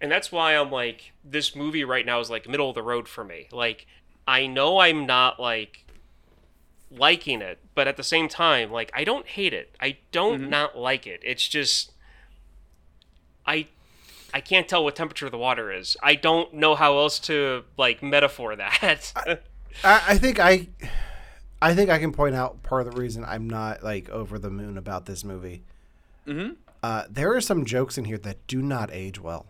and 0.01 0.11
that's 0.11 0.31
why 0.31 0.57
i'm 0.57 0.71
like 0.71 1.13
this 1.25 1.55
movie 1.57 1.85
right 1.85 2.07
now 2.07 2.21
is 2.21 2.31
like 2.31 2.49
middle 2.49 2.69
of 2.69 2.75
the 2.75 2.83
road 2.83 3.09
for 3.09 3.25
me. 3.25 3.49
Like 3.53 3.87
i 4.27 4.47
know 4.47 4.79
i'm 4.79 5.07
not 5.07 5.41
like 5.41 5.85
liking 6.91 7.41
it, 7.41 7.59
but 7.75 7.87
at 7.87 7.97
the 7.97 8.03
same 8.03 8.29
time, 8.29 8.71
like 8.71 8.91
I 8.95 9.05
don't 9.05 9.27
hate 9.27 9.55
it. 9.55 9.75
I 9.81 9.99
don't 10.13 10.49
not 10.51 10.77
like 10.77 11.07
it. 11.07 11.21
It's 11.23 11.47
just 11.47 11.93
I 13.47 13.67
I 14.33 14.41
can't 14.41 14.69
tell 14.69 14.85
what 14.85 14.97
temperature 14.97 15.29
the 15.29 15.39
water 15.39 15.73
is. 15.73 15.97
I 16.03 16.15
don't 16.15 16.55
know 16.55 16.75
how 16.75 16.99
else 16.99 17.19
to 17.21 17.65
like 17.77 18.03
metaphor 18.03 18.57
that. 18.57 19.13
I, 19.85 20.03
I 20.09 20.19
think 20.19 20.39
I, 20.39 20.69
I 21.61 21.75
think 21.75 21.91
I 21.91 21.99
can 21.99 22.13
point 22.13 22.35
out 22.35 22.63
part 22.63 22.87
of 22.87 22.95
the 22.95 23.01
reason 23.01 23.25
I'm 23.25 23.49
not 23.49 23.83
like 23.83 24.09
over 24.11 24.39
the 24.39 24.51
moon 24.51 24.79
about 24.79 25.07
this 25.07 25.25
movie. 25.25 25.63
Mm-hmm. 26.27 26.55
Uh, 26.83 27.05
there 27.11 27.35
are 27.35 27.41
some 27.41 27.65
jokes 27.65 27.99
in 27.99 28.05
here 28.05 28.19
that 28.19 28.47
do 28.47 28.63
not 28.63 28.91
age 28.93 29.21
well. 29.21 29.47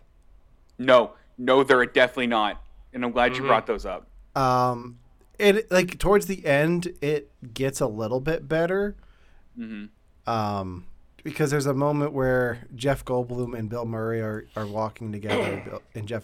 No, 0.77 1.11
no, 1.37 1.63
they're 1.63 1.85
definitely 1.85 2.27
not, 2.27 2.61
and 2.93 3.05
I'm 3.05 3.11
glad 3.11 3.37
you 3.37 3.43
brought 3.43 3.67
those 3.67 3.85
up. 3.85 4.07
Um, 4.35 4.97
it 5.39 5.71
like 5.71 5.97
towards 5.99 6.25
the 6.27 6.45
end, 6.45 6.93
it 7.01 7.31
gets 7.53 7.81
a 7.81 7.87
little 7.87 8.19
bit 8.19 8.47
better. 8.47 8.95
Um, 10.27 10.85
because 11.23 11.51
there's 11.51 11.65
a 11.65 11.73
moment 11.73 12.13
where 12.13 12.67
Jeff 12.75 13.05
Goldblum 13.05 13.57
and 13.57 13.69
Bill 13.69 13.85
Murray 13.85 14.21
are, 14.21 14.47
are 14.55 14.65
walking 14.65 15.11
together, 15.11 15.41
and, 15.41 15.65
Bill- 15.69 15.81
and 15.95 16.07
Jeff 16.07 16.23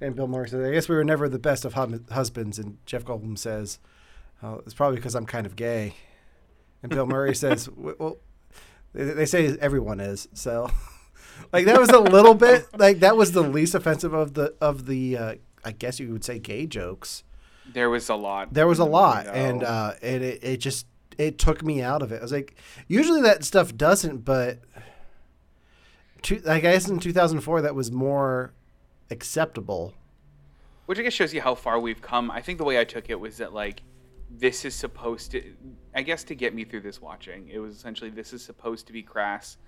and 0.00 0.14
Bill 0.14 0.26
Murray 0.26 0.48
says, 0.48 0.66
"I 0.66 0.72
guess 0.72 0.88
we 0.88 0.94
were 0.96 1.04
never 1.04 1.28
the 1.28 1.38
best 1.38 1.64
of 1.64 1.74
hum- 1.74 2.04
husbands." 2.10 2.58
And 2.58 2.78
Jeff 2.86 3.04
Goldblum 3.04 3.38
says, 3.38 3.78
oh, 4.42 4.62
"It's 4.64 4.74
probably 4.74 4.96
because 4.96 5.14
I'm 5.14 5.26
kind 5.26 5.46
of 5.46 5.56
gay." 5.56 5.94
And 6.82 6.90
Bill 6.90 7.06
Murray 7.06 7.34
says, 7.34 7.68
"Well, 7.74 8.18
they, 8.92 9.04
they 9.04 9.26
say 9.26 9.56
everyone 9.60 10.00
is." 10.00 10.28
So, 10.34 10.70
like 11.52 11.66
that 11.66 11.78
was 11.78 11.90
a 11.90 12.00
little 12.00 12.34
bit 12.34 12.66
like 12.78 13.00
that 13.00 13.16
was 13.16 13.32
the 13.32 13.42
least 13.42 13.74
offensive 13.74 14.12
of 14.12 14.34
the 14.34 14.54
of 14.60 14.86
the 14.86 15.16
uh, 15.16 15.34
I 15.64 15.72
guess 15.72 16.00
you 16.00 16.10
would 16.12 16.24
say 16.24 16.38
gay 16.38 16.66
jokes. 16.66 17.22
There 17.72 17.90
was 17.90 18.08
a 18.08 18.14
lot. 18.14 18.52
There 18.52 18.66
was 18.66 18.78
a 18.78 18.84
lot, 18.84 19.26
movie, 19.26 19.38
and 19.38 19.62
uh, 19.62 19.92
and 20.02 20.22
it, 20.22 20.42
it 20.42 20.56
just 20.58 20.86
it 21.18 21.38
took 21.38 21.62
me 21.62 21.82
out 21.82 22.02
of 22.02 22.12
it. 22.12 22.18
I 22.18 22.22
was 22.22 22.32
like, 22.32 22.56
usually 22.88 23.22
that 23.22 23.44
stuff 23.44 23.76
doesn't, 23.76 24.24
but 24.24 24.60
two, 26.22 26.40
I 26.48 26.60
guess 26.60 26.88
in 26.88 26.98
2004 26.98 27.62
that 27.62 27.74
was 27.74 27.92
more 27.92 28.52
acceptable. 29.10 29.94
Which 30.86 30.98
I 30.98 31.02
guess 31.02 31.12
shows 31.12 31.32
you 31.32 31.40
how 31.40 31.54
far 31.54 31.78
we've 31.78 32.02
come. 32.02 32.30
I 32.30 32.40
think 32.40 32.58
the 32.58 32.64
way 32.64 32.80
I 32.80 32.84
took 32.84 33.10
it 33.10 33.20
was 33.20 33.36
that 33.38 33.52
like 33.52 33.82
this 34.30 34.64
is 34.64 34.74
supposed 34.74 35.32
to 35.32 35.42
I 35.94 36.02
guess 36.02 36.24
to 36.24 36.34
get 36.34 36.54
me 36.54 36.64
through 36.64 36.80
this 36.80 37.00
watching, 37.00 37.48
it 37.48 37.58
was 37.58 37.76
essentially 37.76 38.10
this 38.10 38.32
is 38.32 38.42
supposed 38.42 38.86
to 38.86 38.92
be 38.92 39.02
crass 39.02 39.58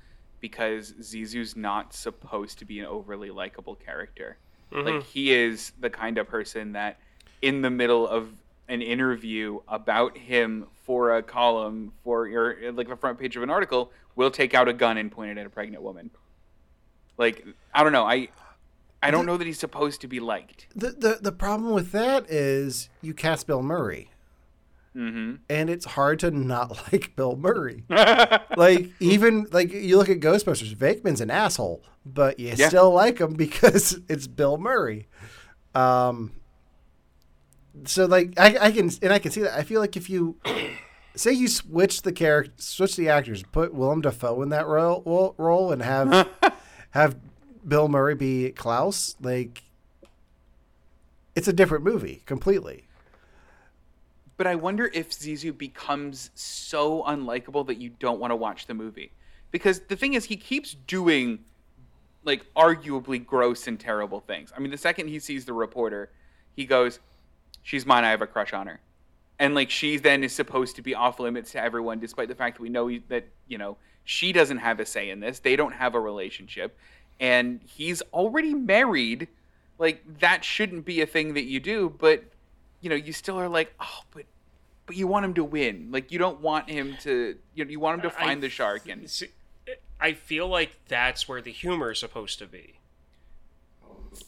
because 0.41 0.95
Zissou's 1.01 1.57
not 1.57 1.95
supposed 1.95 2.59
to 2.59 2.65
be 2.65 2.81
an 2.81 2.87
overly 2.87 3.31
likable 3.31 3.77
character. 3.77 4.39
Like 4.75 5.03
he 5.03 5.35
is 5.35 5.73
the 5.81 5.91
kind 5.91 6.17
of 6.17 6.27
person 6.27 6.73
that 6.73 6.99
in 7.43 7.61
the 7.63 7.71
middle 7.71 8.07
of 8.09 8.31
an 8.69 8.81
interview 8.81 9.59
about 9.69 10.17
him 10.17 10.67
for 10.85 11.17
a 11.17 11.23
column 11.23 11.93
for 12.05 12.27
your 12.29 12.73
like 12.73 12.89
the 12.89 12.97
front 12.97 13.19
page 13.19 13.37
of 13.37 13.43
an 13.43 13.51
article 13.51 13.93
will 14.17 14.31
take 14.31 14.55
out 14.55 14.69
a 14.69 14.73
gun 14.73 14.97
and 14.97 15.11
point 15.13 15.31
it 15.31 15.39
at 15.41 15.47
a 15.47 15.51
pregnant 15.51 15.83
woman. 15.83 16.11
Like 17.19 17.45
I 17.75 17.83
don't 17.83 17.93
know, 17.93 18.05
I 18.07 18.29
I 19.03 19.11
don't 19.11 19.27
know 19.27 19.37
that 19.37 19.47
he's 19.47 19.59
supposed 19.59 20.01
to 20.03 20.09
be 20.09 20.21
liked. 20.21 20.69
The 20.75 20.91
the 20.91 21.19
the 21.21 21.33
problem 21.33 21.73
with 21.73 21.93
that 21.93 22.31
is 22.31 22.89
you 23.03 23.13
cast 23.15 23.47
Bill 23.47 23.63
Murray, 23.63 24.09
Mm-hmm. 24.97 25.37
and 25.49 25.71
it's 25.71 25.87
hard 25.87 26.19
to 26.21 26.31
not 26.31 26.71
like 26.93 27.17
Bill 27.17 27.35
Murray. 27.37 27.85
like 28.57 28.91
even 29.01 29.47
like 29.51 29.73
you 29.73 29.97
look 29.97 30.09
at 30.09 30.21
Ghostbusters, 30.21 30.75
Venkman's 30.75 31.21
an 31.21 31.31
asshole, 31.31 31.83
but 32.07 32.39
you 32.39 32.53
Yeah. 32.57 32.69
still 32.69 32.91
like 32.93 33.19
him 33.19 33.35
because 33.35 33.99
it's 34.09 34.27
Bill 34.27 34.57
Murray. 34.59 35.09
Um. 35.75 36.33
So 37.85 38.07
like 38.07 38.39
I, 38.39 38.57
I 38.61 38.73
can 38.73 38.91
and 39.03 39.13
I 39.13 39.19
can 39.19 39.33
see 39.33 39.43
that. 39.43 39.59
I 39.59 39.63
feel 39.63 39.81
like 39.81 39.97
if 39.97 40.11
you 40.11 40.37
say 41.15 41.33
you 41.33 41.49
switch 41.49 42.03
the 42.03 42.13
character, 42.13 42.53
switch 42.59 42.97
the 42.97 43.09
actors, 43.09 43.43
put 43.53 43.75
Willem 43.75 44.03
Dafoe 44.03 44.43
in 44.43 44.51
that 44.51 44.67
role 44.67 45.35
role, 45.39 45.73
and 45.73 45.83
have 45.83 46.29
have 46.91 47.17
Bill 47.67 47.89
Murray 47.89 48.15
be 48.15 48.51
Klaus, 48.51 49.17
like 49.21 49.63
it's 51.35 51.49
a 51.49 51.53
different 51.53 51.85
movie 51.85 52.23
completely. 52.27 52.85
But 54.37 54.47
I 54.47 54.55
wonder 54.55 54.91
if 54.93 55.11
Zissou 55.11 55.57
becomes 55.57 56.31
so 56.35 57.03
unlikable 57.05 57.67
that 57.67 57.77
you 57.77 57.91
don't 57.91 58.19
want 58.19 58.33
to 58.33 58.37
watch 58.37 58.67
the 58.67 58.75
movie. 58.75 59.13
Because 59.51 59.81
the 59.81 59.97
thing 59.97 60.15
is, 60.15 60.25
he 60.25 60.37
keeps 60.37 60.75
doing 60.87 61.41
like 62.25 62.45
arguably 62.55 63.25
gross 63.25 63.67
and 63.67 63.79
terrible 63.79 64.21
things. 64.21 64.53
I 64.57 64.61
mean, 64.61 64.71
the 64.71 64.79
second 64.79 65.09
he 65.09 65.19
sees 65.19 65.45
the 65.45 65.53
reporter, 65.53 66.11
he 66.55 66.65
goes, 66.65 66.99
"She's 67.63 67.87
mine. 67.87 68.05
I 68.05 68.11
have 68.11 68.23
a 68.23 68.27
crush 68.27 68.53
on 68.53 68.67
her," 68.67 68.81
and 69.39 69.55
like 69.55 69.71
she 69.71 69.97
then 69.97 70.25
is 70.25 70.33
supposed 70.33 70.77
to 70.77 70.83
be 70.83 70.95
off 70.95 71.21
limits 71.21 71.53
to 71.53 71.63
everyone, 71.63 71.99
despite 72.01 72.29
the 72.29 72.35
fact 72.35 72.57
that 72.57 72.63
we 72.63 72.69
know 72.69 72.91
that 73.09 73.27
you 73.49 73.59
know 73.59 73.77
she 74.05 74.33
doesn't 74.33 74.59
have 74.59 74.81
a 74.81 74.87
say 74.87 75.11
in 75.11 75.21
this. 75.21 75.39
They 75.39 75.57
don't 75.57 75.75
have 75.75 75.95
a 75.95 76.01
relationship, 76.01 76.77
and 77.21 77.61
he's 77.65 78.03
already 78.13 78.55
married. 78.55 79.29
Like 79.79 80.03
that 80.21 80.45
shouldn't 80.45 80.85
be 80.85 81.01
a 81.01 81.07
thing 81.07 81.35
that 81.35 81.45
you 81.45 81.59
do, 81.61 81.95
but 81.99 82.25
you 82.81 82.91
know, 82.91 82.97
you 82.97 83.13
still 83.13 83.39
are 83.39 83.49
like, 83.49 83.73
oh, 83.81 84.01
but 84.13 84.27
but 84.87 84.97
you 84.97 85.07
want 85.07 85.25
him 85.25 85.35
to 85.35 85.45
win. 85.45 85.89
Like 85.91 86.13
you 86.13 86.19
don't 86.19 86.41
want 86.41 86.69
him 86.69 86.97
to, 87.03 87.37
you 87.55 87.65
know, 87.65 87.71
you 87.71 87.81
want 87.81 88.03
him 88.03 88.11
to 88.11 88.17
I- 88.17 88.25
find 88.27 88.43
the 88.43 88.49
shark 88.49 88.89
and 88.89 89.09
I 90.01 90.15
feel 90.15 90.49
like 90.49 90.77
that's 90.89 91.29
where 91.29 91.41
the 91.41 91.53
humor 91.53 91.93
is 91.93 92.01
supposed 92.01 92.41
to 92.41 92.47
be. 92.47 92.75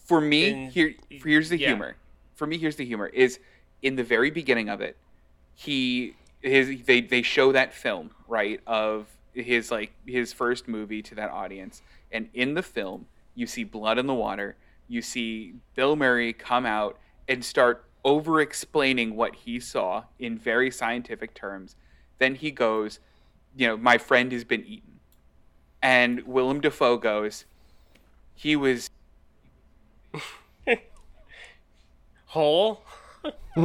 for 0.07 0.21
me 0.21 0.49
in- 0.49 0.71
here 0.71 0.95
here's 1.11 1.49
the 1.51 1.59
yeah. 1.59 1.69
humor 1.69 1.97
for 2.35 2.47
me 2.47 2.59
here's 2.59 2.77
the 2.77 2.85
humor 2.85 3.07
is 3.07 3.39
in 3.83 3.97
the 3.97 4.05
very 4.05 4.31
beginning 4.31 4.69
of 4.69 4.81
it 4.81 4.97
he 5.55 6.15
his 6.43 6.83
they 6.85 7.01
they 7.01 7.23
show 7.23 7.53
that 7.53 7.73
film 7.73 8.11
right 8.29 8.61
of 8.67 9.07
his 9.33 9.71
like 9.71 9.93
his 10.07 10.33
first 10.33 10.69
movie 10.69 11.03
to 11.03 11.15
that 11.15 11.31
audience. 11.31 11.83
And 12.13 12.29
in 12.35 12.55
the 12.55 12.63
film 12.63 13.07
you 13.35 13.47
see 13.47 13.65
blood 13.65 13.99
in 13.99 14.07
the 14.07 14.15
water 14.15 14.57
you 14.87 15.03
see 15.03 15.55
bill 15.75 15.97
murray 15.97 16.33
come 16.33 16.67
out 16.67 16.99
and 17.29 17.45
start 17.45 17.85
over 18.05 18.41
explaining 18.41 19.17
what 19.17 19.35
he 19.35 19.59
saw 19.59 20.05
in 20.19 20.39
very 20.39 20.71
scientific 20.71 21.35
terms. 21.35 21.77
Then 22.19 22.35
he 22.35 22.51
goes 22.51 23.01
you 23.57 23.67
know 23.67 23.77
my 23.77 23.99
friend 23.99 24.31
has 24.33 24.45
been 24.45 24.65
eaten. 24.65 25.01
And 25.83 26.23
willem 26.27 26.61
dafoe 26.61 26.99
goes 26.99 27.45
he 28.35 28.57
was 28.57 28.91
Whole? 32.35 32.83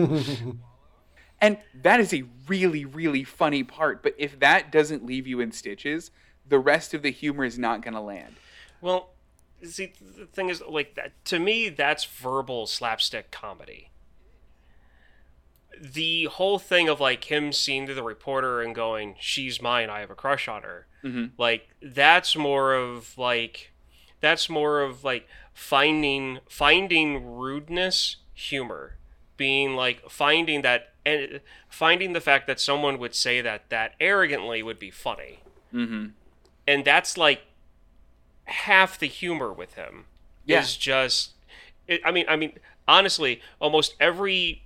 And 1.41 1.57
that 1.73 2.01
is 2.01 2.13
a 2.13 2.25
really, 2.47 2.83
really 2.83 3.23
funny 3.23 3.63
part. 3.63 4.03
But 4.03 4.13
if 4.17 4.39
that 4.41 4.73
doesn't 4.73 5.05
leave 5.05 5.25
you 5.25 5.39
in 5.39 5.53
stitches, 5.53 6.11
the 6.45 6.59
rest 6.59 6.93
of 6.93 7.01
the 7.01 7.11
humor 7.11 7.45
is 7.45 7.57
not 7.57 7.81
going 7.81 7.93
to 7.93 8.01
land. 8.01 8.35
Well, 8.81 9.11
see, 9.63 9.93
the 10.17 10.25
thing 10.25 10.49
is, 10.49 10.61
like, 10.67 10.95
that, 10.95 11.13
to 11.25 11.39
me, 11.39 11.69
that's 11.69 12.03
verbal 12.03 12.67
slapstick 12.67 13.31
comedy. 13.31 13.89
The 15.79 16.25
whole 16.25 16.59
thing 16.59 16.89
of, 16.89 16.99
like, 16.99 17.31
him 17.31 17.53
seeing 17.53 17.85
the 17.85 18.03
reporter 18.03 18.61
and 18.61 18.75
going, 18.75 19.15
she's 19.17 19.61
mine, 19.61 19.89
I 19.89 20.01
have 20.01 20.11
a 20.11 20.15
crush 20.15 20.49
on 20.49 20.63
her. 20.63 20.87
Mhm. 21.05 21.31
Like, 21.37 21.69
that's 21.81 22.35
more 22.35 22.73
of, 22.73 23.17
like, 23.17 23.71
that's 24.19 24.49
more 24.49 24.81
of, 24.81 25.05
like, 25.05 25.25
finding, 25.53 26.39
finding 26.49 27.25
rudeness 27.25 28.17
humor. 28.39 28.95
Being, 29.37 29.75
like, 29.75 30.09
finding 30.09 30.63
that, 30.63 30.89
and 31.05 31.39
finding 31.69 32.11
the 32.13 32.19
fact 32.21 32.45
that 32.47 32.59
someone 32.59 32.99
would 32.99 33.15
say 33.15 33.39
that 33.41 33.69
that 33.69 33.93
arrogantly 33.99 34.61
would 34.61 34.79
be 34.79 34.91
funny. 34.91 35.39
Mm-hmm. 35.73 36.07
And 36.67 36.83
that's, 36.85 37.17
like, 37.17 37.43
half 38.45 38.97
the 38.99 39.05
humor 39.05 39.53
with 39.53 39.75
him 39.75 40.05
Yeah. 40.45 40.61
is 40.61 40.75
just 40.75 41.31
it, 41.87 42.01
i 42.03 42.11
mean 42.11 42.25
i 42.27 42.35
mean 42.35 42.53
honestly 42.87 43.41
almost 43.61 43.93
every 43.99 44.63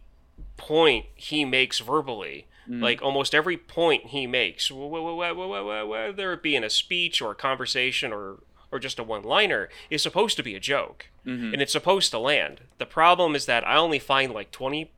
point 0.55 1.05
he 1.15 1.43
makes 1.43 1.79
verbally 1.79 2.45
like 2.69 3.01
almost 3.01 3.35
every 3.35 3.57
point 3.57 4.05
he 4.05 4.25
makes 4.25 4.69
wh- 4.69 4.87
wh- 4.87 5.19
wh- 5.19 5.35
wh- 5.35 5.85
wh- 5.85 5.89
whether 5.89 6.31
it 6.31 6.41
be 6.41 6.55
in 6.55 6.63
a 6.63 6.69
speech 6.69 7.21
or 7.21 7.31
a 7.31 7.35
conversation 7.35 8.13
or 8.13 8.37
or 8.73 8.79
just 8.79 8.99
a 8.99 9.03
one 9.03 9.23
liner 9.23 9.69
is 9.89 10.01
supposed 10.01 10.35
to 10.35 10.43
be 10.43 10.55
a 10.55 10.59
joke 10.59 11.07
and 11.53 11.61
it's 11.61 11.71
supposed 11.71 12.11
to 12.11 12.19
land 12.19 12.61
the 12.79 12.85
problem 12.85 13.35
is 13.35 13.45
that 13.45 13.65
i 13.67 13.77
only 13.77 13.99
find 13.99 14.33
like 14.33 14.51
20 14.51 14.91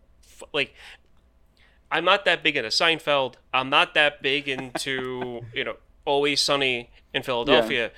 like 0.54 0.74
I'm 1.92 2.04
not 2.04 2.26
that 2.26 2.44
big 2.44 2.58
into 2.58 2.70
Seinfeld. 2.70 3.36
I'm 3.54 3.70
not 3.70 3.94
that 3.94 4.22
big 4.22 4.50
into, 4.50 5.46
you 5.54 5.64
know, 5.64 5.76
Always 6.04 6.42
Sunny 6.42 6.90
in 7.14 7.24
Philadelphia. 7.24 7.92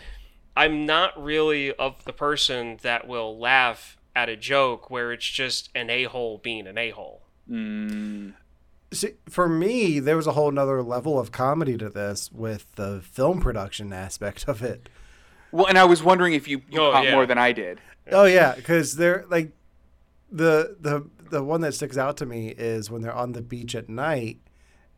I'm 0.55 0.85
not 0.85 1.21
really 1.21 1.73
of 1.73 2.03
the 2.05 2.13
person 2.13 2.77
that 2.81 3.07
will 3.07 3.37
laugh 3.37 3.97
at 4.15 4.29
a 4.29 4.35
joke 4.35 4.89
where 4.89 5.11
it's 5.11 5.25
just 5.25 5.69
an 5.75 5.89
a 5.89 6.05
hole 6.05 6.37
being 6.37 6.67
an 6.67 6.77
a 6.77 6.91
hole. 6.91 7.23
Mm. 7.49 8.33
See, 8.93 9.13
for 9.29 9.49
me, 9.49 9.99
there 9.99 10.15
was 10.15 10.27
a 10.27 10.31
whole 10.31 10.51
nother 10.51 10.81
level 10.81 11.19
of 11.19 11.31
comedy 11.31 11.77
to 11.77 11.89
this 11.89 12.31
with 12.31 12.73
the 12.75 13.01
film 13.01 13.41
production 13.41 13.91
aspect 13.91 14.47
of 14.47 14.63
it. 14.63 14.89
Well, 15.51 15.65
and 15.67 15.77
I 15.77 15.85
was 15.85 16.03
wondering 16.03 16.33
if 16.33 16.47
you, 16.47 16.61
you 16.69 16.81
Oh, 16.81 16.91
caught 16.91 17.05
yeah. 17.05 17.11
more 17.13 17.25
than 17.25 17.37
I 17.37 17.51
did. 17.51 17.79
Oh 18.11 18.25
yeah, 18.25 18.53
because 18.55 18.95
they're 18.95 19.25
like 19.29 19.51
the 20.31 20.77
the 20.79 21.09
the 21.29 21.43
one 21.43 21.61
that 21.61 21.73
sticks 21.73 21.97
out 21.97 22.17
to 22.17 22.25
me 22.25 22.49
is 22.49 22.89
when 22.89 23.01
they're 23.01 23.13
on 23.13 23.33
the 23.33 23.41
beach 23.41 23.75
at 23.75 23.89
night, 23.89 24.39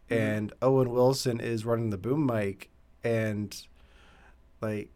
mm-hmm. 0.09 0.21
and 0.21 0.53
Owen 0.61 0.91
Wilson 0.91 1.39
is 1.39 1.65
running 1.65 1.89
the 1.89 1.97
boom 1.97 2.25
mic, 2.25 2.69
and 3.03 3.55
like 4.61 4.91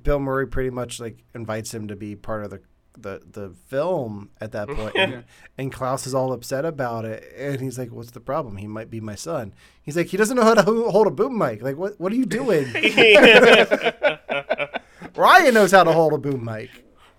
Bill 0.00 0.18
Murray 0.20 0.46
pretty 0.46 0.70
much 0.70 1.00
like 1.00 1.24
invites 1.34 1.72
him 1.74 1.88
to 1.88 1.96
be 1.96 2.14
part 2.16 2.44
of 2.44 2.50
the 2.50 2.60
the 2.98 3.20
the 3.30 3.50
film 3.66 4.30
at 4.40 4.52
that 4.52 4.68
point, 4.68 4.94
and, 4.98 5.24
and 5.58 5.72
Klaus 5.72 6.06
is 6.06 6.14
all 6.14 6.32
upset 6.32 6.64
about 6.64 7.04
it, 7.04 7.24
and 7.36 7.60
he's 7.60 7.78
like, 7.78 7.90
"What's 7.92 8.12
the 8.12 8.20
problem? 8.20 8.56
He 8.56 8.66
might 8.66 8.90
be 8.90 9.00
my 9.00 9.14
son." 9.14 9.52
He's 9.82 9.96
like, 9.96 10.06
"He 10.06 10.16
doesn't 10.16 10.36
know 10.36 10.44
how 10.44 10.54
to 10.54 10.62
hold 10.62 11.06
a 11.06 11.10
boom 11.10 11.36
mic. 11.36 11.62
Like, 11.62 11.76
what 11.76 11.98
what 12.00 12.12
are 12.12 12.16
you 12.16 12.26
doing?" 12.26 12.66
Ryan 15.16 15.54
knows 15.54 15.72
how 15.72 15.84
to 15.84 15.92
hold 15.92 16.12
a 16.12 16.18
boom 16.18 16.44
mic, 16.44 16.70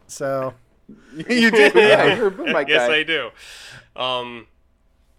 so. 0.08 0.54
you 1.30 1.52
do. 1.52 1.72
Yeah. 1.76 2.16
You're 2.16 2.28
a 2.28 2.32
boom 2.32 2.54
mic 2.54 2.70
yes, 2.70 2.88
guy. 2.88 2.96
I 2.96 3.04
do. 3.04 3.30
Um, 3.96 4.48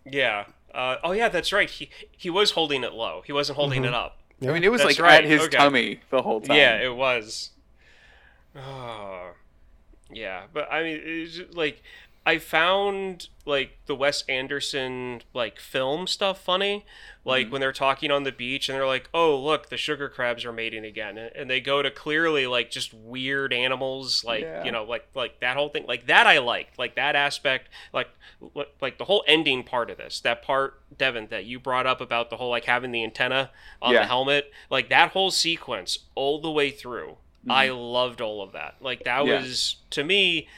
yeah. 0.06 0.44
Uh, 0.72 0.96
oh, 1.02 1.12
yeah, 1.12 1.28
that's 1.28 1.52
right. 1.52 1.68
He 1.68 1.90
he 2.10 2.30
was 2.30 2.52
holding 2.52 2.84
it 2.84 2.92
low. 2.92 3.22
He 3.26 3.32
wasn't 3.32 3.56
holding 3.56 3.84
it 3.84 3.94
up. 3.94 4.18
I 4.42 4.46
mean, 4.46 4.62
it 4.62 4.70
was 4.70 4.82
That's 4.82 4.98
like 4.98 5.04
right, 5.04 5.24
at 5.24 5.28
his 5.28 5.42
okay. 5.42 5.56
tummy 5.56 6.00
the 6.10 6.22
whole 6.22 6.40
time. 6.40 6.56
Yeah, 6.56 6.76
it 6.76 6.94
was. 6.94 7.50
Oh, 8.54 9.30
yeah, 10.12 10.44
but 10.52 10.70
I 10.70 10.82
mean, 10.82 11.00
it's 11.02 11.36
just, 11.36 11.54
like 11.54 11.82
I 12.28 12.38
found 12.38 13.28
like 13.46 13.78
the 13.86 13.94
Wes 13.94 14.22
Anderson 14.28 15.22
like 15.32 15.58
film 15.58 16.06
stuff 16.06 16.40
funny. 16.42 16.84
Like 17.24 17.46
Mm-hmm. 17.46 17.52
when 17.52 17.60
they're 17.60 17.72
talking 17.72 18.10
on 18.10 18.22
the 18.24 18.32
beach 18.32 18.68
and 18.68 18.76
they're 18.76 18.86
like, 18.86 19.08
"Oh, 19.14 19.36
look, 19.38 19.68
the 19.68 19.76
sugar 19.76 20.08
crabs 20.08 20.44
are 20.44 20.52
mating 20.52 20.84
again," 20.84 21.16
and 21.18 21.48
they 21.50 21.60
go 21.60 21.82
to 21.82 21.90
clearly 21.90 22.46
like 22.46 22.70
just 22.70 22.92
weird 22.94 23.52
animals, 23.52 24.24
like 24.24 24.42
Yeah. 24.42 24.64
you 24.64 24.72
know, 24.72 24.84
like 24.84 25.06
like 25.14 25.40
that 25.40 25.56
whole 25.56 25.68
thing, 25.70 25.84
like 25.86 26.06
that 26.06 26.26
I 26.26 26.38
liked, 26.38 26.78
like 26.78 26.94
that 26.96 27.16
aspect, 27.16 27.68
like 27.92 28.08
like- 28.80 28.98
the 28.98 29.04
whole 29.04 29.24
ending 29.26 29.62
part 29.64 29.90
of 29.90 29.96
this, 29.98 30.20
that 30.20 30.42
part, 30.42 30.80
Devin, 30.96 31.26
that 31.30 31.44
you 31.44 31.58
brought 31.58 31.86
up 31.86 32.00
about 32.00 32.30
the 32.30 32.36
whole 32.36 32.50
like 32.50 32.64
having 32.64 32.92
the 32.92 33.02
antenna 33.04 33.50
on 33.82 33.92
Yeah. 33.94 34.00
the 34.00 34.06
helmet, 34.06 34.52
like 34.70 34.88
that 34.90 35.10
whole 35.12 35.30
sequence 35.30 35.98
all 36.14 36.40
the 36.40 36.50
way 36.50 36.70
through. 36.70 37.16
I 37.50 37.68
loved 37.70 38.20
all 38.20 38.42
of 38.42 38.52
that. 38.52 38.76
Like 38.80 39.04
that 39.04 39.20
Mm-hmm. 39.20 39.28
Yeah. 39.28 39.40
was 39.42 39.76
to 39.90 40.04
me, 40.04 40.48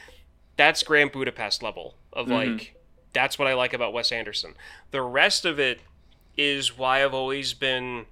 that's 0.57 0.83
Grand 0.83 1.11
Budapest 1.11 1.61
level 1.63 1.95
of 2.13 2.27
Mm-hmm. 2.27 2.33
like 2.51 2.75
that's 3.13 3.37
what 3.37 3.47
I 3.47 3.53
like 3.53 3.73
about 3.73 3.91
Wes 3.93 4.11
Anderson. 4.11 4.53
The 4.91 5.01
rest 5.01 5.43
of 5.45 5.59
it 5.59 5.81
is 6.37 6.77
why 6.77 7.03
I've 7.03 7.13
always 7.13 7.53
been 7.53 8.05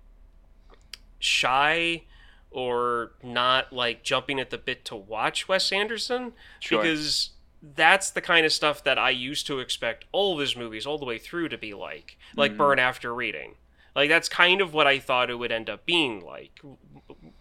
shy 1.19 2.03
or 2.51 3.11
not 3.21 3.71
like 3.71 4.03
jumping 4.03 4.39
at 4.39 4.49
the 4.49 4.57
bit 4.57 4.83
to 4.85 4.95
watch 4.95 5.47
Wes 5.47 5.71
Anderson 5.71 6.33
Sure. 6.59 6.81
because 6.81 7.31
that's 7.75 8.09
the 8.11 8.21
kind 8.21 8.45
of 8.45 8.51
stuff 8.53 8.83
that 8.83 8.97
I 8.97 9.09
used 9.11 9.45
to 9.47 9.59
expect 9.59 10.05
all 10.11 10.33
of 10.33 10.39
his 10.39 10.55
movies 10.55 10.85
all 10.85 10.97
the 10.97 11.05
way 11.05 11.17
through 11.17 11.49
to 11.49 11.57
be 11.57 11.73
like, 11.73 12.17
like 12.35 12.57
Burn 12.57 12.79
After 12.79 13.13
Reading. 13.13 13.55
Like 13.95 14.09
that's 14.09 14.29
kind 14.29 14.61
of 14.61 14.73
what 14.73 14.87
I 14.87 14.99
thought 14.99 15.29
it 15.29 15.35
would 15.35 15.51
end 15.51 15.69
up 15.69 15.85
being 15.85 16.23
like. 16.25 16.59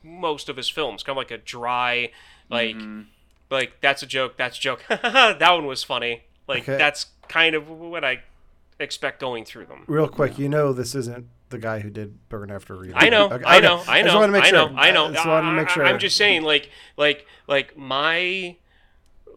Most 0.03 0.49
of 0.49 0.57
his 0.57 0.68
films, 0.68 1.03
kind 1.03 1.14
of 1.16 1.18
like 1.18 1.30
a 1.30 1.38
dry, 1.38 2.11
like, 2.51 2.76
like 3.51 3.80
that's 3.80 4.03
a 4.03 4.07
joke, 4.07 4.36
that's 4.36 4.59
a 4.59 4.61
joke. 4.61 4.84
that 4.88 5.51
one 5.53 5.66
was 5.66 5.82
funny. 5.84 6.22
Like 6.46 6.62
Okay. 6.62 6.76
that's 6.78 7.07
kind 7.28 7.55
of 7.55 7.68
what 7.68 8.05
I 8.05 8.22
expect 8.80 9.20
going 9.20 9.44
through 9.44 9.66
them. 9.66 9.84
Real 9.86 10.09
quick, 10.09 10.38
you 10.38 10.49
know 10.49 10.72
this 10.72 10.94
isn't 10.94 11.26
the 11.51 11.59
guy 11.59 11.80
who 11.80 11.90
did 11.90 12.28
Burn 12.28 12.51
After 12.51 12.74
Reading. 12.76 12.96
I 12.96 13.09
know, 13.09 13.26
Okay, 13.30 13.44
I 13.44 13.57
okay. 13.59 13.66
know, 13.66 13.82
I 13.88 14.03
just 14.03 14.14
know, 14.14 14.20
to 14.22 14.28
make 14.28 14.44
I 14.44 14.49
sure. 14.49 14.70
know, 14.70 14.76
I 14.76 14.90
know. 14.90 15.07
I 15.07 15.12
just 15.12 15.26
wanted 15.26 15.46
to 15.51 15.57
make 15.57 15.68
sure. 15.70 15.84
I, 15.86 15.90
am 15.90 15.99
just 15.99 16.16
saying, 16.16 16.42
like, 16.42 16.70
like, 16.96 17.26
like 17.46 17.76
my 17.76 18.57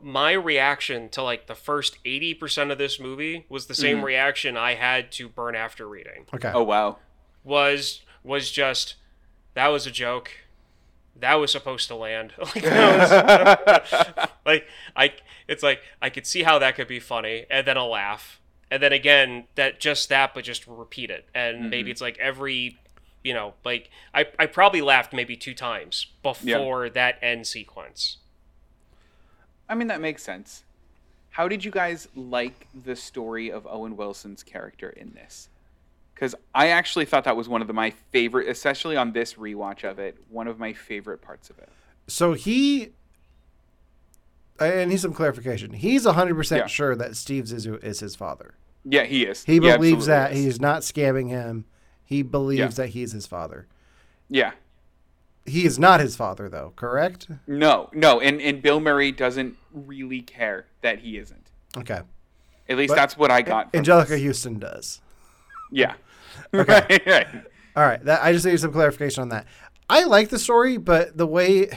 my 0.04 0.32
reaction 0.32 1.10
to 1.10 1.22
like 1.24 1.48
the 1.48 1.56
first 1.56 1.98
eighty 2.06 2.34
percent 2.34 2.72
of 2.72 2.78
this 2.78 3.00
movie 3.00 3.46
was 3.50 3.68
the 3.68 3.74
Mm-hmm. 3.74 3.82
same 3.82 4.04
reaction 4.06 4.58
I 4.58 4.74
had 4.76 5.12
to 5.14 5.30
Burn 5.30 5.56
After 5.56 5.88
Reading. 5.88 6.26
Okay. 6.34 6.52
Oh 6.54 6.64
wow. 6.64 6.98
Was 7.44 8.02
was 8.24 8.52
just 8.52 8.96
that 9.54 9.68
was 9.68 9.86
a 9.88 9.92
joke. 9.92 10.32
That 11.20 11.36
was 11.36 11.52
supposed 11.52 11.88
to 11.88 11.96
land. 11.96 12.34
like, 12.40 12.56
was, 12.64 14.04
like 14.46 14.68
I, 14.96 15.14
it's 15.48 15.64
like 15.64 15.82
I 16.02 16.10
could 16.10 16.26
see 16.26 16.44
how 16.44 16.60
that 16.60 16.76
could 16.76 16.88
be 16.88 17.00
funny, 17.00 17.46
and 17.50 17.66
then 17.66 17.78
a 17.78 17.86
laugh, 17.86 18.40
and 18.70 18.82
then 18.82 18.94
again 18.94 19.46
that 19.56 19.80
just 19.80 20.10
that, 20.10 20.34
but 20.34 20.44
just 20.44 20.68
repeat 20.68 21.10
it, 21.10 21.26
and 21.34 21.58
mm-hmm. 21.58 21.70
maybe 21.70 21.92
it's 21.92 22.02
like 22.02 22.18
every, 22.20 22.78
you 23.24 23.34
know, 23.34 23.54
like 23.64 23.90
I 24.14 24.28
I 24.38 24.46
probably 24.46 24.82
laughed 24.82 25.14
maybe 25.14 25.36
two 25.36 25.54
times 25.54 26.08
before 26.24 26.90
that 26.90 27.18
end 27.22 27.48
sequence. 27.48 28.18
I 29.70 29.76
mean, 29.76 29.88
that 29.88 30.02
makes 30.02 30.24
sense. 30.24 30.64
How 31.32 31.48
did 31.48 31.64
you 31.64 31.72
guys 31.72 32.10
like 32.14 32.68
the 32.84 32.96
story 32.96 33.50
of 33.50 33.66
Owen 33.66 33.96
Wilson's 33.96 34.44
character 34.44 34.90
in 34.90 35.14
this? 35.14 35.48
Because 36.22 36.36
I 36.54 36.68
actually 36.68 37.06
thought 37.06 37.24
that 37.24 37.36
was 37.36 37.50
one 37.50 37.62
of 37.62 37.68
the, 37.68 37.74
my 37.74 37.90
favorite, 38.12 38.48
especially 38.48 38.96
on 38.96 39.12
this 39.12 39.34
rewatch 39.34 39.84
of 39.84 39.98
it, 39.98 40.20
one 40.30 40.48
of 40.48 40.60
my 40.60 40.72
favorite 40.72 41.20
parts 41.20 41.50
of 41.50 41.58
it. 41.58 41.68
So 42.06 42.34
he, 42.34 42.90
I 44.60 44.86
need 44.86 45.00
some 45.00 45.14
clarification. 45.14 45.74
He's 45.74 46.06
100% 46.06 46.58
Yeah. 46.58 46.68
sure 46.68 46.96
that 46.96 47.18
Steve 47.18 47.46
Zissou 47.46 47.84
is 47.84 48.02
his 48.02 48.16
father. 48.16 48.54
Yeah, 48.86 49.06
he 49.06 49.24
is. 49.26 49.46
He 49.46 49.56
absolutely 49.58 49.78
believes 49.94 50.06
that 50.06 50.34
is. 50.34 50.44
he's 50.44 50.62
not 50.62 50.84
scamming 50.84 51.30
him. 51.30 51.66
He 52.06 52.22
believes 52.22 52.60
Yeah. 52.60 52.68
that 52.86 52.90
he's 52.90 53.14
his 53.14 53.26
father. 53.26 53.66
Yeah. 54.30 54.52
He 55.48 55.66
is 55.66 55.80
not 55.80 56.02
his 56.02 56.16
father, 56.16 56.48
though, 56.50 56.74
correct? 56.76 57.30
No, 57.48 57.90
no, 57.94 58.20
and, 58.20 58.40
and 58.40 58.62
Bill 58.62 58.80
Murray 58.80 59.12
doesn't 59.12 59.58
really 59.74 60.22
care 60.22 60.68
that 60.82 61.00
he 61.00 61.18
isn't. 61.18 61.50
Okay. 61.76 62.02
At 62.70 62.78
least 62.78 62.90
But 62.90 62.96
that's 62.98 63.18
what 63.18 63.32
I 63.32 63.42
got. 63.42 63.72
From 63.72 63.84
Anjelica 63.84 64.10
this. 64.10 64.24
Huston 64.24 64.60
does. 64.60 65.02
Yeah. 65.72 65.96
Okay. 66.54 66.74
right, 66.74 67.06
right. 67.08 67.28
All 67.76 67.84
right, 67.84 68.04
that 68.06 68.22
I 68.22 68.34
just 68.34 68.46
need 68.46 68.60
some 68.60 68.72
clarification 68.74 69.22
on 69.22 69.30
that. 69.30 69.46
I 69.90 70.04
like 70.04 70.30
the 70.30 70.40
story, 70.40 70.78
but 70.78 71.18
the 71.18 71.26
way, 71.28 71.70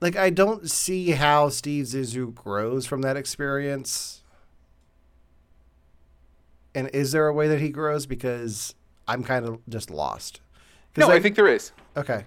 like, 0.00 0.16
I 0.16 0.30
don't 0.30 0.70
see 0.70 1.10
how 1.12 1.48
Steve 1.48 1.86
Zissou 1.86 2.34
grows 2.34 2.86
from 2.86 3.02
that 3.02 3.16
experience. 3.16 4.22
And 6.74 6.88
is 6.92 7.12
there 7.12 7.26
a 7.28 7.32
way 7.32 7.48
that 7.48 7.60
he 7.60 7.70
grows? 7.70 8.06
Because 8.06 8.74
I'm 9.06 9.22
kind 9.22 9.46
of 9.46 9.60
just 9.68 9.90
lost. 9.90 10.40
No, 10.96 11.10
I 11.10 11.20
think 11.20 11.36
there 11.36 11.48
is. 11.48 11.72
okay. 11.96 12.24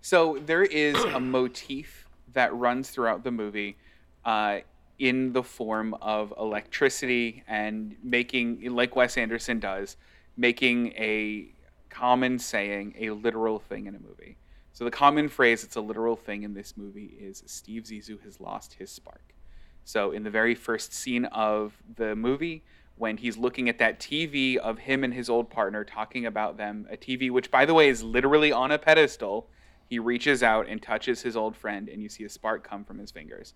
So 0.00 0.38
there 0.44 0.64
is 0.64 0.96
a 0.96 1.18
motif 1.20 2.06
that 2.34 2.54
runs 2.54 2.90
throughout 2.90 3.24
the 3.24 3.30
movie 3.30 3.76
uh, 4.24 4.58
in 4.98 5.32
the 5.32 5.42
form 5.42 5.94
of 6.00 6.32
electricity 6.38 7.42
and 7.48 7.96
making, 8.02 8.74
like 8.74 8.94
Wes 8.96 9.16
Anderson 9.16 9.58
does, 9.58 9.96
making 10.36 10.88
a 10.92 11.48
common 11.90 12.38
saying 12.38 12.94
a 12.98 13.10
literal 13.10 13.58
thing 13.58 13.86
in 13.86 13.94
a 13.94 13.98
movie. 13.98 14.36
So 14.72 14.84
the 14.84 14.90
common 14.90 15.28
phrase 15.28 15.62
that's 15.62 15.76
a 15.76 15.80
literal 15.80 16.16
thing 16.16 16.42
in 16.42 16.54
this 16.54 16.76
movie 16.76 17.16
is 17.20 17.44
Steve 17.46 17.84
Zissou 17.84 18.20
has 18.24 18.40
lost 18.40 18.74
his 18.74 18.90
spark. 18.90 19.34
So 19.84 20.10
in 20.10 20.24
the 20.24 20.30
very 20.30 20.54
first 20.54 20.92
scene 20.92 21.26
of 21.26 21.74
the 21.96 22.16
movie, 22.16 22.64
when 22.96 23.16
he's 23.16 23.36
looking 23.36 23.68
at 23.68 23.78
that 23.78 24.00
TV 24.00 24.56
of 24.56 24.78
him 24.78 25.04
and 25.04 25.14
his 25.14 25.28
old 25.28 25.50
partner 25.50 25.84
talking 25.84 26.26
about 26.26 26.56
them, 26.56 26.86
a 26.90 26.96
TV 26.96 27.30
which 27.30 27.50
by 27.50 27.64
the 27.64 27.74
way 27.74 27.88
is 27.88 28.02
literally 28.02 28.50
on 28.50 28.72
a 28.72 28.78
pedestal, 28.78 29.48
he 29.86 29.98
reaches 29.98 30.42
out 30.42 30.68
and 30.68 30.82
touches 30.82 31.22
his 31.22 31.36
old 31.36 31.56
friend 31.56 31.88
and 31.88 32.02
you 32.02 32.08
see 32.08 32.24
a 32.24 32.28
spark 32.28 32.66
come 32.66 32.84
from 32.84 32.98
his 32.98 33.10
fingers. 33.10 33.54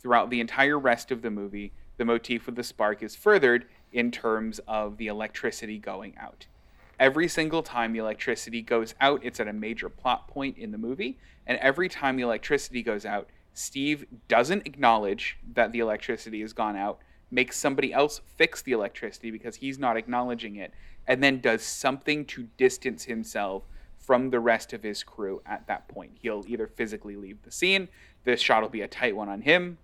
Throughout 0.00 0.30
the 0.30 0.40
entire 0.40 0.78
rest 0.78 1.10
of 1.10 1.20
the 1.20 1.30
movie, 1.30 1.72
the 1.98 2.06
motif 2.06 2.48
of 2.48 2.54
the 2.54 2.62
spark 2.62 3.02
is 3.02 3.14
furthered 3.14 3.66
in 3.92 4.10
terms 4.10 4.58
of 4.66 4.96
the 4.96 5.08
electricity 5.08 5.78
going 5.78 6.14
out. 6.18 6.46
Every 6.98 7.28
single 7.28 7.62
time 7.62 7.92
the 7.92 7.98
electricity 7.98 8.62
goes 8.62 8.94
out, 9.00 9.20
it's 9.22 9.40
at 9.40 9.48
a 9.48 9.52
major 9.52 9.90
plot 9.90 10.26
point 10.26 10.56
in 10.56 10.70
the 10.70 10.78
movie. 10.78 11.18
And 11.46 11.58
every 11.58 11.88
time 11.88 12.16
the 12.16 12.22
electricity 12.22 12.82
goes 12.82 13.04
out, 13.04 13.28
Steve 13.52 14.06
doesn't 14.28 14.66
acknowledge 14.66 15.36
that 15.54 15.72
the 15.72 15.80
electricity 15.80 16.40
has 16.40 16.54
gone 16.54 16.76
out, 16.76 17.00
makes 17.30 17.58
somebody 17.58 17.92
else 17.92 18.22
fix 18.36 18.62
the 18.62 18.72
electricity 18.72 19.30
because 19.30 19.56
he's 19.56 19.78
not 19.78 19.96
acknowledging 19.96 20.56
it, 20.56 20.72
and 21.06 21.22
then 21.22 21.40
does 21.40 21.62
something 21.62 22.24
to 22.24 22.48
distance 22.56 23.04
himself 23.04 23.64
from 23.98 24.30
the 24.30 24.40
rest 24.40 24.72
of 24.72 24.82
his 24.82 25.02
crew 25.02 25.42
at 25.44 25.66
that 25.66 25.88
point. 25.88 26.12
He'll 26.20 26.44
either 26.48 26.66
physically 26.66 27.16
leave 27.16 27.42
the 27.42 27.52
scene, 27.52 27.88
this 28.24 28.40
shot 28.40 28.62
will 28.62 28.68
be 28.68 28.82
a 28.82 28.88
tight 28.88 29.16
one 29.16 29.28
on 29.28 29.42
him, 29.42 29.78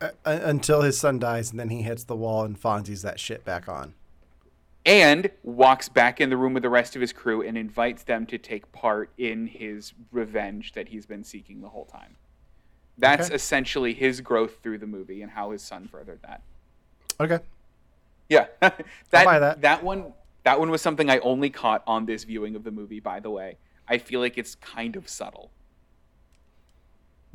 Uh, 0.00 0.08
until 0.24 0.80
his 0.82 0.98
son 0.98 1.18
dies, 1.18 1.50
and 1.50 1.60
then 1.60 1.68
he 1.68 1.82
hits 1.82 2.04
the 2.04 2.16
wall 2.16 2.42
and 2.44 2.58
Fonzie's 2.58 3.02
that 3.02 3.20
shit 3.20 3.44
back 3.44 3.68
on. 3.68 3.94
and 4.86 5.30
walks 5.42 5.90
back 5.90 6.22
in 6.22 6.30
the 6.30 6.36
room 6.38 6.54
with 6.54 6.62
the 6.62 6.70
rest 6.70 6.94
of 6.96 7.02
his 7.02 7.12
crew 7.12 7.42
and 7.42 7.58
invites 7.58 8.02
them 8.04 8.24
to 8.24 8.38
take 8.38 8.72
part 8.72 9.10
in 9.18 9.46
his 9.46 9.92
revenge 10.10 10.72
that 10.72 10.88
he's 10.88 11.04
been 11.04 11.22
seeking 11.22 11.60
the 11.60 11.68
whole 11.68 11.84
time. 11.84 12.16
That's 12.96 13.26
Okay. 13.26 13.34
essentially 13.34 13.92
his 13.92 14.22
growth 14.22 14.62
through 14.62 14.78
the 14.78 14.86
movie 14.86 15.20
and 15.20 15.30
how 15.32 15.50
his 15.50 15.60
son 15.62 15.86
furthered 15.86 16.20
that. 16.22 16.40
Okay. 17.20 17.40
Yeah, 18.30 18.46
that, 18.60 18.82
buy 19.12 19.38
that. 19.38 19.60
that 19.60 19.84
one 19.84 20.14
that 20.44 20.58
one 20.58 20.70
was 20.70 20.80
something 20.80 21.10
I 21.10 21.18
only 21.18 21.50
caught 21.50 21.82
on 21.86 22.06
this 22.06 22.24
viewing 22.24 22.56
of 22.56 22.64
the 22.64 22.70
movie. 22.70 23.00
By 23.00 23.20
the 23.20 23.28
way, 23.30 23.58
I 23.86 23.98
feel 23.98 24.20
like 24.20 24.38
it's 24.38 24.54
kind 24.54 24.96
of 24.96 25.06
subtle. 25.10 25.50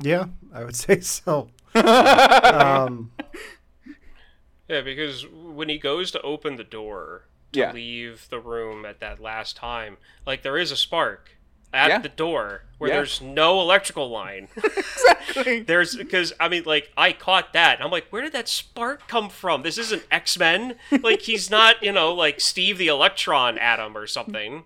Yeah, 0.00 0.26
I 0.52 0.64
would 0.64 0.76
say 0.86 1.00
so. 1.00 1.48
um, 1.74 3.10
Yeah, 4.68 4.80
because 4.80 5.24
when 5.30 5.68
he 5.68 5.78
goes 5.78 6.10
to 6.10 6.20
open 6.22 6.56
the 6.56 6.64
door 6.64 7.26
to 7.52 7.60
Yeah. 7.60 7.72
leave 7.72 8.26
the 8.30 8.40
room 8.40 8.84
at 8.84 8.98
that 9.00 9.20
last 9.20 9.56
time, 9.56 9.96
like 10.26 10.42
there 10.42 10.58
is 10.58 10.72
a 10.72 10.76
spark 10.76 11.30
at 11.72 11.88
Yeah. 11.88 11.98
the 11.98 12.08
door 12.08 12.64
where 12.78 12.90
Yeah. 12.90 12.96
there's 12.96 13.20
no 13.20 13.60
electrical 13.60 14.10
line. 14.10 14.48
exactly. 14.56 15.60
There's 15.60 15.94
because 15.94 16.32
I 16.40 16.48
mean, 16.48 16.64
like 16.66 16.90
I 16.96 17.12
caught 17.12 17.52
that. 17.52 17.80
I'm 17.80 17.92
like, 17.92 18.08
where 18.10 18.22
did 18.22 18.32
that 18.32 18.48
spark 18.48 19.06
come 19.06 19.28
from? 19.28 19.62
This 19.62 19.78
isn't 19.78 20.04
X 20.10 20.36
Men. 20.36 20.74
Like 20.90 21.22
he's 21.22 21.48
not, 21.48 21.80
you 21.82 21.92
know, 21.92 22.12
like 22.12 22.40
Steve 22.40 22.76
the 22.78 22.88
Electron 22.88 23.58
Atom 23.58 23.96
or 23.96 24.08
something. 24.08 24.64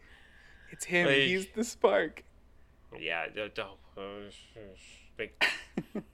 It's 0.71 0.87
him. 0.87 1.09
Like- 1.09 1.17
He's 1.17 1.47
the 1.55 1.65
spark. 1.65 2.25
Yeah, 2.99 3.27
d- 3.27 3.51
d- 3.55 3.63
uh, 3.99 4.01
big 5.21 5.33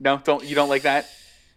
No, 0.00 0.20
don't 0.22 0.44
you 0.44 0.54
don't 0.54 0.68
like 0.68 0.82
that? 0.82 1.08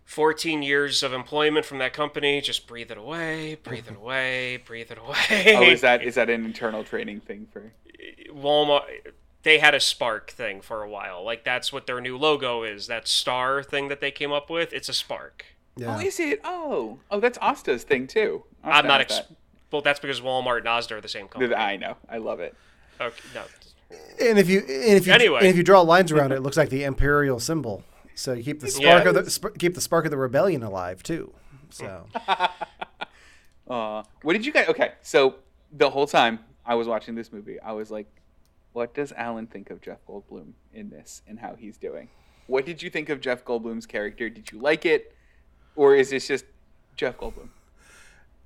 14 0.05 0.61
years 0.63 1.03
of 1.03 1.13
employment 1.13 1.65
from 1.65 1.77
that 1.77 1.93
company. 1.93 2.41
Just 2.41 2.67
breathe 2.67 2.91
it 2.91 2.97
away, 2.97 3.55
breathe 3.63 3.87
it 3.87 3.95
away, 3.95 4.57
breathe 4.57 4.91
it 4.91 4.97
away. 4.97 5.55
Oh, 5.55 5.63
is 5.63 5.81
that 5.81 6.03
is 6.03 6.15
that 6.15 6.29
an 6.29 6.43
internal 6.43 6.83
training 6.83 7.21
thing 7.21 7.47
for? 7.51 7.71
Walmart 8.33 8.83
they 9.43 9.57
had 9.59 9.73
a 9.73 9.79
spark 9.79 10.31
thing 10.31 10.61
for 10.61 10.83
a 10.83 10.89
while. 10.89 11.23
Like 11.23 11.43
that's 11.43 11.71
what 11.71 11.87
their 11.87 12.01
new 12.01 12.17
logo 12.17 12.63
is. 12.63 12.87
That 12.87 13.07
star 13.07 13.63
thing 13.63 13.87
that 13.87 14.01
they 14.01 14.11
came 14.11 14.31
up 14.31 14.49
with. 14.49 14.73
It's 14.73 14.89
a 14.89 14.93
spark. 14.93 15.45
yeah. 15.75 15.97
Oh, 15.97 15.99
is 15.99 16.19
it? 16.19 16.41
Oh, 16.43 16.99
oh, 17.09 17.19
that's 17.19 17.37
Asda's 17.39 17.83
thing 17.83 18.07
too. 18.07 18.43
Asta 18.63 18.77
I'm 18.77 18.87
not 18.87 19.01
has 19.09 19.19
ex- 19.19 19.31
well. 19.71 19.81
That's 19.81 19.99
because 19.99 20.21
Walmart 20.21 20.59
and 20.59 20.67
Asda 20.67 20.91
are 20.91 21.01
the 21.01 21.07
same 21.07 21.27
company. 21.27 21.55
I 21.55 21.77
know. 21.77 21.95
I 22.09 22.17
love 22.17 22.39
it. 22.39 22.55
Okay, 22.99 23.15
no. 23.33 23.43
And 24.21 24.37
if 24.39 24.49
you 24.49 24.59
and 24.59 24.67
if 24.97 25.07
you 25.07 25.13
Anyway. 25.13 25.39
and 25.39 25.47
if 25.47 25.55
you 25.57 25.63
draw 25.63 25.81
lines 25.81 26.11
around 26.11 26.31
it, 26.31 26.35
it 26.35 26.41
looks 26.41 26.57
like 26.57 26.69
the 26.69 26.83
imperial 26.83 27.39
symbol. 27.39 27.83
So 28.15 28.33
you 28.33 28.43
keep 28.43 28.59
the 28.59 28.67
spark 28.69 29.05
of 29.05 29.15
the 29.15 29.29
sp- 29.31 29.57
keep 29.57 29.73
the 29.75 29.81
spark 29.81 30.05
of 30.05 30.11
the 30.11 30.17
rebellion 30.17 30.63
alive 30.63 31.01
too. 31.03 31.33
So 31.69 32.05
Uh, 33.67 34.03
what 34.23 34.33
did 34.33 34.45
you 34.45 34.51
guys? 34.51 34.67
Okay, 34.67 34.91
so 35.01 35.35
the 35.71 35.89
whole 35.89 36.05
time 36.07 36.39
I 36.65 36.75
was 36.75 36.87
watching 36.87 37.15
this 37.15 37.31
movie, 37.31 37.59
I 37.59 37.71
was 37.71 37.89
like, 37.89 38.07
"What 38.73 38.93
does 38.93 39.13
Alan 39.13 39.47
think 39.47 39.69
of 39.69 39.81
Jeff 39.81 39.99
Goldblum 40.07 40.51
in 40.73 40.89
this 40.89 41.21
and 41.27 41.39
how 41.39 41.55
he's 41.55 41.77
doing?" 41.77 42.09
What 42.47 42.65
did 42.65 42.81
you 42.83 42.89
think 42.89 43.07
of 43.09 43.21
Jeff 43.21 43.45
Goldblum's 43.45 43.85
character? 43.85 44.29
Did 44.29 44.51
you 44.51 44.59
like 44.59 44.85
it, 44.85 45.15
or 45.77 45.95
is 45.95 46.09
this 46.09 46.27
just 46.27 46.43
Jeff 46.97 47.17
Goldblum? 47.17 47.49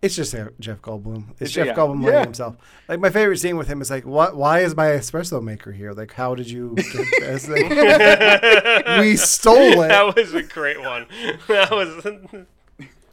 It's 0.06 0.16
just 0.16 0.36
Jeff 0.60 0.82
Goldblum. 0.82 1.32
It's 1.32 1.41
It's- 1.41 1.51
Jeff 1.51 1.68
yeah. 1.68 1.74
Goldblum 1.76 2.01
playing 2.01 2.18
Yeah. 2.20 2.24
himself. 2.24 2.56
Like 2.88 2.99
my 2.99 3.10
favorite 3.10 3.38
scene 3.38 3.58
with 3.58 3.68
him 3.68 3.82
is 3.82 3.89
like, 3.89 4.06
what? 4.06 4.36
Why 4.36 4.60
is 4.62 4.76
my 4.76 4.88
espresso 4.88 5.41
maker 5.43 5.72
here? 5.72 5.91
Like, 5.93 6.14
how 6.14 6.36
did 6.36 6.49
you? 6.49 6.76
Get 6.76 7.08
this? 7.20 7.47
Like, 7.49 8.99
we 8.99 9.16
stole 9.18 9.82
it. 9.84 9.88
that 9.89 10.16
was 10.16 10.34
a 10.34 10.43
great 10.43 10.80
one. 10.82 11.08
That 11.47 11.72
was. 11.72 12.45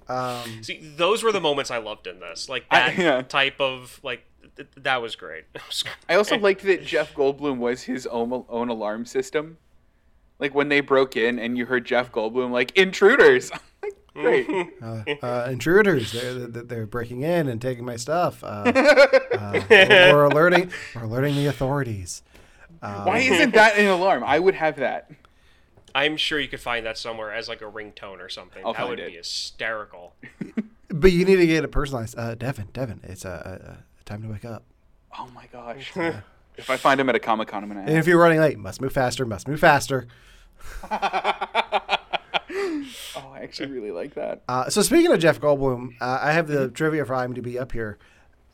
Um, 0.09 0.63
See, 0.63 0.79
those 0.97 1.23
were 1.23 1.33
the 1.33 1.41
moments 1.41 1.71
I 1.71 1.79
loved 1.79 2.07
in 2.07 2.21
this. 2.21 2.49
Like 2.49 2.65
I- 2.71 2.91
that 2.91 2.99
yeah. 2.99 3.23
type 3.23 3.61
of 3.61 3.99
like 4.03 4.25
th- 4.57 4.69
that 4.77 5.01
was 5.01 5.17
great. 5.17 5.45
I 6.09 6.15
also 6.17 6.37
liked 6.39 6.63
that 6.65 6.85
Jeff 6.85 7.15
Goldblum 7.15 7.59
was 7.59 7.83
his 7.85 8.07
own, 8.07 8.45
own 8.49 8.69
alarm 8.69 9.07
system. 9.07 9.59
Like 10.39 10.55
when 10.55 10.69
they 10.69 10.81
broke 10.81 11.17
in 11.17 11.39
and 11.39 11.57
you 11.57 11.67
heard 11.67 11.85
Jeff 11.87 12.11
Goldblum 12.13 12.51
like 12.51 12.77
intruders. 12.77 13.51
Like, 13.83 13.95
Great. 14.15 14.49
uh, 14.83 15.03
uh, 15.23 15.49
intruders. 15.51 16.13
They're, 16.13 16.35
they're 16.35 16.63
they're 16.63 16.87
breaking 16.87 17.23
in 17.23 17.49
and 17.49 17.61
taking 17.61 17.85
my 17.85 17.97
stuff. 17.97 18.45
Uh, 18.45 18.47
uh, 19.37 19.63
we're 19.71 20.25
alerting. 20.25 20.71
We're 20.95 21.05
alerting 21.05 21.35
the 21.35 21.47
authorities. 21.47 22.23
Um, 22.83 23.07
Why 23.07 23.19
isn't 23.19 23.55
that 23.55 23.79
an 23.79 23.87
alarm? 23.87 24.25
I 24.25 24.39
would 24.39 24.55
have 24.55 24.77
that. 24.77 25.11
I'm 25.95 26.17
sure 26.17 26.41
you 26.41 26.49
could 26.49 26.61
find 26.61 26.87
that 26.87 26.99
somewhere 26.99 27.33
as 27.33 27.49
like 27.49 27.61
a 27.61 27.71
ringtone 27.71 28.21
or 28.21 28.29
something. 28.29 28.63
I'll 28.65 28.73
that 28.73 28.89
would 28.89 28.99
it. 28.99 29.09
be 29.09 29.17
hysterical. 29.17 30.15
But 30.95 31.11
you 31.11 31.25
need 31.25 31.37
to 31.37 31.47
get 31.47 31.65
it 31.65 31.69
personalized. 31.69 32.19
Uh, 32.19 32.35
Devin, 32.35 32.69
Devin, 32.75 33.01
it's 33.05 33.25
a 33.25 33.31
uh, 33.31 33.71
uh, 33.71 33.77
time 34.05 34.21
to 34.25 34.29
wake 34.29 34.45
up. 34.45 34.63
Oh 35.19 35.27
my 35.35 35.47
gosh. 35.51 35.91
If 36.59 36.69
I 36.69 36.77
find 36.77 37.01
him 37.01 37.09
at 37.09 37.15
a 37.15 37.19
Comic 37.19 37.49
Con, 37.49 37.63
I'm 37.63 37.71
gonna. 37.71 37.81
And 37.81 37.91
Ask. 37.91 38.01
if 38.01 38.07
you're 38.07 38.21
running 38.21 38.41
late, 38.41 38.59
must 38.59 38.83
move 38.83 38.93
faster, 38.93 39.25
must 39.25 39.49
move 39.49 39.59
faster. 39.59 40.07
Oh, 43.17 43.31
I 43.35 43.41
actually 43.41 43.71
really 43.71 43.91
like 43.91 44.15
that. 44.15 44.43
Uh, 44.49 44.69
so 44.69 44.83
speaking 44.83 45.13
of 45.13 45.19
Jeff 45.19 45.41
Goldblum, 45.41 45.95
uh, 46.01 46.19
I 46.23 46.33
have 46.33 46.49
the 46.49 46.69
trivia 46.69 47.05
for 47.05 47.15
IMDb 47.15 47.61
up 47.61 47.73
here. 47.73 47.99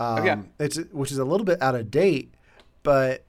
Um, 0.00 0.24
yeah. 0.24 0.42
It's 0.58 0.78
which 0.92 1.10
is 1.10 1.18
a 1.18 1.24
little 1.24 1.44
bit 1.44 1.60
out 1.60 1.74
of 1.74 1.90
date, 1.90 2.32
but 2.82 3.24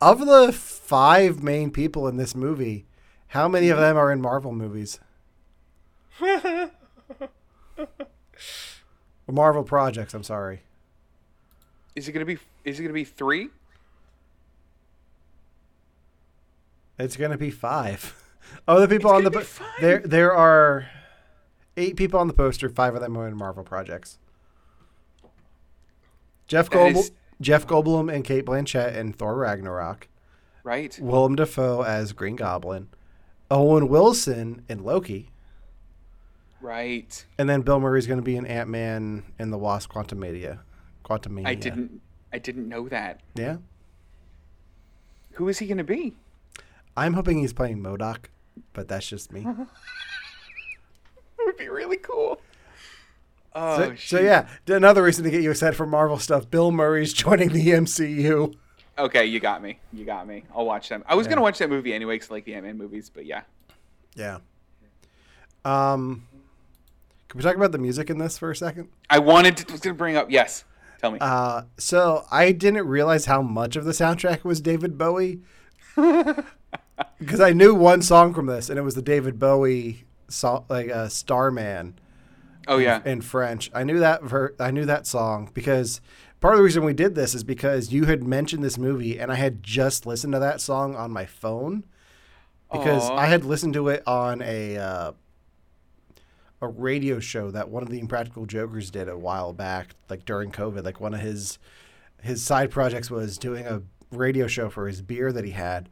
of 0.00 0.24
the 0.24 0.52
five 0.52 1.42
main 1.42 1.70
people 1.70 2.08
in 2.08 2.16
this 2.16 2.34
movie, 2.34 2.86
how 3.28 3.48
many 3.48 3.68
of 3.68 3.78
them 3.78 3.96
are 3.96 4.10
in 4.12 4.20
Marvel 4.20 4.52
movies? 4.52 5.00
Marvel 9.26 9.64
projects. 9.64 10.14
I'm 10.14 10.22
sorry. 10.22 10.62
Is 11.94 12.08
it 12.08 12.12
gonna 12.12 12.24
be? 12.24 12.38
Is 12.64 12.78
it 12.78 12.82
gonna 12.82 12.94
be 12.94 13.04
three? 13.04 13.48
It's 16.98 17.16
gonna 17.16 17.38
be 17.38 17.50
five. 17.50 18.14
The 18.66 18.86
people 18.88 19.10
on 19.10 19.24
the 19.24 19.30
po- 19.30 19.44
there 19.80 19.98
there 20.00 20.32
are 20.32 20.88
eight 21.76 21.96
people 21.96 22.18
on 22.20 22.26
the 22.28 22.32
poster. 22.34 22.68
Five 22.68 22.94
of 22.94 23.00
them 23.00 23.16
are 23.16 23.28
in 23.28 23.36
Marvel 23.36 23.62
projects. 23.64 24.18
Jeff 26.46 26.70
Goldblum, 26.70 26.96
is- 26.96 27.12
Jeff 27.40 27.66
Goldblum, 27.66 28.12
and 28.12 28.24
Cate 28.24 28.44
Blanchett 28.46 28.94
in 28.96 29.12
Thor 29.12 29.36
Ragnarok. 29.36 30.08
Right. 30.62 30.98
Willem 31.00 31.36
Dafoe 31.36 31.82
as 31.82 32.12
Green 32.12 32.36
Goblin. 32.36 32.88
Owen 33.50 33.88
Wilson 33.88 34.64
in 34.68 34.82
Loki, 34.82 35.30
Right. 36.60 37.24
and 37.38 37.48
then 37.48 37.62
Bill 37.62 37.78
Murray's 37.78 38.08
going 38.08 38.18
to 38.18 38.24
be 38.24 38.36
in 38.36 38.44
Ant 38.46 38.68
Man 38.68 39.22
and 39.38 39.52
the 39.52 39.58
Wasp: 39.58 39.92
Quantumania. 39.92 40.58
I 41.44 41.54
didn't. 41.54 42.00
I 42.32 42.38
didn't 42.38 42.68
know 42.68 42.88
that. 42.88 43.20
Yeah, 43.36 43.58
Who 45.34 45.48
is 45.48 45.58
he 45.60 45.66
gonna 45.68 45.84
be? 45.84 46.16
I'm 46.96 47.12
hoping 47.12 47.38
he's 47.38 47.52
playing 47.52 47.80
MODOK, 47.80 48.24
but 48.72 48.88
that's 48.88 49.08
just 49.08 49.32
me. 49.32 49.46
That 51.38 51.44
would 51.46 51.56
be 51.58 51.68
really 51.68 51.98
cool. 51.98 52.40
Oh, 53.54 53.76
so, 53.76 53.94
so 53.94 54.20
yeah, 54.20 54.48
another 54.66 55.02
reason 55.02 55.22
to 55.24 55.30
get 55.30 55.42
you 55.42 55.50
excited 55.50 55.76
for 55.76 55.86
Marvel 55.86 56.18
stuff. 56.18 56.50
Bill 56.50 56.72
Murray's 56.72 57.12
joining 57.12 57.50
the 57.50 57.68
MCU. 57.68 58.54
Okay, 58.98 59.26
you 59.26 59.38
got 59.38 59.62
me. 59.62 59.78
You 59.92 60.04
got 60.04 60.26
me. 60.26 60.44
I'll 60.54 60.64
watch 60.66 60.88
them. 60.88 61.04
I 61.06 61.14
was 61.14 61.26
Yeah. 61.26 61.30
gonna 61.30 61.42
watch 61.42 61.58
that 61.58 61.68
movie 61.70 61.92
anyway 61.94 62.14
because 62.16 62.30
I 62.30 62.34
like 62.34 62.44
the 62.46 62.54
Ant 62.54 62.64
Man 62.64 62.78
movies, 62.78 63.10
but 63.14 63.26
yeah. 63.26 63.42
Yeah. 64.14 64.38
Um, 65.64 66.26
can 67.28 67.38
we 67.38 67.42
talk 67.44 67.54
about 67.56 67.72
the 67.72 67.78
music 67.78 68.08
in 68.10 68.18
this 68.18 68.38
for 68.38 68.50
a 68.50 68.56
second? 68.56 68.88
I 69.10 69.18
wanted 69.18 69.56
to 69.58 69.72
was 69.72 69.80
gonna 69.82 69.94
bring 69.94 70.16
up. 70.16 70.30
Yes. 70.30 70.64
Tell 71.00 71.10
me. 71.12 71.18
Uh, 71.20 71.62
so 71.76 72.24
I 72.30 72.52
didn't 72.52 72.86
realize 72.86 73.26
how 73.26 73.42
much 73.42 73.76
of 73.76 73.84
the 73.84 73.92
soundtrack 73.92 74.42
was 74.42 74.60
David 74.62 74.96
Bowie 74.96 75.40
because 77.18 77.40
I 77.40 77.52
knew 77.52 77.74
one 77.74 78.02
song 78.02 78.34
from 78.34 78.46
this, 78.46 78.70
and 78.70 78.78
it 78.78 78.82
was 78.82 78.94
the 78.94 79.02
David 79.02 79.38
Bowie 79.38 80.04
song, 80.28 80.64
like 80.68 80.90
uh, 80.90 81.08
"Starman" 81.08 81.98
oh 82.68 82.78
yeah. 82.78 83.02
in 83.04 83.20
French. 83.20 83.70
I 83.74 83.84
knew 83.84 83.98
that 84.00 84.22
ver- 84.22 84.54
I 84.58 84.70
knew 84.70 84.84
that 84.86 85.06
song 85.06 85.50
because 85.54 86.00
part 86.40 86.54
of 86.54 86.58
the 86.58 86.64
reason 86.64 86.84
we 86.84 86.94
did 86.94 87.14
this 87.14 87.34
is 87.34 87.44
because 87.44 87.92
you 87.92 88.04
had 88.04 88.22
mentioned 88.22 88.62
this 88.62 88.78
movie, 88.78 89.18
and 89.18 89.30
I 89.30 89.36
had 89.36 89.62
just 89.62 90.06
listened 90.06 90.32
to 90.32 90.38
that 90.38 90.60
song 90.60 90.94
on 90.96 91.10
my 91.10 91.26
phone 91.26 91.84
because 92.72 93.08
Aw. 93.08 93.16
I 93.16 93.26
had 93.26 93.44
listened 93.44 93.74
to 93.74 93.88
it 93.88 94.02
on 94.06 94.42
a 94.42 94.76
uh, 94.76 95.12
a 96.60 96.68
radio 96.68 97.20
show 97.20 97.50
that 97.50 97.68
one 97.68 97.82
of 97.82 97.90
the 97.90 98.00
Impractical 98.00 98.46
Jokers 98.46 98.90
did 98.90 99.08
a 99.08 99.18
while 99.18 99.52
back, 99.52 99.94
like 100.08 100.24
during 100.24 100.50
COVID. 100.50 100.84
Like 100.84 101.00
one 101.00 101.14
of 101.14 101.20
his 101.20 101.58
his 102.22 102.42
side 102.42 102.70
projects 102.70 103.10
was 103.10 103.38
doing 103.38 103.66
a 103.66 103.82
radio 104.10 104.46
show 104.46 104.68
for 104.68 104.88
his 104.88 105.02
beer 105.02 105.32
that 105.32 105.44
he 105.44 105.52
had, 105.52 105.88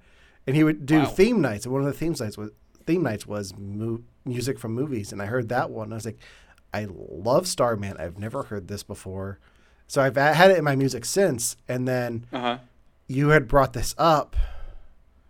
and 0.47 0.55
he 0.57 0.64
would 0.64 0.86
do 0.86 1.01
Wow. 1.01 1.05
theme 1.07 1.40
nights. 1.40 1.64
And 1.64 1.72
one 1.72 1.82
of 1.82 1.86
the 1.86 1.92
theme 1.99 2.14
nights 2.18 2.36
was 2.38 2.51
theme 2.86 3.03
nights 3.03 3.26
was 3.26 3.55
mu- 3.57 4.03
music 4.24 4.59
from 4.59 4.72
movies, 4.72 5.12
and 5.12 5.20
I 5.22 5.26
heard 5.26 5.49
that 5.49 5.70
one. 5.70 5.92
I 5.92 5.97
was 5.97 6.05
like, 6.05 6.18
I 6.72 6.86
love 6.90 7.47
Starman. 7.47 7.97
I've 7.99 8.18
never 8.18 8.45
heard 8.45 8.68
this 8.68 8.82
before. 8.82 9.38
So 9.86 10.03
I've 10.03 10.16
had 10.16 10.51
it 10.51 10.59
in 10.59 10.64
my 10.64 10.76
music 10.76 11.05
since, 11.05 11.57
and 11.68 11.86
then 11.86 12.26
Uh 12.32 12.40
huh. 12.40 12.59
you 13.07 13.28
had 13.28 13.47
brought 13.49 13.72
this 13.74 13.95
up 13.99 14.34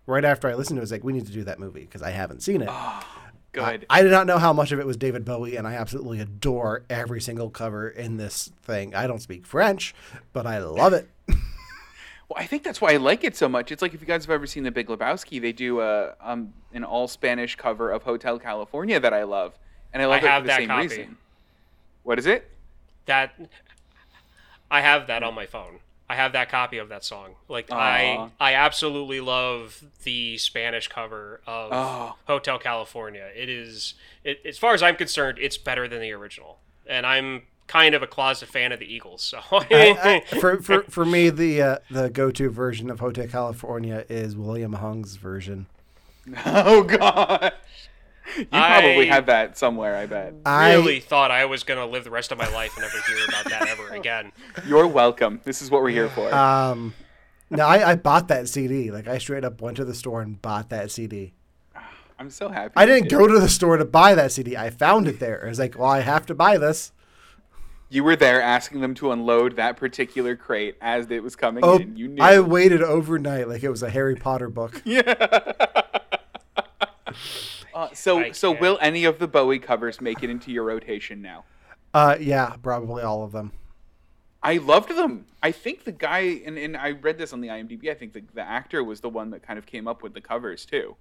right 0.07 0.25
after 0.25 0.49
I 0.49 0.55
listened 0.55 0.77
to 0.77 0.81
it. 0.81 0.83
I 0.83 0.85
was 0.85 0.93
like, 0.93 1.05
we 1.05 1.12
need 1.12 1.27
to 1.27 1.33
do 1.33 1.45
that 1.45 1.59
movie 1.59 1.81
because 1.81 2.03
I 2.03 2.11
haven't 2.11 2.43
seen 2.43 2.61
it. 2.62 2.71
Good. 3.53 3.62
I, 3.62 3.99
I 4.01 4.03
did 4.03 4.11
not 4.11 4.27
know 4.27 4.39
how 4.39 4.53
much 4.53 4.73
of 4.73 4.81
it 4.81 4.87
was 4.87 4.97
David 4.97 5.25
Bowie, 5.25 5.55
and 5.57 5.67
I 5.67 5.75
absolutely 5.75 6.19
adore 6.21 6.83
every 6.91 7.21
single 7.21 7.51
cover 7.51 7.89
in 7.89 8.17
this 8.17 8.51
thing. 8.62 8.95
I 8.97 9.07
don't 9.07 9.23
speak 9.23 9.47
French, 9.47 9.95
but 10.33 10.45
I 10.47 10.59
love 10.59 10.93
it. 10.93 11.09
Well, 12.29 12.43
I 12.43 12.47
think 12.47 12.62
that's 12.62 12.81
why 12.81 12.93
I 12.93 12.97
like 12.97 13.22
it 13.25 13.37
so 13.37 13.49
much. 13.49 13.70
It's 13.70 13.83
like 13.83 13.93
if 13.95 14.01
you 14.01 14.07
guys 14.07 14.25
have 14.25 14.31
ever 14.31 14.47
seen 14.47 14.62
The 14.64 14.70
Big 14.70 14.89
Lebowski, 14.89 15.41
they 15.41 15.53
do 15.53 15.81
a 15.81 16.14
um 16.20 16.53
an 16.72 16.85
all 16.85 17.07
Spanish 17.09 17.55
cover 17.57 17.91
of 17.91 18.03
Hotel 18.05 18.39
California 18.39 18.99
that 19.01 19.12
I 19.12 19.25
love, 19.25 19.59
and 19.93 20.03
I 20.03 20.07
love 20.07 20.22
I 20.22 20.27
it 20.27 20.31
have 20.31 20.43
for 20.43 20.47
the 20.47 20.49
that 20.49 20.59
same 20.59 20.68
copy. 20.68 20.83
reason. 20.89 21.16
What 22.03 22.18
is 22.18 22.27
it? 22.27 22.51
That 23.07 23.35
I 24.70 24.81
have 24.81 25.07
that 25.09 25.22
on 25.22 25.35
my 25.35 25.47
phone. 25.47 25.81
I 26.09 26.16
have 26.16 26.33
that 26.33 26.51
copy 26.51 26.79
of 26.79 26.89
that 26.91 27.03
song. 27.05 27.35
Like 27.49 27.68
Aw. 27.70 27.77
I 27.77 28.31
I 28.41 28.55
absolutely 28.55 29.20
love 29.20 29.83
the 30.05 30.37
Spanish 30.39 30.89
cover 30.89 31.41
of 31.47 31.70
Oh. 31.72 32.16
Hotel 32.27 32.59
California. 32.59 33.29
It 33.35 33.49
is 33.49 33.95
it, 34.22 34.41
as 34.45 34.59
far 34.59 34.75
as 34.75 34.83
I'm 34.83 34.97
concerned, 34.97 35.39
it's 35.41 35.57
better 35.59 35.89
than 35.89 36.01
the 36.01 36.12
original. 36.12 36.59
And 36.87 37.07
I'm 37.07 37.43
kind 37.67 37.95
of 37.95 38.03
a 38.03 38.07
closet 38.07 38.49
fan 38.49 38.73
of 38.73 38.79
the 38.79 38.93
Eagles, 38.93 39.23
so 39.23 39.39
I, 39.51 40.23
I, 40.31 40.39
for, 40.39 40.61
for 40.62 40.83
for 40.85 41.05
me, 41.05 41.31
the 41.31 41.62
uh, 41.62 41.79
the 41.91 42.11
go 42.11 42.31
to 42.31 42.51
version 42.51 42.91
of 42.91 43.01
Hotel 43.01 43.27
California 43.27 44.05
is 44.09 44.37
William 44.37 44.75
Hung's 44.75 45.17
version. 45.17 45.67
Oh 46.47 46.83
gosh, 46.85 47.53
you 48.39 48.47
probably 48.47 49.11
I- 49.11 49.15
have 49.15 49.27
that 49.27 49.59
somewhere. 49.59 49.95
I 49.97 50.07
bet. 50.07 50.35
I 50.47 50.73
really 50.75 51.01
thought 51.01 51.31
I 51.31 51.45
was 51.45 51.65
gonna 51.65 51.87
live 51.87 52.05
the 52.05 52.11
rest 52.11 52.33
of 52.33 52.39
my 52.39 52.49
life 52.53 52.73
and 52.77 52.83
never 52.83 52.99
hear 53.07 53.25
about 53.29 53.45
that 53.51 53.69
ever 53.69 53.89
again. 53.95 54.33
You're 54.67 54.87
welcome. 54.87 55.41
This 55.45 55.61
is 55.61 55.71
what 55.71 55.83
we're 55.83 55.91
here 55.91 56.09
for. 56.09 56.33
um, 56.35 56.95
no, 57.51 57.67
I, 57.67 57.91
I 57.91 57.95
bought 57.97 58.29
that 58.29 58.49
CD. 58.49 58.91
Like 58.91 59.07
I 59.07 59.19
straight 59.19 59.45
up 59.45 59.61
went 59.61 59.77
to 59.77 59.85
the 59.85 59.95
store 59.95 60.23
and 60.23 60.41
bought 60.41 60.71
that 60.71 60.91
CD. 60.91 61.35
I'm 62.19 62.31
so 62.31 62.49
happy. 62.49 62.73
I 62.77 62.87
didn't 62.87 63.09
did. 63.09 63.19
go 63.19 63.27
to 63.27 63.39
the 63.39 63.49
store 63.49 63.77
to 63.77 63.85
buy 63.85 64.15
that 64.15 64.33
CD. 64.33 64.57
I 64.57 64.71
found 64.71 65.09
it 65.09 65.19
there. 65.21 65.45
I 65.45 65.49
was 65.49 65.59
like, 65.59 65.77
well, 65.79 65.91
I 65.91 66.01
have 66.01 66.25
to 66.27 66.35
buy 66.35 66.57
this. 66.59 66.93
You 67.95 68.03
were 68.03 68.16
there 68.16 68.42
asking 68.42 68.80
them 68.80 68.95
to 68.95 69.12
unload 69.12 69.55
that 69.55 69.76
particular 69.76 70.34
crate 70.34 70.76
as 70.80 71.09
it 71.12 71.22
was 71.22 71.36
coming 71.36 71.62
Oh, 71.62 71.76
in. 71.76 71.97
You 71.97 72.09
knew. 72.09 72.20
I 72.20 72.40
waited 72.40 72.82
overnight 72.82 73.49
like 73.49 73.62
it 73.62 73.68
was 73.68 73.84
a 73.84 73.90
Harry 73.90 74.16
Potter 74.16 74.49
book. 74.49 74.82
Uh, 77.72 77.88
so, 77.92 78.30
so 78.30 78.53
will 78.53 78.78
any 78.80 79.05
of 79.05 79.18
the 79.18 79.26
Bowie 79.26 79.59
covers 79.59 80.01
make 80.01 80.22
it 80.22 80.30
into 80.30 80.53
your 80.53 80.62
rotation 80.62 81.20
now? 81.20 81.45
Uh, 81.92 82.16
yeah, 82.20 82.55
probably 82.62 83.03
all 83.03 83.24
of 83.24 83.32
them. 83.32 83.51
I 84.42 84.59
loved 84.59 84.97
them. 84.97 85.26
I 85.42 85.51
think 85.51 85.82
the 85.82 85.90
guy, 85.90 86.40
and, 86.47 86.57
and 86.57 86.76
I 86.76 86.92
read 86.92 87.18
this 87.18 87.32
on 87.32 87.40
the 87.40 87.49
IMDb. 87.49 87.90
I 87.90 87.95
think 87.95 88.12
the, 88.12 88.22
the 88.32 88.42
actor 88.42 88.84
was 88.84 89.01
the 89.01 89.09
one 89.09 89.30
that 89.30 89.42
kind 89.42 89.59
of 89.59 89.66
came 89.66 89.88
up 89.88 90.05
with 90.05 90.14
the 90.14 90.20
covers 90.20 90.64
too. 90.64 90.97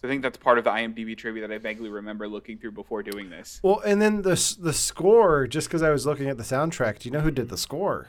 So 0.00 0.08
I 0.08 0.10
think 0.10 0.22
that's 0.22 0.38
part 0.38 0.56
of 0.56 0.64
the 0.64 0.70
IMDb 0.70 1.16
trivia 1.16 1.46
that 1.46 1.54
I 1.54 1.58
vaguely 1.58 1.90
remember 1.90 2.26
looking 2.26 2.56
through 2.56 2.72
before 2.72 3.02
doing 3.02 3.28
this. 3.28 3.60
Well, 3.62 3.80
and 3.80 4.00
then 4.00 4.22
the 4.22 4.56
the 4.58 4.72
score. 4.72 5.46
Just 5.46 5.68
because 5.68 5.82
I 5.82 5.90
was 5.90 6.06
looking 6.06 6.28
at 6.28 6.38
the 6.38 6.42
soundtrack, 6.42 7.00
do 7.00 7.08
you 7.08 7.12
know 7.12 7.20
who 7.20 7.30
did 7.30 7.50
the 7.50 7.58
score? 7.58 8.08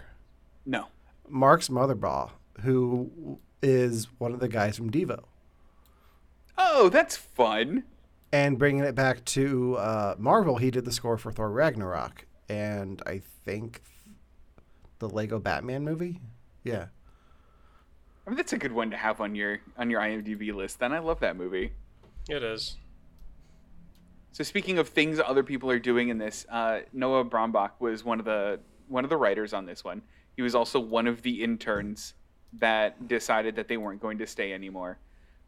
No. 0.66 0.88
Mark 1.28 1.62
Mothersbaugh, 1.62 2.32
who 2.62 3.40
is 3.62 4.08
one 4.18 4.34
of 4.34 4.40
the 4.40 4.48
guys 4.48 4.78
from 4.78 4.90
Devo. 4.90 5.24
Oh, 6.58 6.90
that's 6.90 7.16
fun. 7.16 7.84
And 8.32 8.58
bringing 8.58 8.84
it 8.84 8.96
back 8.96 9.26
to 9.26 9.76
uh, 9.78 10.16
Marvel, 10.18 10.58
he 10.58 10.72
did 10.72 10.86
the 10.86 10.92
score 10.92 11.18
for 11.18 11.32
Thor 11.32 11.52
Ragnarok, 11.52 12.26
and 12.48 13.02
I 13.06 13.22
think 13.44 13.82
the 15.00 15.10
Lego 15.10 15.40
Batman 15.40 15.84
movie. 15.84 16.22
Yeah, 16.64 16.88
I 18.26 18.30
mean, 18.30 18.38
that's 18.38 18.54
a 18.54 18.58
good 18.58 18.72
one 18.72 18.92
to 18.92 18.98
have 18.98 19.20
on 19.20 19.36
your 19.36 19.60
on 19.78 19.90
your 19.90 20.02
IMDb 20.02 20.54
list. 20.54 20.80
Then 20.80 20.94
I 20.94 21.00
love 21.00 21.20
that 21.22 21.36
movie. 21.36 21.74
It 22.30 22.44
is. 22.44 22.78
So 24.32 24.44
speaking 24.44 24.78
of 24.80 24.88
things 24.90 25.20
other 25.20 25.44
people 25.44 25.70
are 25.70 25.80
doing 25.80 26.10
in 26.10 26.18
this, 26.18 26.46
uh, 26.50 26.82
Noah 26.94 27.26
Baumbach 27.26 27.72
was 27.80 28.04
one 28.04 28.20
of 28.20 28.26
the 28.26 28.60
one 28.88 29.04
of 29.04 29.10
the 29.10 29.18
writers 29.18 29.54
on 29.54 29.66
this 29.66 29.84
one. 29.84 30.02
He 30.36 30.42
was 30.42 30.56
also 30.56 30.80
one 30.80 31.08
of 31.08 31.22
the 31.22 31.44
interns 31.44 32.14
that 32.54 33.08
decided 33.08 33.56
that 33.56 33.68
they 33.68 33.78
weren't 33.78 34.02
going 34.02 34.18
to 34.20 34.28
stay 34.28 34.54
anymore. 34.54 35.00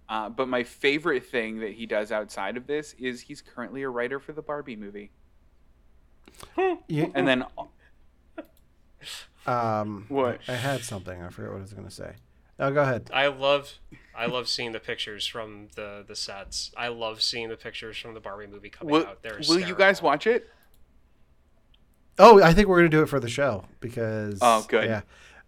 Uh, 0.09 0.29
but 0.29 0.47
my 0.47 0.63
favorite 0.63 1.25
thing 1.25 1.59
that 1.59 1.73
he 1.73 1.85
does 1.85 2.11
outside 2.11 2.57
of 2.57 2.67
this 2.67 2.93
is 2.99 3.21
he's 3.21 3.41
currently 3.41 3.83
a 3.83 3.89
writer 3.89 4.19
for 4.19 4.33
the 4.33 4.41
Barbie 4.41 4.75
movie. 4.75 5.11
you, 6.87 7.11
And 7.15 7.27
then 7.27 7.45
um, 9.47 10.05
What? 10.09 10.41
I 10.47 10.53
had 10.53 10.83
something. 10.83 11.21
I 11.21 11.29
forgot 11.29 11.51
what 11.51 11.59
I 11.59 11.61
was 11.61 11.73
going 11.73 11.87
to 11.87 11.93
say. 11.93 12.15
Oh, 12.59 12.71
go 12.71 12.81
ahead. 12.81 13.09
I 13.13 13.27
love 13.27 13.73
I 14.15 14.27
love 14.27 14.47
seeing 14.47 14.71
the 14.71 14.79
pictures 14.79 15.25
from 15.25 15.69
the 15.75 16.03
the 16.07 16.15
sets. 16.15 16.71
I 16.77 16.89
love 16.89 17.21
seeing 17.21 17.49
the 17.49 17.57
pictures 17.57 17.97
from 17.97 18.13
the 18.13 18.19
Barbie 18.19 18.47
movie 18.47 18.69
coming 18.69 18.93
will, 18.93 19.05
out. 19.05 19.23
They're 19.23 19.39
will 19.47 19.59
you 19.59 19.75
guys 19.75 20.01
watch 20.01 20.27
it? 20.27 20.49
Oh, 22.19 22.41
I 22.41 22.53
think 22.53 22.67
we're 22.67 22.79
going 22.79 22.91
to 22.91 22.97
do 22.97 23.01
it 23.01 23.07
for 23.07 23.19
the 23.19 23.29
show 23.29 23.65
because. 23.79 24.37
Oh, 24.41 24.63
good. 24.67 24.85
Yeah. 24.85 25.01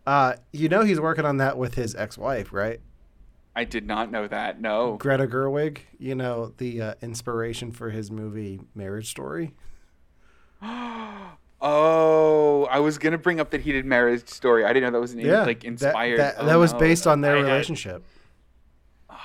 Uh, 0.07 0.35
you 0.51 0.67
know 0.67 0.81
he's 0.83 0.99
working 0.99 1.25
on 1.25 1.37
that 1.37 1.57
with 1.57 1.75
his 1.75 1.95
ex-wife, 1.95 2.51
right? 2.51 2.79
I 3.55 3.65
did 3.65 3.85
not 3.85 4.11
know 4.11 4.27
that. 4.27 4.59
No. 4.59 4.97
Greta 4.97 5.27
Gerwig. 5.27 5.79
You 5.99 6.15
know 6.15 6.53
the 6.57 6.81
uh, 6.81 6.93
inspiration 7.01 7.71
for 7.71 7.91
his 7.91 8.09
movie 8.09 8.59
Marriage 8.73 9.09
Story. 9.09 9.53
Oh, 11.61 12.65
I 12.65 12.79
was 12.79 12.97
gonna 12.97 13.17
bring 13.17 13.39
up 13.39 13.49
that 13.51 13.61
he 13.61 13.71
did 13.71 13.85
Marriage 13.85 14.27
Story. 14.27 14.65
I 14.65 14.73
didn't 14.73 14.87
know 14.91 14.97
that 14.97 15.01
was 15.01 15.13
an, 15.13 15.19
Yeah, 15.19 15.43
like 15.43 15.61
that- 15.61 15.67
inspired. 15.67 16.19
That, 16.19 16.35
oh, 16.37 16.45
that, 16.45 16.55
was 16.55 16.73
no. 16.73 16.79
based 16.79 17.07
on 17.07 17.21
their 17.21 17.35
I 17.37 17.39
had- 17.39 17.45
relationship. 17.47 18.03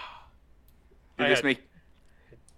Did 1.18 1.26
I 1.26 1.28
this 1.28 1.38
had- 1.38 1.44
make 1.44 1.62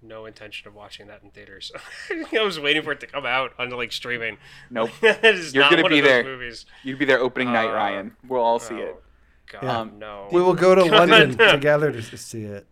No 0.03 0.27
intention 0.27 0.69
of 0.69 0.75
watching 0.75 1.07
that 1.09 1.21
in 1.23 1.31
theaters. 1.31 1.73
I 2.33 2.43
was 2.43 2.61
waiting 2.61 2.83
for 2.83 2.93
it 2.93 3.01
to 3.01 3.07
come 3.07 3.25
out 3.27 3.53
on 3.59 3.71
like 3.71 3.93
streaming. 3.93 4.37
Nope. 4.71 4.91
that 5.01 5.25
is 5.25 5.55
You're 5.55 5.63
not 5.65 5.71
gonna 5.71 5.83
one 5.83 5.93
be 5.93 5.99
of 6.01 6.05
those 6.05 6.11
there. 6.13 6.25
movies. 6.25 6.67
you'd 6.85 6.99
be 6.99 7.05
there 7.05 7.19
opening 7.21 7.53
night, 7.53 7.69
Uh, 7.71 7.75
Ryan? 7.75 8.17
We'll 8.29 8.43
all 8.43 8.59
see 8.59 8.75
Oh, 8.75 8.79
it. 8.79 9.03
God, 9.53 9.63
Yeah. 9.63 9.79
Um, 9.81 9.99
no. 9.99 10.29
We 10.33 10.43
will 10.43 10.55
go 10.55 10.75
to 10.75 10.83
God, 10.91 11.09
London 11.09 11.37
no. 11.37 11.53
together 11.53 11.93
to 11.93 12.17
see 12.19 12.43
it. 12.45 12.67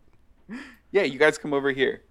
Yeah, 0.92 1.02
you 1.02 1.18
guys 1.18 1.38
come 1.38 1.54
over 1.54 1.70
here. 1.72 2.02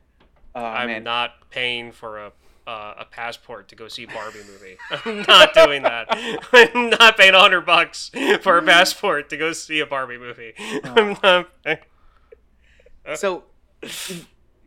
Oh 0.56 0.64
I'm 0.66 0.88
man, 0.88 1.04
not 1.04 1.50
paying 1.52 1.92
for 1.92 2.18
a 2.18 2.32
uh, 2.70 2.94
a 3.00 3.06
passport 3.06 3.68
to 3.68 3.76
go 3.76 3.88
see 3.88 4.06
Barbie 4.06 4.44
movie. 4.46 4.78
I'm 5.06 5.24
not 5.28 5.56
doing 5.56 5.82
that. 5.82 6.08
I'm 6.54 6.92
not 6.92 7.18
paying 7.18 7.34
hundred 7.34 7.62
bucks 7.62 8.12
for 8.42 8.60
a 8.60 8.62
passport 8.62 9.30
to 9.32 9.38
go 9.38 9.54
see 9.54 9.80
a 9.80 9.88
Barbie 9.88 10.20
movie. 10.20 10.54
I'm 10.84 11.18
not. 11.24 11.50
so 13.16 13.46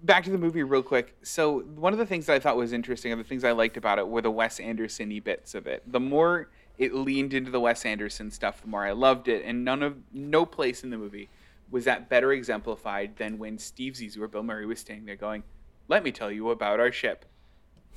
back 0.02 0.24
to 0.24 0.30
the 0.30 0.38
movie 0.38 0.64
real 0.64 0.82
quick. 0.82 1.16
So 1.22 1.60
one 1.60 1.92
of 1.92 2.00
the 2.00 2.06
things 2.06 2.26
that 2.26 2.34
I 2.34 2.38
thought 2.40 2.56
was 2.56 2.72
interesting, 2.72 3.12
and 3.12 3.20
the 3.20 3.24
things 3.24 3.44
I 3.44 3.52
liked 3.52 3.76
about 3.76 4.00
it, 4.00 4.08
were 4.08 4.20
the 4.20 4.32
Wes 4.32 4.58
Anderson-y 4.58 5.20
bits 5.20 5.54
of 5.54 5.68
it. 5.68 5.84
The 5.86 6.00
more 6.00 6.50
it 6.78 6.92
leaned 6.92 7.32
into 7.32 7.52
the 7.52 7.60
Wes 7.60 7.86
Anderson 7.86 8.32
stuff, 8.32 8.62
the 8.62 8.68
more 8.68 8.84
I 8.84 8.90
loved 8.90 9.28
it. 9.28 9.44
And 9.44 9.64
none 9.64 9.80
of 9.80 9.98
no 10.12 10.44
place 10.44 10.82
in 10.82 10.90
the 10.90 10.98
movie 10.98 11.28
was 11.70 11.84
that 11.84 12.08
better 12.08 12.32
exemplified 12.32 13.16
than 13.18 13.38
when 13.38 13.58
Steve 13.58 13.92
Zissou 13.92 14.22
or 14.22 14.28
Bill 14.28 14.42
Murray 14.42 14.66
was 14.66 14.80
standing 14.80 15.06
there 15.06 15.14
going, 15.14 15.44
"Let 15.86 16.02
me 16.02 16.10
tell 16.10 16.32
you 16.32 16.50
about 16.50 16.80
our 16.80 16.90
ship," 16.90 17.26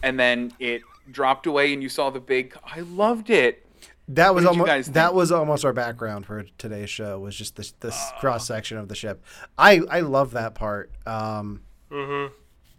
and 0.03 0.19
then 0.19 0.51
it 0.59 0.81
dropped 1.11 1.45
away, 1.47 1.73
and 1.73 1.81
you 1.83 1.89
saw 1.89 2.09
the 2.09 2.19
big. 2.19 2.55
I 2.65 2.81
loved 2.81 3.29
it. 3.29 3.61
That 4.09 4.35
was 4.35 4.45
almost 4.45 4.93
that 4.93 5.05
think? 5.07 5.15
was 5.15 5.31
almost 5.31 5.65
our 5.65 5.73
background 5.73 6.25
for 6.27 6.45
today's 6.59 6.89
show. 6.91 7.19
Was 7.19 7.35
just 7.35 7.55
this 7.55 7.71
this 7.79 7.99
cross 8.19 8.45
section 8.47 8.77
of 8.77 8.87
the 8.87 8.95
ship. 8.95 9.23
I 9.57 9.81
I 9.89 10.01
love 10.01 10.31
that 10.31 10.53
part. 10.55 10.91
Um, 11.07 11.61
Mhm. 11.91 12.31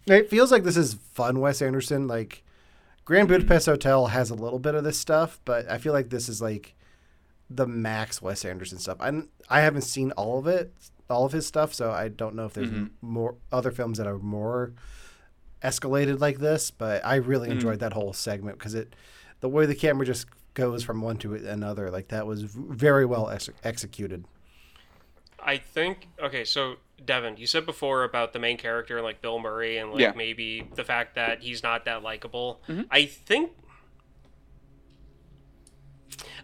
It 0.06 0.30
feels 0.30 0.52
like 0.52 0.62
this 0.62 0.76
is 0.76 0.94
fun, 0.94 1.40
Wes 1.40 1.60
Anderson. 1.60 2.06
Like 2.06 2.44
Grand 3.04 3.26
Budapest 3.26 3.66
Hotel 3.66 4.06
has 4.06 4.30
a 4.30 4.34
little 4.34 4.60
bit 4.60 4.76
of 4.76 4.84
this 4.84 4.98
stuff, 4.98 5.40
but 5.44 5.68
I 5.70 5.78
feel 5.78 5.92
like 5.92 6.10
this 6.10 6.28
is 6.28 6.40
like 6.40 6.74
the 7.50 7.66
max 7.66 8.22
Wes 8.22 8.44
Anderson 8.44 8.78
stuff. 8.78 8.98
I 9.00 9.22
I 9.48 9.62
haven't 9.62 9.82
seen 9.82 10.12
all 10.12 10.38
of 10.38 10.46
it, 10.46 10.72
all 11.10 11.24
of 11.24 11.32
his 11.32 11.44
stuff, 11.44 11.74
so 11.74 11.90
I 11.90 12.06
don't 12.06 12.36
know 12.36 12.44
if 12.46 12.54
there's 12.54 12.68
m- 12.68 12.92
more 13.00 13.34
other 13.50 13.72
films 13.72 13.98
that 13.98 14.06
are 14.06 14.18
more 14.18 14.74
escalated 15.66 16.20
like 16.20 16.38
this. 16.38 16.70
But 16.70 17.04
I 17.04 17.16
really 17.16 17.50
enjoyed 17.50 17.80
that 17.80 17.92
whole 17.92 18.12
segment 18.12 18.58
because 18.58 18.74
it, 18.74 18.94
the 19.40 19.48
way 19.48 19.66
the 19.66 19.74
camera 19.74 20.06
just 20.06 20.26
goes 20.54 20.82
from 20.82 21.02
one 21.02 21.16
to 21.18 21.34
another, 21.34 21.90
like 21.90 22.08
that 22.08 22.26
was 22.26 22.42
very 22.42 23.04
well 23.04 23.28
ex- 23.30 23.50
executed. 23.64 24.24
I 25.38 25.58
think 25.58 26.08
okay, 26.22 26.44
so 26.44 26.76
Devin, 27.04 27.36
you 27.36 27.46
said 27.46 27.66
before 27.66 28.04
about 28.04 28.32
the 28.32 28.38
main 28.38 28.56
character 28.56 29.00
like 29.02 29.20
Bill 29.22 29.38
Murray 29.38 29.78
and 29.78 29.90
like 29.92 30.00
Yeah. 30.00 30.12
maybe 30.16 30.66
the 30.74 30.82
fact 30.84 31.14
that 31.14 31.42
he's 31.42 31.62
not 31.62 31.84
that 31.84 32.02
likable. 32.02 32.62
Mm-hmm. 32.68 32.82
I 32.90 33.04
think 33.06 33.52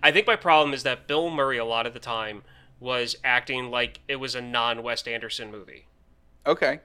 I 0.02 0.12
think 0.12 0.26
my 0.26 0.36
problem 0.36 0.74
is 0.74 0.82
that 0.82 1.06
Bill 1.06 1.30
Murray 1.30 1.58
a 1.58 1.64
lot 1.64 1.86
of 1.86 1.94
the 1.94 2.00
time 2.00 2.42
was 2.80 3.16
acting 3.24 3.70
like 3.70 4.00
it 4.08 4.16
was 4.16 4.34
a 4.34 4.40
non-Wes 4.40 5.06
Anderson 5.06 5.50
movie. 5.50 5.86
Okay. 6.46 6.80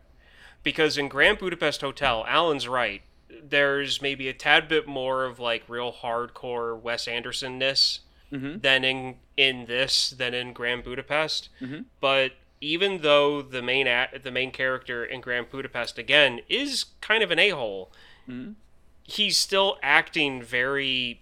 Because 0.63 0.97
in 0.97 1.07
Grand 1.07 1.37
Budapest 1.39 1.81
Hotel, 1.81 2.25
Alan's 2.27 2.67
right. 2.67 3.01
There's 3.29 4.01
maybe 4.01 4.27
a 4.27 4.33
tad 4.33 4.67
bit 4.67 4.87
more 4.87 5.23
of 5.25 5.39
like 5.39 5.63
real 5.67 5.91
hardcore 5.93 6.79
Wes 6.79 7.07
Anderson 7.07 7.57
ness 7.57 8.01
Mhm. 8.31 8.61
than 8.61 8.83
in 8.83 9.19
in 9.37 9.65
this 9.67 10.09
than 10.09 10.33
in 10.33 10.51
Grand 10.51 10.83
Budapest. 10.83 11.49
Mhm. 11.61 11.85
But 12.01 12.33
even 12.59 13.01
though 13.01 13.41
the 13.41 13.61
main 13.61 13.87
act, 13.87 14.23
the 14.23 14.31
main 14.31 14.51
character 14.51 15.05
in 15.05 15.21
Grand 15.21 15.49
Budapest 15.49 15.97
again 15.97 16.41
is 16.49 16.85
kind 17.01 17.23
of 17.23 17.31
an 17.31 17.39
a 17.39 17.49
hole, 17.51 17.91
Mhm. 18.27 18.55
he's 19.03 19.37
still 19.37 19.77
acting 19.81 20.41
very 20.41 21.21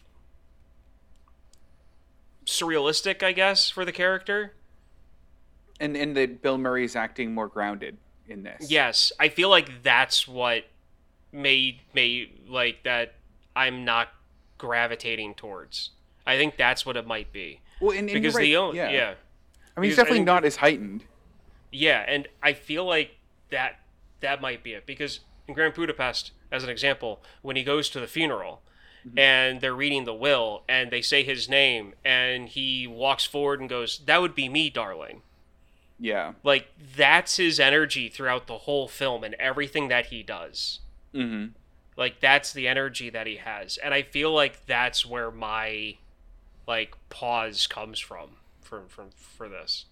surrealistic, 2.45 3.21
I 3.21 3.31
guess, 3.33 3.69
for 3.69 3.85
the 3.85 3.91
character. 3.91 4.53
And 5.79 5.95
and 5.97 6.15
that 6.15 6.41
Bill 6.41 6.57
Murray's 6.57 6.95
acting 6.95 7.33
more 7.33 7.47
grounded 7.49 7.97
in 8.27 8.43
this. 8.43 8.69
Yes, 8.69 9.11
I 9.19 9.29
feel 9.29 9.49
like 9.49 9.83
that's 9.83 10.27
what 10.27 10.65
made 11.31 11.79
made 11.93 12.47
like 12.47 12.83
that 12.83 13.15
I'm 13.55 13.85
not 13.85 14.09
gravitating 14.57 15.35
towards. 15.35 15.91
I 16.25 16.37
think 16.37 16.57
that's 16.57 16.85
what 16.85 16.97
it 16.97 17.05
might 17.05 17.31
be 17.31 17.59
Well, 17.79 17.91
and, 17.91 18.09
and 18.09 18.13
because 18.13 18.35
right. 18.35 18.41
the 18.41 18.55
own 18.55 18.75
yeah. 18.75 18.89
yeah. 18.89 19.13
I 19.75 19.79
mean, 19.79 19.89
he's 19.89 19.95
because 19.95 19.99
I 19.99 20.03
definitely 20.03 20.17
think- 20.19 20.25
not 20.25 20.45
as 20.45 20.55
heightened. 20.57 21.03
Yeah, 21.71 22.05
and 22.07 22.27
I 22.41 22.53
feel 22.53 22.85
like 22.85 23.17
that 23.51 23.79
that 24.21 24.41
might 24.41 24.63
be 24.63 24.73
it 24.73 24.85
because 24.85 25.19
in 25.47 25.53
Grand 25.53 25.73
Budapest, 25.73 26.31
as 26.51 26.63
an 26.63 26.69
example, 26.69 27.21
when 27.41 27.55
he 27.55 27.63
goes 27.63 27.89
to 27.89 27.99
the 27.99 28.07
funeral 28.07 28.61
mm-hmm. 29.05 29.19
and 29.19 29.61
they're 29.61 29.75
reading 29.75 30.05
the 30.05 30.13
will 30.13 30.63
and 30.67 30.89
they 30.89 31.01
say 31.01 31.23
his 31.23 31.49
name 31.49 31.93
and 32.03 32.49
he 32.49 32.87
walks 32.87 33.25
forward 33.25 33.59
and 33.59 33.69
goes, 33.69 33.99
"That 34.05 34.21
would 34.21 34.35
be 34.35 34.47
me, 34.47 34.69
darling." 34.69 35.21
Yeah. 35.99 36.33
Like 36.43 36.67
that's 36.95 37.37
his 37.37 37.59
energy 37.59 38.09
throughout 38.09 38.47
the 38.47 38.59
whole 38.59 38.87
film 38.87 39.23
and 39.23 39.33
everything 39.35 39.87
that 39.87 40.07
he 40.07 40.23
does. 40.23 40.79
Mm-hmm. 41.13 41.51
Like 41.97 42.19
that's 42.19 42.51
the 42.51 42.67
energy 42.67 43.09
that 43.09 43.25
he 43.25 43.37
has, 43.37 43.77
and 43.77 43.93
I 43.93 44.01
feel 44.01 44.33
like 44.33 44.65
that's 44.65 45.05
where 45.05 45.31
my 45.31 45.95
like 46.67 46.93
pause 47.09 47.67
comes 47.67 47.99
from 47.99 48.31
from 48.61 48.87
from 48.87 49.09
for 49.15 49.47
this. 49.47 49.85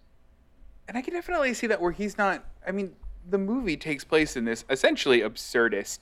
And 0.90 0.98
I 0.98 1.02
can 1.02 1.14
definitely 1.14 1.54
see 1.54 1.68
that 1.68 1.80
where 1.80 1.94
he's 1.94 2.18
not. 2.18 2.44
I 2.68 2.72
mean, 2.72 2.94
the 3.30 3.38
movie 3.38 3.78
takes 3.78 4.04
place 4.04 4.36
in 4.36 4.44
this 4.44 4.66
essentially 4.70 5.22
absurdist 5.22 6.00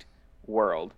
world. 0.48 0.96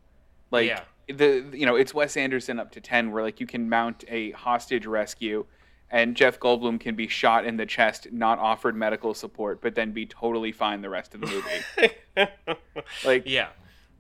Like 0.51 0.67
Yeah. 0.69 0.83
the 1.09 1.43
you 1.51 1.65
know 1.65 1.75
it's 1.75 1.93
Wes 1.93 2.15
Anderson 2.15 2.57
up 2.57 2.71
to 2.71 2.79
ten, 2.79 3.11
where 3.11 3.23
like 3.23 3.41
you 3.41 3.45
can 3.47 3.67
mount 3.67 4.05
a 4.07 4.31
hostage 4.31 4.85
rescue, 4.85 5.45
and 5.93 6.15
Jeff 6.17 6.39
Goldblum 6.39 6.79
can 6.81 6.95
be 6.95 7.07
shot 7.07 7.45
in 7.45 7.55
the 7.55 7.65
chest, 7.65 8.07
not 8.11 8.39
offered 8.39 8.75
medical 8.75 9.13
support, 9.13 9.61
but 9.61 9.75
then 9.75 9.91
be 9.93 10.05
totally 10.05 10.51
fine 10.51 10.81
the 10.81 10.89
rest 10.89 11.13
of 11.15 11.21
the 11.21 11.27
movie. 11.27 12.27
like 13.05 13.23
Yeah. 13.25 13.49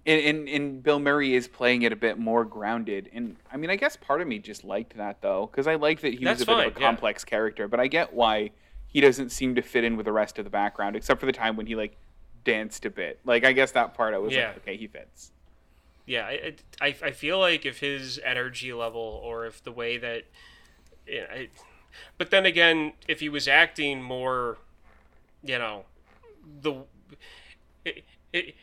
and, 0.05 0.21
and 0.25 0.49
and 0.49 0.83
Bill 0.83 0.99
Murray 0.99 1.33
is 1.35 1.47
playing 1.47 1.83
it 1.83 1.93
a 1.93 1.95
bit 1.95 2.17
more 2.17 2.43
grounded. 2.45 3.09
And 3.13 3.37
I 3.51 3.57
mean, 3.57 3.69
I 3.69 3.75
guess 3.75 3.95
part 3.95 4.21
of 4.21 4.27
me 4.27 4.39
just 4.39 4.63
liked 4.63 4.97
that 4.97 5.21
though, 5.21 5.47
because 5.51 5.67
I 5.67 5.75
liked 5.75 6.01
that 6.01 6.13
he 6.15 6.25
That's 6.25 6.39
was 6.39 6.47
a 6.47 6.51
bit 6.51 6.53
of 6.57 6.63
fine, 6.63 6.71
a 6.77 6.79
yeah. 6.81 6.87
complex 6.87 7.23
character. 7.23 7.67
But 7.67 7.79
I 7.79 7.87
get 7.87 8.13
why 8.13 8.49
he 8.87 8.99
doesn't 8.99 9.29
seem 9.29 9.55
to 9.55 9.61
fit 9.61 9.83
in 9.83 9.95
with 9.95 10.05
the 10.05 10.11
rest 10.11 10.37
of 10.39 10.45
the 10.45 10.51
background, 10.51 10.95
except 10.95 11.19
for 11.19 11.25
the 11.25 11.31
time 11.31 11.55
when 11.55 11.67
he 11.67 11.75
like 11.75 11.95
danced 12.43 12.85
a 12.85 12.89
bit. 12.89 13.19
Like 13.23 13.45
I 13.45 13.53
guess 13.53 13.71
that 13.71 13.93
part 13.93 14.13
I 14.13 14.17
was 14.17 14.33
Yeah. 14.33 14.47
like, 14.47 14.57
okay, 14.57 14.77
he 14.77 14.87
fits. 14.87 15.31
yeah 16.05 16.25
I, 16.25 16.55
I, 16.81 16.95
I 17.03 17.11
feel 17.11 17.39
like 17.39 17.65
if 17.65 17.79
his 17.79 18.19
energy 18.25 18.73
level 18.73 19.21
or 19.23 19.45
if 19.45 19.63
the 19.63 19.71
way 19.71 19.97
that 19.99 20.23
yeah, 21.07 21.25
I, 21.31 21.49
but 22.17 22.31
then 22.31 22.45
again 22.45 22.93
if 23.07 23.19
he 23.19 23.29
was 23.29 23.47
acting 23.47 24.01
more 24.01 24.57
you 25.43 25.57
know 25.57 25.85
the 26.61 26.83
it, 27.85 28.03
it, 28.31 28.55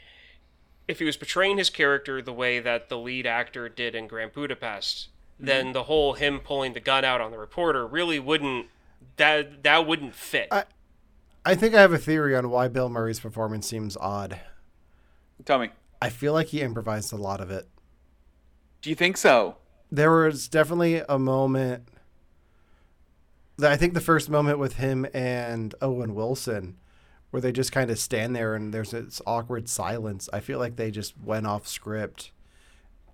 if 0.88 0.98
he 0.98 1.04
was 1.04 1.16
portraying 1.16 1.58
his 1.58 1.70
character 1.70 2.20
the 2.20 2.32
way 2.32 2.58
that 2.58 2.88
the 2.88 2.98
lead 2.98 3.26
actor 3.26 3.68
did 3.68 3.94
in 3.94 4.06
Grand 4.06 4.32
Budapest 4.32 5.08
mm-hmm. 5.36 5.46
then 5.46 5.72
the 5.72 5.84
whole 5.84 6.14
him 6.14 6.40
pulling 6.40 6.72
the 6.72 6.80
gun 6.80 7.04
out 7.04 7.20
on 7.20 7.30
the 7.30 7.38
reporter 7.38 7.86
really 7.86 8.18
wouldn't 8.18 8.66
that 9.16 9.62
that 9.62 9.86
wouldn't 9.86 10.14
fit 10.14 10.48
I- 10.50 10.64
I 11.44 11.54
think 11.54 11.74
I 11.74 11.80
have 11.80 11.92
a 11.92 11.98
theory 11.98 12.36
on 12.36 12.50
why 12.50 12.68
Bill 12.68 12.88
Murray's 12.88 13.20
performance 13.20 13.66
seems 13.66 13.96
odd. 13.96 14.38
Tell 15.44 15.58
me, 15.58 15.70
I 16.02 16.10
feel 16.10 16.34
like 16.34 16.48
he 16.48 16.60
improvised 16.60 17.12
a 17.12 17.16
lot 17.16 17.40
of 17.40 17.50
it. 17.50 17.66
do 18.82 18.90
you 18.90 18.96
think 18.96 19.16
so? 19.16 19.56
There 19.90 20.10
was 20.10 20.48
definitely 20.48 21.02
a 21.08 21.18
moment. 21.18 21.88
I 23.62 23.76
think 23.76 23.94
the 23.94 24.00
first 24.00 24.30
moment 24.30 24.58
with 24.58 24.76
him 24.76 25.06
and 25.12 25.74
Owen 25.80 26.14
Wilson, 26.14 26.76
where 27.30 27.40
they 27.40 27.52
just 27.52 27.72
kind 27.72 27.90
of 27.90 27.98
stand 27.98 28.34
there 28.34 28.54
and 28.54 28.74
there's 28.74 28.90
this 28.90 29.22
awkward 29.26 29.68
silence. 29.68 30.28
I 30.32 30.40
feel 30.40 30.58
like 30.58 30.76
they 30.76 30.90
just 30.90 31.14
went 31.22 31.46
off 31.46 31.66
script, 31.66 32.32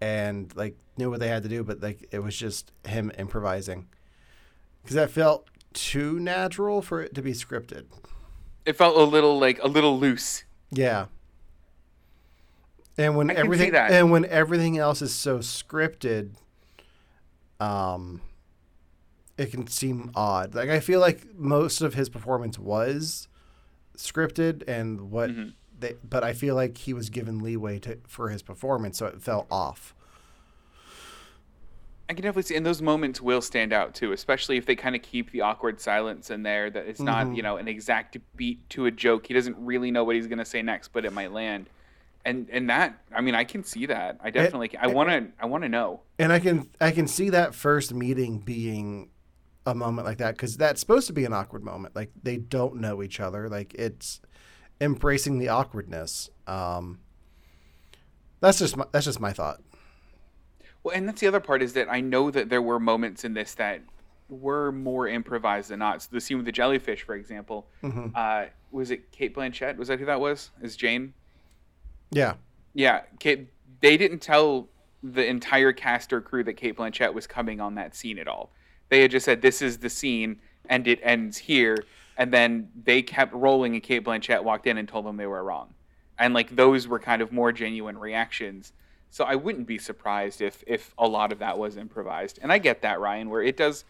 and 0.01 0.55
like 0.57 0.77
knew 0.97 1.11
what 1.11 1.21
they 1.21 1.29
had 1.29 1.43
to 1.43 1.49
do, 1.49 1.65
but 1.65 1.83
like 1.83 2.09
it 2.11 2.21
was 2.21 2.37
just 2.37 2.73
him 2.87 3.11
improvising, 3.19 3.87
because 4.83 4.97
that 4.97 5.11
felt 5.11 5.49
too 5.73 6.19
natural 6.19 6.83
for 6.83 7.03
it 7.03 7.15
to 7.15 7.23
be 7.23 7.33
scripted. 7.33 7.85
It 8.65 8.75
felt 8.77 8.97
a 8.97 9.05
little 9.05 9.39
like 9.39 9.63
a 9.63 9.69
little 9.69 9.99
loose. 9.99 10.45
Yeah. 10.71 11.07
And 12.99 13.17
when 13.17 13.31
everything 13.31 13.75
and 13.75 14.11
when 14.11 14.25
everything 14.25 14.79
else 14.79 15.03
is 15.03 15.15
so 15.15 15.39
scripted, 15.39 16.37
um, 17.61 18.23
it 19.39 19.51
can 19.51 19.67
seem 19.67 20.11
odd. 20.15 20.55
Like 20.55 20.69
I 20.71 20.81
feel 20.81 21.01
like 21.01 21.35
most 21.35 21.81
of 21.83 21.95
his 21.95 22.09
performance 22.09 22.59
was 22.59 23.29
scripted 23.97 24.63
and 24.69 25.11
what 25.11 25.31
Mm-hmm. 25.31 25.49
they, 25.79 25.95
but 26.09 26.25
I 26.25 26.33
feel 26.33 26.55
like 26.55 26.79
he 26.79 26.93
was 26.93 27.11
given 27.11 27.41
leeway 27.41 27.79
to 27.81 27.99
for 28.07 28.29
his 28.31 28.43
performance, 28.43 28.99
so 28.99 29.07
it 29.07 29.21
fell 29.23 29.47
off. 29.51 29.95
I 32.09 32.15
can 32.15 32.23
definitely 32.23 32.43
see, 32.45 32.55
and 32.55 32.65
those 32.65 32.81
moments 32.81 33.21
will 33.21 33.41
stand 33.41 33.73
out 33.73 33.93
too, 33.95 34.13
especially 34.13 34.57
if 34.57 34.65
they 34.65 34.77
kind 34.77 34.95
of 34.95 35.03
keep 35.03 35.33
the 35.33 35.41
awkward 35.41 35.81
silence 35.81 36.31
in 36.31 36.45
there. 36.45 36.71
That 36.71 36.87
it's 36.87 37.01
not, 37.01 37.35
you 37.35 37.43
know, 37.43 37.57
an 37.57 37.67
exact 37.67 38.17
beat 38.37 38.69
to 38.71 38.87
a 38.87 38.93
joke. 38.93 39.27
He 39.27 39.35
doesn't 39.35 39.57
really 39.59 39.91
know 39.91 40.05
what 40.05 40.15
he's 40.15 40.29
gonna 40.29 40.45
say 40.45 40.63
next, 40.63 40.93
but 40.93 41.05
it 41.05 41.13
might 41.13 41.33
land. 41.33 41.69
And 42.25 42.49
and 42.53 42.71
that, 42.71 42.97
I 43.13 43.21
mean, 43.23 43.35
I 43.35 43.43
can 43.43 43.65
see 43.65 43.87
that. 43.87 44.19
I 44.23 44.31
definitely, 44.31 44.69
can. 44.69 44.81
I 44.83 44.87
want 44.87 45.09
to, 45.09 45.27
I 45.41 45.47
want 45.47 45.65
to 45.65 45.69
know. 45.69 46.03
And 46.19 46.33
I 46.33 46.39
can 46.39 46.69
I 46.81 46.93
can 46.93 47.09
see 47.09 47.29
that 47.31 47.57
first 47.57 47.93
meeting 47.93 48.39
being 48.39 49.09
a 49.67 49.75
moment 49.75 50.07
like 50.07 50.19
that 50.19 50.37
because 50.37 50.57
that's 50.57 50.81
supposed 50.81 51.07
to 51.09 51.13
be 51.13 51.25
an 51.25 51.33
awkward 51.33 51.65
moment. 51.65 51.95
Like 51.95 52.11
they 52.23 52.37
don't 52.37 52.77
know 52.77 53.03
each 53.03 53.21
other. 53.21 53.49
Like 53.49 53.75
it's 53.75 54.21
embracing 54.81 55.39
the 55.39 55.49
awkwardness. 55.49 56.31
Um, 56.47 57.01
that's 58.41 58.59
just 58.59 58.77
my, 58.77 58.85
that's 58.93 59.07
just 59.07 59.21
my 59.21 59.33
thought. 59.33 59.61
Well, 60.83 60.95
and 60.95 61.09
that's 61.09 61.21
the 61.21 61.27
other 61.27 61.41
part 61.41 61.63
is 61.63 61.73
that 61.73 61.89
I 61.91 62.01
know 62.01 62.31
that 62.31 62.49
there 62.49 62.63
were 62.63 62.79
moments 62.79 63.25
in 63.25 63.35
this 63.35 63.55
that 63.55 63.83
were 64.29 64.71
more 64.71 65.09
improvised 65.09 65.71
than 65.71 65.81
not. 65.81 66.03
So 66.03 66.09
the 66.13 66.21
scene 66.21 66.37
with 66.37 66.47
the 66.47 66.53
jellyfish, 66.53 67.03
for 67.03 67.17
example, 67.17 67.67
uh, 68.15 68.47
was 68.71 68.91
it 68.91 69.11
Cate 69.11 69.35
Blanchett? 69.35 69.77
Was 69.77 69.89
that 69.89 69.99
who 69.99 70.07
that 70.07 70.21
was? 70.21 70.51
Is 70.63 70.77
Jane? 70.77 71.13
Yeah. 72.11 72.35
Yeah, 72.75 73.03
Kate. 73.19 73.49
They 73.81 73.97
didn't 73.97 74.21
tell 74.21 74.69
the 75.03 75.27
entire 75.27 75.73
cast 75.73 76.13
or 76.13 76.21
crew 76.21 76.45
that 76.45 76.55
Cate 76.55 76.77
Blanchett 76.77 77.15
was 77.15 77.27
coming 77.27 77.61
on 77.61 77.75
that 77.77 77.95
scene 77.95 78.19
at 78.19 78.29
all. 78.29 78.51
They 78.89 79.03
had 79.03 79.11
just 79.11 79.25
said 79.25 79.43
this 79.43 79.63
is 79.63 79.79
the 79.79 79.91
scene 79.91 80.41
and 80.69 80.87
it 80.87 81.01
ends 81.03 81.39
here, 81.39 81.85
and 82.17 82.33
then 82.33 82.71
they 82.85 83.03
kept 83.03 83.33
rolling, 83.33 83.75
and 83.75 83.83
Cate 83.83 84.05
Blanchett 84.05 84.43
walked 84.43 84.67
in 84.67 84.79
and 84.79 84.89
told 84.89 85.07
them 85.07 85.17
they 85.17 85.27
were 85.27 85.45
wrong, 85.45 85.75
and 86.19 86.35
like 86.35 86.57
those 86.57 86.89
were 86.89 86.99
kind 86.99 87.23
of 87.23 87.33
more 87.33 87.53
genuine 87.53 87.99
reactions. 87.99 88.73
So 89.11 89.25
I 89.25 89.37
wouldn't 89.37 89.67
be 89.67 89.79
surprised 89.79 90.41
if 90.41 90.65
if 90.67 90.93
a 90.99 91.07
lot 91.07 91.31
of 91.33 91.39
that 91.39 91.59
was 91.59 91.77
improvised, 91.77 92.39
and 92.43 92.53
I 92.53 92.59
get 92.59 92.83
that 92.83 93.01
Ryan, 93.01 93.31
where 93.31 93.43
it 93.43 93.57
does. 93.57 93.85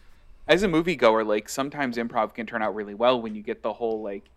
As 0.47 0.63
a 0.63 0.67
moviegoer, 0.67 1.25
like 1.25 1.49
sometimes 1.49 1.97
improv 1.97 2.33
can 2.33 2.45
turn 2.45 2.61
out 2.61 2.73
really 2.73 2.93
well 2.93 3.21
when 3.21 3.35
you 3.35 3.41
get 3.41 3.63
the 3.63 3.73
whole 3.73 4.01
like 4.01 4.29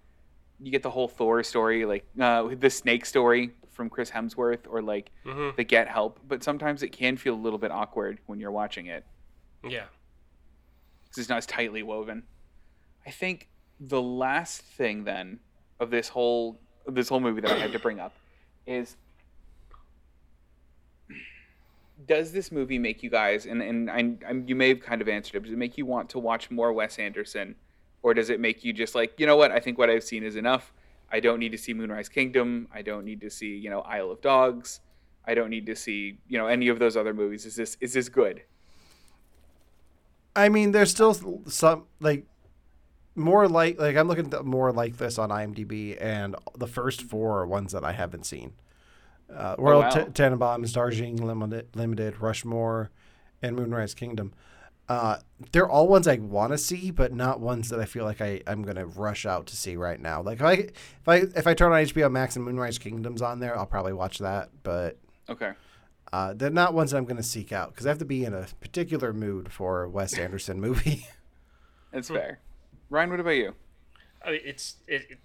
you 0.60 0.70
get 0.70 0.82
the 0.82 0.90
whole 0.90 1.06
Thor 1.08 1.42
story, 1.42 1.84
like 1.84 2.04
uh, 2.18 2.48
the 2.58 2.68
snake 2.70 3.06
story 3.06 3.52
from 3.70 3.88
Chris 3.88 4.10
Hemsworth, 4.10 4.60
or 4.68 4.82
like 4.82 5.10
the 5.56 5.62
Get 5.64 5.88
Help. 5.88 6.18
But 6.26 6.42
sometimes 6.42 6.82
it 6.82 6.88
can 6.90 7.16
feel 7.16 7.34
a 7.34 7.36
little 7.36 7.58
bit 7.58 7.70
awkward 7.70 8.18
when 8.26 8.40
you're 8.40 8.50
watching 8.50 8.86
it 8.86 9.04
Yeah. 9.62 9.84
Because 11.10 11.22
it's 11.22 11.28
not 11.28 11.38
as 11.38 11.46
tightly 11.46 11.82
woven. 11.82 12.22
I 13.04 13.10
think 13.10 13.48
the 13.80 14.00
last 14.00 14.62
thing 14.62 15.04
then 15.04 15.40
of 15.80 15.90
this 15.90 16.08
whole 16.08 16.60
this 16.86 17.08
whole 17.08 17.20
movie 17.20 17.40
that 17.40 17.50
I 17.50 17.58
had 17.58 17.72
to 17.72 17.78
bring 17.78 17.98
up 17.98 18.14
is 18.66 18.96
does 22.06 22.32
this 22.32 22.50
movie 22.52 22.78
make 22.78 23.02
you 23.02 23.10
guys 23.10 23.46
and 23.46 23.62
and 23.62 23.90
I, 23.90 24.16
I'm, 24.28 24.44
you 24.46 24.54
may 24.54 24.68
have 24.68 24.80
kind 24.80 25.02
of 25.02 25.08
answered 25.08 25.36
it 25.36 25.42
does 25.42 25.52
it 25.52 25.58
make 25.58 25.76
you 25.76 25.86
want 25.86 26.10
to 26.10 26.18
watch 26.18 26.50
more 26.50 26.72
Wes 26.72 26.98
Anderson? 26.98 27.56
Or 28.02 28.14
does 28.14 28.30
it 28.30 28.40
make 28.40 28.64
you 28.64 28.72
just 28.72 28.94
like 28.94 29.18
you 29.18 29.26
know 29.26 29.36
what 29.36 29.50
I 29.50 29.60
think 29.60 29.78
what 29.78 29.90
I've 29.90 30.04
seen 30.04 30.22
is 30.22 30.36
enough. 30.36 30.72
I 31.12 31.20
don't 31.20 31.40
need 31.40 31.52
to 31.52 31.58
see 31.58 31.74
Moonrise 31.74 32.08
Kingdom. 32.08 32.68
I 32.72 32.82
don't 32.82 33.04
need 33.04 33.20
to 33.22 33.30
see 33.30 33.56
you 33.56 33.68
know 33.68 33.80
Isle 33.80 34.10
of 34.12 34.20
Dogs. 34.20 34.80
I 35.26 35.34
don't 35.34 35.50
need 35.50 35.66
to 35.66 35.76
see 35.76 36.18
you 36.28 36.38
know 36.38 36.46
any 36.46 36.68
of 36.68 36.78
those 36.78 36.96
other 36.96 37.12
movies. 37.12 37.44
Is 37.44 37.56
this 37.56 37.76
is 37.80 37.92
this 37.94 38.08
good 38.08 38.42
I 40.34 40.48
mean, 40.48 40.72
there's 40.72 40.90
still 40.90 41.14
some 41.48 41.84
like 42.00 42.26
more 43.14 43.48
like 43.48 43.78
like 43.78 43.96
I'm 43.96 44.08
looking 44.08 44.32
at 44.32 44.44
more 44.44 44.72
like 44.72 44.96
this 44.96 45.18
on 45.18 45.30
IMDb, 45.30 45.96
and 46.00 46.36
the 46.56 46.66
first 46.66 47.02
four 47.02 47.40
are 47.40 47.46
ones 47.46 47.72
that 47.72 47.84
I 47.84 47.92
haven't 47.92 48.26
seen. 48.26 48.52
Uh, 49.34 49.54
World 49.58 49.84
wow. 49.84 49.90
T- 49.90 50.00
Tenenbaums, 50.00 50.72
Darjeeling 50.72 51.16
Limited, 51.16 51.68
Limited, 51.74 52.20
Rushmore, 52.20 52.90
and 53.42 53.54
Moonrise 53.56 53.94
Kingdom. 53.94 54.32
Uh, 54.88 55.18
they're 55.52 55.68
all 55.68 55.86
ones 55.86 56.08
I 56.08 56.16
want 56.16 56.52
to 56.52 56.58
see, 56.58 56.90
but 56.90 57.12
not 57.12 57.38
ones 57.38 57.68
that 57.68 57.78
I 57.78 57.84
feel 57.84 58.04
like 58.04 58.20
I 58.20 58.40
I'm 58.46 58.62
gonna 58.62 58.86
rush 58.86 59.24
out 59.24 59.46
to 59.46 59.56
see 59.56 59.76
right 59.76 60.00
now. 60.00 60.20
Like 60.22 60.40
if 60.40 60.44
I 60.44 60.52
if 60.52 61.08
I 61.08 61.16
if 61.38 61.46
I 61.46 61.54
turn 61.54 61.72
on 61.72 61.84
HBO 61.84 62.10
Max 62.10 62.36
and 62.36 62.44
Moonrise 62.44 62.78
Kingdom's 62.78 63.22
on 63.22 63.38
there, 63.38 63.56
I'll 63.56 63.66
probably 63.66 63.92
watch 63.92 64.18
that. 64.18 64.50
But 64.62 64.98
okay 65.28 65.52
uh, 66.12 66.34
they're 66.34 66.50
not 66.50 66.74
ones 66.74 66.90
that 66.90 66.96
I'm 66.98 67.04
gonna 67.04 67.22
seek 67.22 67.52
out 67.52 67.70
because 67.70 67.86
I 67.86 67.90
have 67.90 67.98
to 67.98 68.04
be 68.04 68.24
in 68.24 68.34
a 68.34 68.46
particular 68.60 69.12
mood 69.12 69.52
for 69.52 69.84
a 69.84 69.88
Wes 69.90 70.18
Anderson 70.18 70.60
movie. 70.66 71.06
that's 71.92 72.08
fair 72.08 72.40
Ryan 72.88 73.10
what 73.10 73.20
about 73.20 73.30
you 73.30 73.54
I 74.24 74.32
mean, 74.32 74.40
it's 74.44 74.76
it, 74.86 75.06
it. 75.10 75.18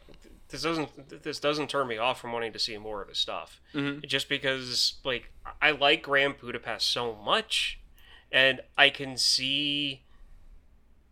This 0.49 0.61
doesn't 0.61 1.23
this 1.23 1.39
doesn't 1.39 1.69
turn 1.69 1.87
me 1.87 1.97
off 1.97 2.21
from 2.21 2.31
wanting 2.31 2.53
to 2.53 2.59
see 2.59 2.77
more 2.77 3.01
of 3.01 3.09
his 3.09 3.17
stuff. 3.17 3.59
Just 4.05 4.29
because 4.29 4.95
like 5.03 5.31
I 5.61 5.71
like 5.71 6.03
Grand 6.03 6.37
Budapest 6.37 6.89
so 6.89 7.15
much, 7.15 7.79
and 8.31 8.61
I 8.77 8.89
can 8.89 9.17
see 9.17 10.03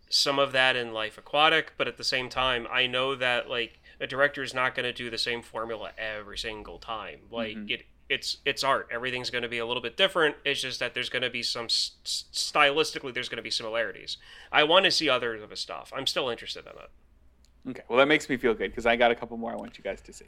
some 0.10 0.38
of 0.38 0.52
that 0.52 0.76
in 0.76 0.94
Life 0.94 1.18
Aquatic, 1.18 1.74
but 1.78 1.88
at 1.88 1.98
the 1.98 2.04
same 2.04 2.30
time, 2.30 2.68
I 2.72 2.86
know 2.88 3.16
that 3.16 3.50
like 3.50 3.80
a 4.00 4.08
director 4.08 4.44
is 4.44 4.54
not 4.54 4.76
going 4.76 4.86
to 4.86 4.94
do 4.94 5.10
the 5.10 5.18
same 5.18 5.42
formula 5.42 5.92
every 5.98 6.38
single 6.38 6.78
time. 6.78 7.22
Like 7.32 7.58
it. 7.68 7.84
It's 8.14 8.38
it's 8.46 8.64
art. 8.64 8.88
Everything's 8.92 9.30
going 9.30 9.42
to 9.42 9.50
be 9.50 9.58
a 9.58 9.66
little 9.66 9.82
bit 9.82 9.98
different. 9.98 10.36
It's 10.46 10.62
just 10.62 10.80
that 10.80 10.94
there's 10.94 11.10
going 11.10 11.24
to 11.24 11.30
be 11.30 11.42
some 11.44 11.66
s- 11.66 11.92
s- 12.06 12.26
stylistically. 12.32 13.14
There's 13.14 13.28
going 13.30 13.38
to 13.38 13.44
be 13.44 13.50
similarities. 13.50 14.18
I 14.52 14.64
want 14.64 14.86
to 14.86 14.92
see 14.92 15.10
others 15.10 15.42
of 15.42 15.50
his 15.50 15.60
stuff. 15.60 15.92
I'm 15.96 16.06
still 16.08 16.30
interested 16.30 16.66
in 16.66 16.72
it. 16.74 17.70
Okay, 17.72 17.84
well 17.90 17.98
that 18.00 18.08
makes 18.08 18.30
me 18.30 18.38
feel 18.38 18.54
good 18.54 18.72
because 18.72 18.86
I 18.86 18.96
got 18.96 19.10
a 19.12 19.16
couple 19.16 19.38
more 19.38 19.52
I 19.52 19.56
want 19.56 19.78
you 19.78 19.84
guys 19.84 20.02
to 20.02 20.14
see. 20.14 20.26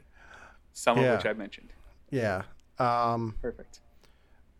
Some 0.72 0.98
Yeah. 0.98 1.12
of 1.12 1.18
which 1.18 1.26
I've 1.26 1.38
mentioned. 1.38 1.72
yeah. 2.10 2.42
Um, 2.78 3.34
Perfect. 3.40 3.80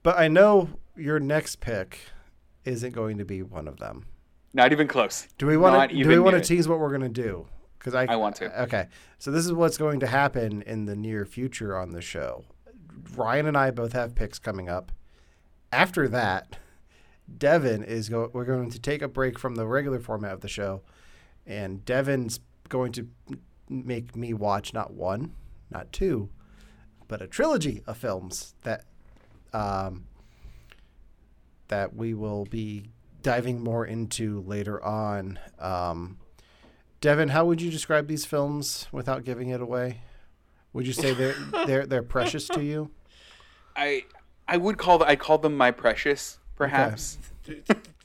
but 0.02 0.16
I 0.18 0.28
know 0.28 0.70
your 0.96 1.18
next 1.20 1.60
pick 1.60 1.98
isn't 2.64 2.92
going 2.94 3.18
to 3.18 3.24
be 3.24 3.42
one 3.42 3.68
of 3.68 3.78
them. 3.78 4.06
Not 4.54 4.72
even 4.72 4.88
close. 4.88 5.28
Do 5.36 5.46
we 5.46 5.56
want 5.58 5.90
to? 5.90 5.96
Do 6.02 6.08
we 6.08 6.18
want 6.18 6.36
to 6.36 6.40
tease 6.42 6.66
what 6.68 6.78
we're 6.78 6.88
going 6.96 7.12
to 7.12 7.22
do? 7.22 7.46
Because 7.78 7.94
I, 7.94 8.06
I 8.06 8.16
want 8.16 8.36
to. 8.36 8.62
Okay, 8.62 8.86
so 9.18 9.30
this 9.30 9.44
is 9.44 9.52
what's 9.52 9.76
going 9.76 10.00
to 10.00 10.06
happen 10.06 10.62
in 10.62 10.86
the 10.86 10.96
near 10.96 11.24
future 11.26 11.76
on 11.76 11.90
the 11.90 12.00
show. 12.00 12.44
Ryan 13.14 13.46
and 13.46 13.56
I 13.56 13.70
both 13.70 13.92
have 13.92 14.14
picks 14.14 14.38
coming 14.38 14.68
up. 14.68 14.92
After 15.72 16.08
that, 16.08 16.58
Devin 17.38 17.82
is 17.82 18.08
go. 18.08 18.30
We're 18.32 18.44
going 18.44 18.70
to 18.70 18.78
take 18.78 19.02
a 19.02 19.08
break 19.08 19.38
from 19.38 19.56
the 19.56 19.66
regular 19.66 19.98
format 19.98 20.32
of 20.32 20.40
the 20.40 20.48
show, 20.48 20.82
and 21.46 21.84
Devin's 21.84 22.40
going 22.68 22.92
to 22.92 23.08
make 23.68 24.14
me 24.14 24.32
watch 24.32 24.72
not 24.72 24.94
one, 24.94 25.34
not 25.70 25.92
two, 25.92 26.30
but 27.08 27.20
a 27.20 27.26
trilogy 27.26 27.82
of 27.86 27.96
films 27.96 28.54
that 28.62 28.84
um, 29.52 30.06
that 31.68 31.94
we 31.94 32.14
will 32.14 32.44
be 32.44 32.90
diving 33.22 33.62
more 33.62 33.84
into 33.84 34.40
later 34.42 34.82
on. 34.84 35.38
Um, 35.58 36.18
Devin, 37.00 37.30
how 37.30 37.44
would 37.44 37.60
you 37.60 37.70
describe 37.70 38.06
these 38.06 38.24
films 38.24 38.86
without 38.92 39.24
giving 39.24 39.48
it 39.48 39.60
away? 39.60 40.02
Would 40.72 40.86
you 40.86 40.92
say 40.92 41.12
they're 41.12 41.34
they're 41.66 41.86
they're 41.86 42.02
precious 42.02 42.46
to 42.48 42.62
you? 42.62 42.90
I 43.76 44.04
I 44.48 44.56
would 44.56 44.78
call 44.78 44.98
the, 44.98 45.06
I 45.06 45.16
call 45.16 45.38
them 45.38 45.56
my 45.56 45.70
precious, 45.70 46.38
perhaps. 46.56 47.18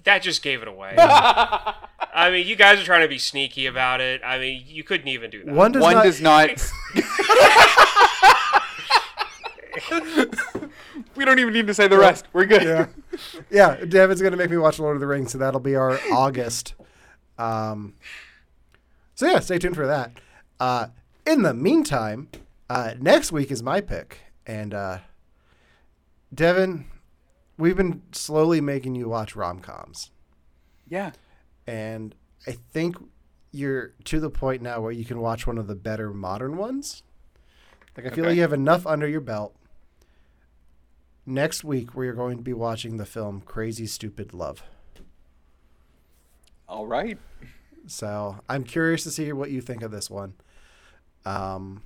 That 0.04 0.22
just 0.22 0.42
gave 0.42 0.62
it 0.62 0.68
away. 0.68 0.96
I 0.98 2.30
mean, 2.32 2.48
you 2.48 2.56
guys 2.56 2.80
are 2.80 2.84
trying 2.84 3.02
to 3.02 3.08
be 3.08 3.18
sneaky 3.20 3.68
about 3.68 4.02
it. 4.02 4.22
I 4.26 4.38
mean, 4.40 4.64
you 4.68 4.84
couldn't 4.84 5.08
even 5.08 5.30
do 5.30 5.44
that. 5.44 5.54
One 5.54 5.72
does 5.72 5.82
One 5.82 5.94
not. 5.94 6.04
does 6.04 6.22
not. 6.22 6.50
we 11.16 11.26
don't 11.26 11.40
even 11.40 11.54
need 11.54 11.68
to 11.68 11.74
say 11.74 11.88
the 11.88 11.98
rest. 11.98 12.26
We're 12.34 12.46
good. 12.46 12.64
yeah, 12.64 12.88
yeah. 13.50 13.86
Devin's 13.86 14.22
gonna 14.22 14.38
make 14.38 14.50
me 14.50 14.58
watch 14.58 14.80
Lord 14.80 14.96
of 14.96 15.02
the 15.02 15.08
Rings, 15.08 15.32
so 15.32 15.38
that'll 15.38 15.60
be 15.60 15.76
our 15.76 16.00
August. 16.12 16.74
Um, 17.38 17.96
so 19.16 19.28
yeah, 19.28 19.40
stay 19.40 19.58
tuned 19.60 19.76
for 19.76 19.88
that. 19.88 20.12
Uh, 20.60 20.88
in 21.26 21.44
the 21.44 21.54
meantime, 21.54 22.28
uh, 22.70 22.94
next 23.00 23.32
week 23.32 23.52
is 23.52 23.64
my 23.64 23.82
pick, 23.82 24.20
and 24.46 24.74
uh, 24.74 24.98
Devin, 26.34 26.86
we've 27.58 27.78
been 27.78 28.02
slowly 28.12 28.62
making 28.62 28.96
you 28.96 29.10
watch 29.10 29.36
rom 29.36 29.60
coms. 29.60 30.12
Yeah. 30.88 31.12
and 31.68 32.16
I 32.48 32.52
think 32.52 32.98
you're 33.52 33.94
to 34.06 34.20
the 34.20 34.30
point 34.30 34.62
now 34.62 34.82
where 34.82 34.92
you 34.92 35.06
can 35.06 35.20
watch 35.20 35.46
one 35.48 35.58
of 35.58 35.68
the 35.68 35.76
better 35.76 36.12
modern 36.14 36.58
ones. 36.58 37.04
Like 37.96 38.08
I 38.08 38.10
feel 38.10 38.26
like 38.26 38.36
you 38.36 38.42
have 38.42 38.54
enough 38.54 38.88
under 38.88 39.08
your 39.08 39.22
belt. 39.22 39.56
Next 41.26 41.64
week 41.64 41.94
we 41.96 42.08
are 42.08 42.14
going 42.14 42.38
to 42.38 42.44
be 42.44 42.54
watching 42.54 42.98
the 42.98 43.06
film 43.06 43.42
Crazy 43.42 43.86
Stupid 43.86 44.34
Love. 44.34 44.64
All 46.68 46.88
right. 46.88 47.18
So 47.88 48.38
I'm 48.50 48.64
curious 48.64 49.04
to 49.04 49.12
see 49.12 49.32
what 49.34 49.52
you 49.52 49.62
think 49.62 49.82
of 49.84 49.92
this 49.92 50.10
one. 50.10 50.34
Um, 51.26 51.84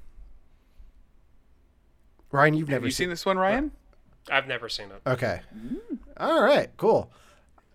Ryan, 2.32 2.54
you've 2.54 2.70
Have 2.70 2.76
never 2.76 2.86
you 2.86 2.92
seen 2.92 3.10
this 3.10 3.26
one, 3.26 3.38
Ryan? 3.38 3.72
I've 4.30 4.48
never 4.48 4.70
seen 4.70 4.88
it. 4.92 5.02
Okay. 5.08 5.42
All 6.18 6.42
right. 6.42 6.70
Cool. 6.78 7.12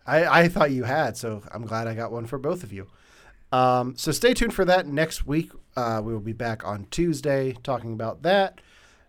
I, 0.06 0.42
I 0.42 0.48
thought 0.48 0.70
you 0.70 0.84
had, 0.84 1.16
so 1.16 1.42
I'm 1.52 1.64
glad 1.64 1.86
I 1.86 1.94
got 1.94 2.10
one 2.10 2.26
for 2.26 2.38
both 2.38 2.62
of 2.62 2.72
you. 2.72 2.88
Um, 3.52 3.96
so 3.96 4.12
stay 4.12 4.34
tuned 4.34 4.54
for 4.54 4.64
that 4.64 4.86
next 4.86 5.26
week. 5.26 5.52
Uh, 5.76 6.00
we 6.02 6.12
will 6.12 6.20
be 6.20 6.32
back 6.32 6.64
on 6.64 6.86
Tuesday 6.90 7.56
talking 7.62 7.92
about 7.92 8.22
that. 8.22 8.60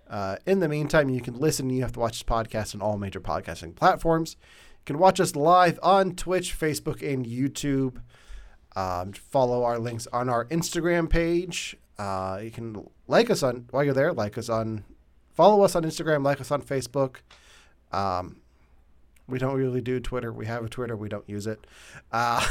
Uh, 0.09 0.35
in 0.45 0.59
the 0.59 0.67
meantime, 0.67 1.09
you 1.09 1.21
can 1.21 1.39
listen. 1.39 1.69
You 1.69 1.81
have 1.83 1.93
to 1.93 1.99
watch 1.99 2.13
this 2.13 2.23
podcast 2.23 2.75
on 2.75 2.81
all 2.81 2.97
major 2.97 3.21
podcasting 3.21 3.75
platforms. 3.75 4.35
You 4.41 4.85
can 4.85 4.97
watch 4.99 5.19
us 5.19 5.35
live 5.35 5.79
on 5.81 6.15
Twitch, 6.15 6.57
Facebook, 6.57 7.01
and 7.01 7.25
YouTube. 7.25 8.01
Um, 8.75 9.13
follow 9.13 9.63
our 9.63 9.79
links 9.79 10.07
on 10.11 10.27
our 10.27 10.45
Instagram 10.45 11.09
page. 11.09 11.77
Uh, 11.97 12.39
you 12.43 12.51
can 12.51 12.89
like 13.07 13.29
us 13.29 13.41
on 13.43 13.67
while 13.71 13.83
you're 13.83 13.93
there. 13.93 14.11
Like 14.11 14.37
us 14.37 14.49
on, 14.49 14.83
follow 15.41 15.63
us 15.63 15.75
on 15.75 15.81
Instagram. 15.81 16.23
Like 16.23 16.39
us 16.39 16.51
on 16.51 16.61
Facebook. 16.61 17.15
Um, 17.91 18.41
we 19.27 19.39
don't 19.39 19.55
really 19.55 19.81
do 19.81 19.99
Twitter. 19.99 20.31
We 20.31 20.45
have 20.45 20.63
a 20.63 20.69
Twitter. 20.69 20.95
We 20.95 21.09
don't 21.09 21.27
use 21.27 21.47
it. 21.47 21.65
Uh, 22.11 22.45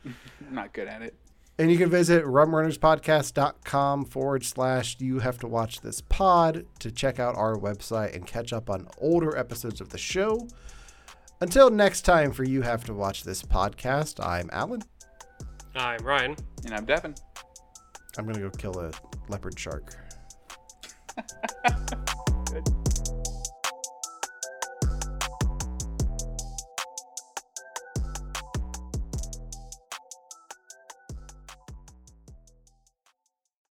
not 0.50 0.74
good 0.74 0.86
at 0.86 1.00
it. 1.00 1.14
and 1.58 1.72
you 1.72 1.78
can 1.78 1.88
visit 1.88 2.24
rumrunnerspodcast.com 2.24 4.04
forward 4.04 4.44
slash 4.44 4.98
you 5.00 5.20
have 5.20 5.38
to 5.38 5.46
watch 5.46 5.80
this 5.80 6.02
pod 6.02 6.66
to 6.80 6.92
check 6.92 7.18
out 7.18 7.36
our 7.36 7.56
website 7.56 8.14
and 8.14 8.26
catch 8.26 8.52
up 8.52 8.68
on 8.68 8.86
older 8.98 9.34
episodes 9.34 9.80
of 9.80 9.88
the 9.88 9.98
show. 9.98 10.46
Until 11.40 11.70
next 11.70 12.02
time, 12.02 12.32
for 12.32 12.44
You 12.44 12.60
Have 12.60 12.84
to 12.84 12.92
Watch 12.92 13.24
This 13.24 13.42
podcast, 13.42 14.22
I'm 14.22 14.50
Alan. 14.52 14.82
I'm 15.74 16.04
Ryan. 16.04 16.36
And 16.66 16.74
I'm 16.74 16.84
Devin. 16.84 17.14
I'm 18.18 18.24
going 18.24 18.36
to 18.36 18.42
go 18.42 18.50
kill 18.50 18.78
a 18.78 18.92
leopard 19.30 19.58
shark. 19.58 19.96
Good. 22.56 22.85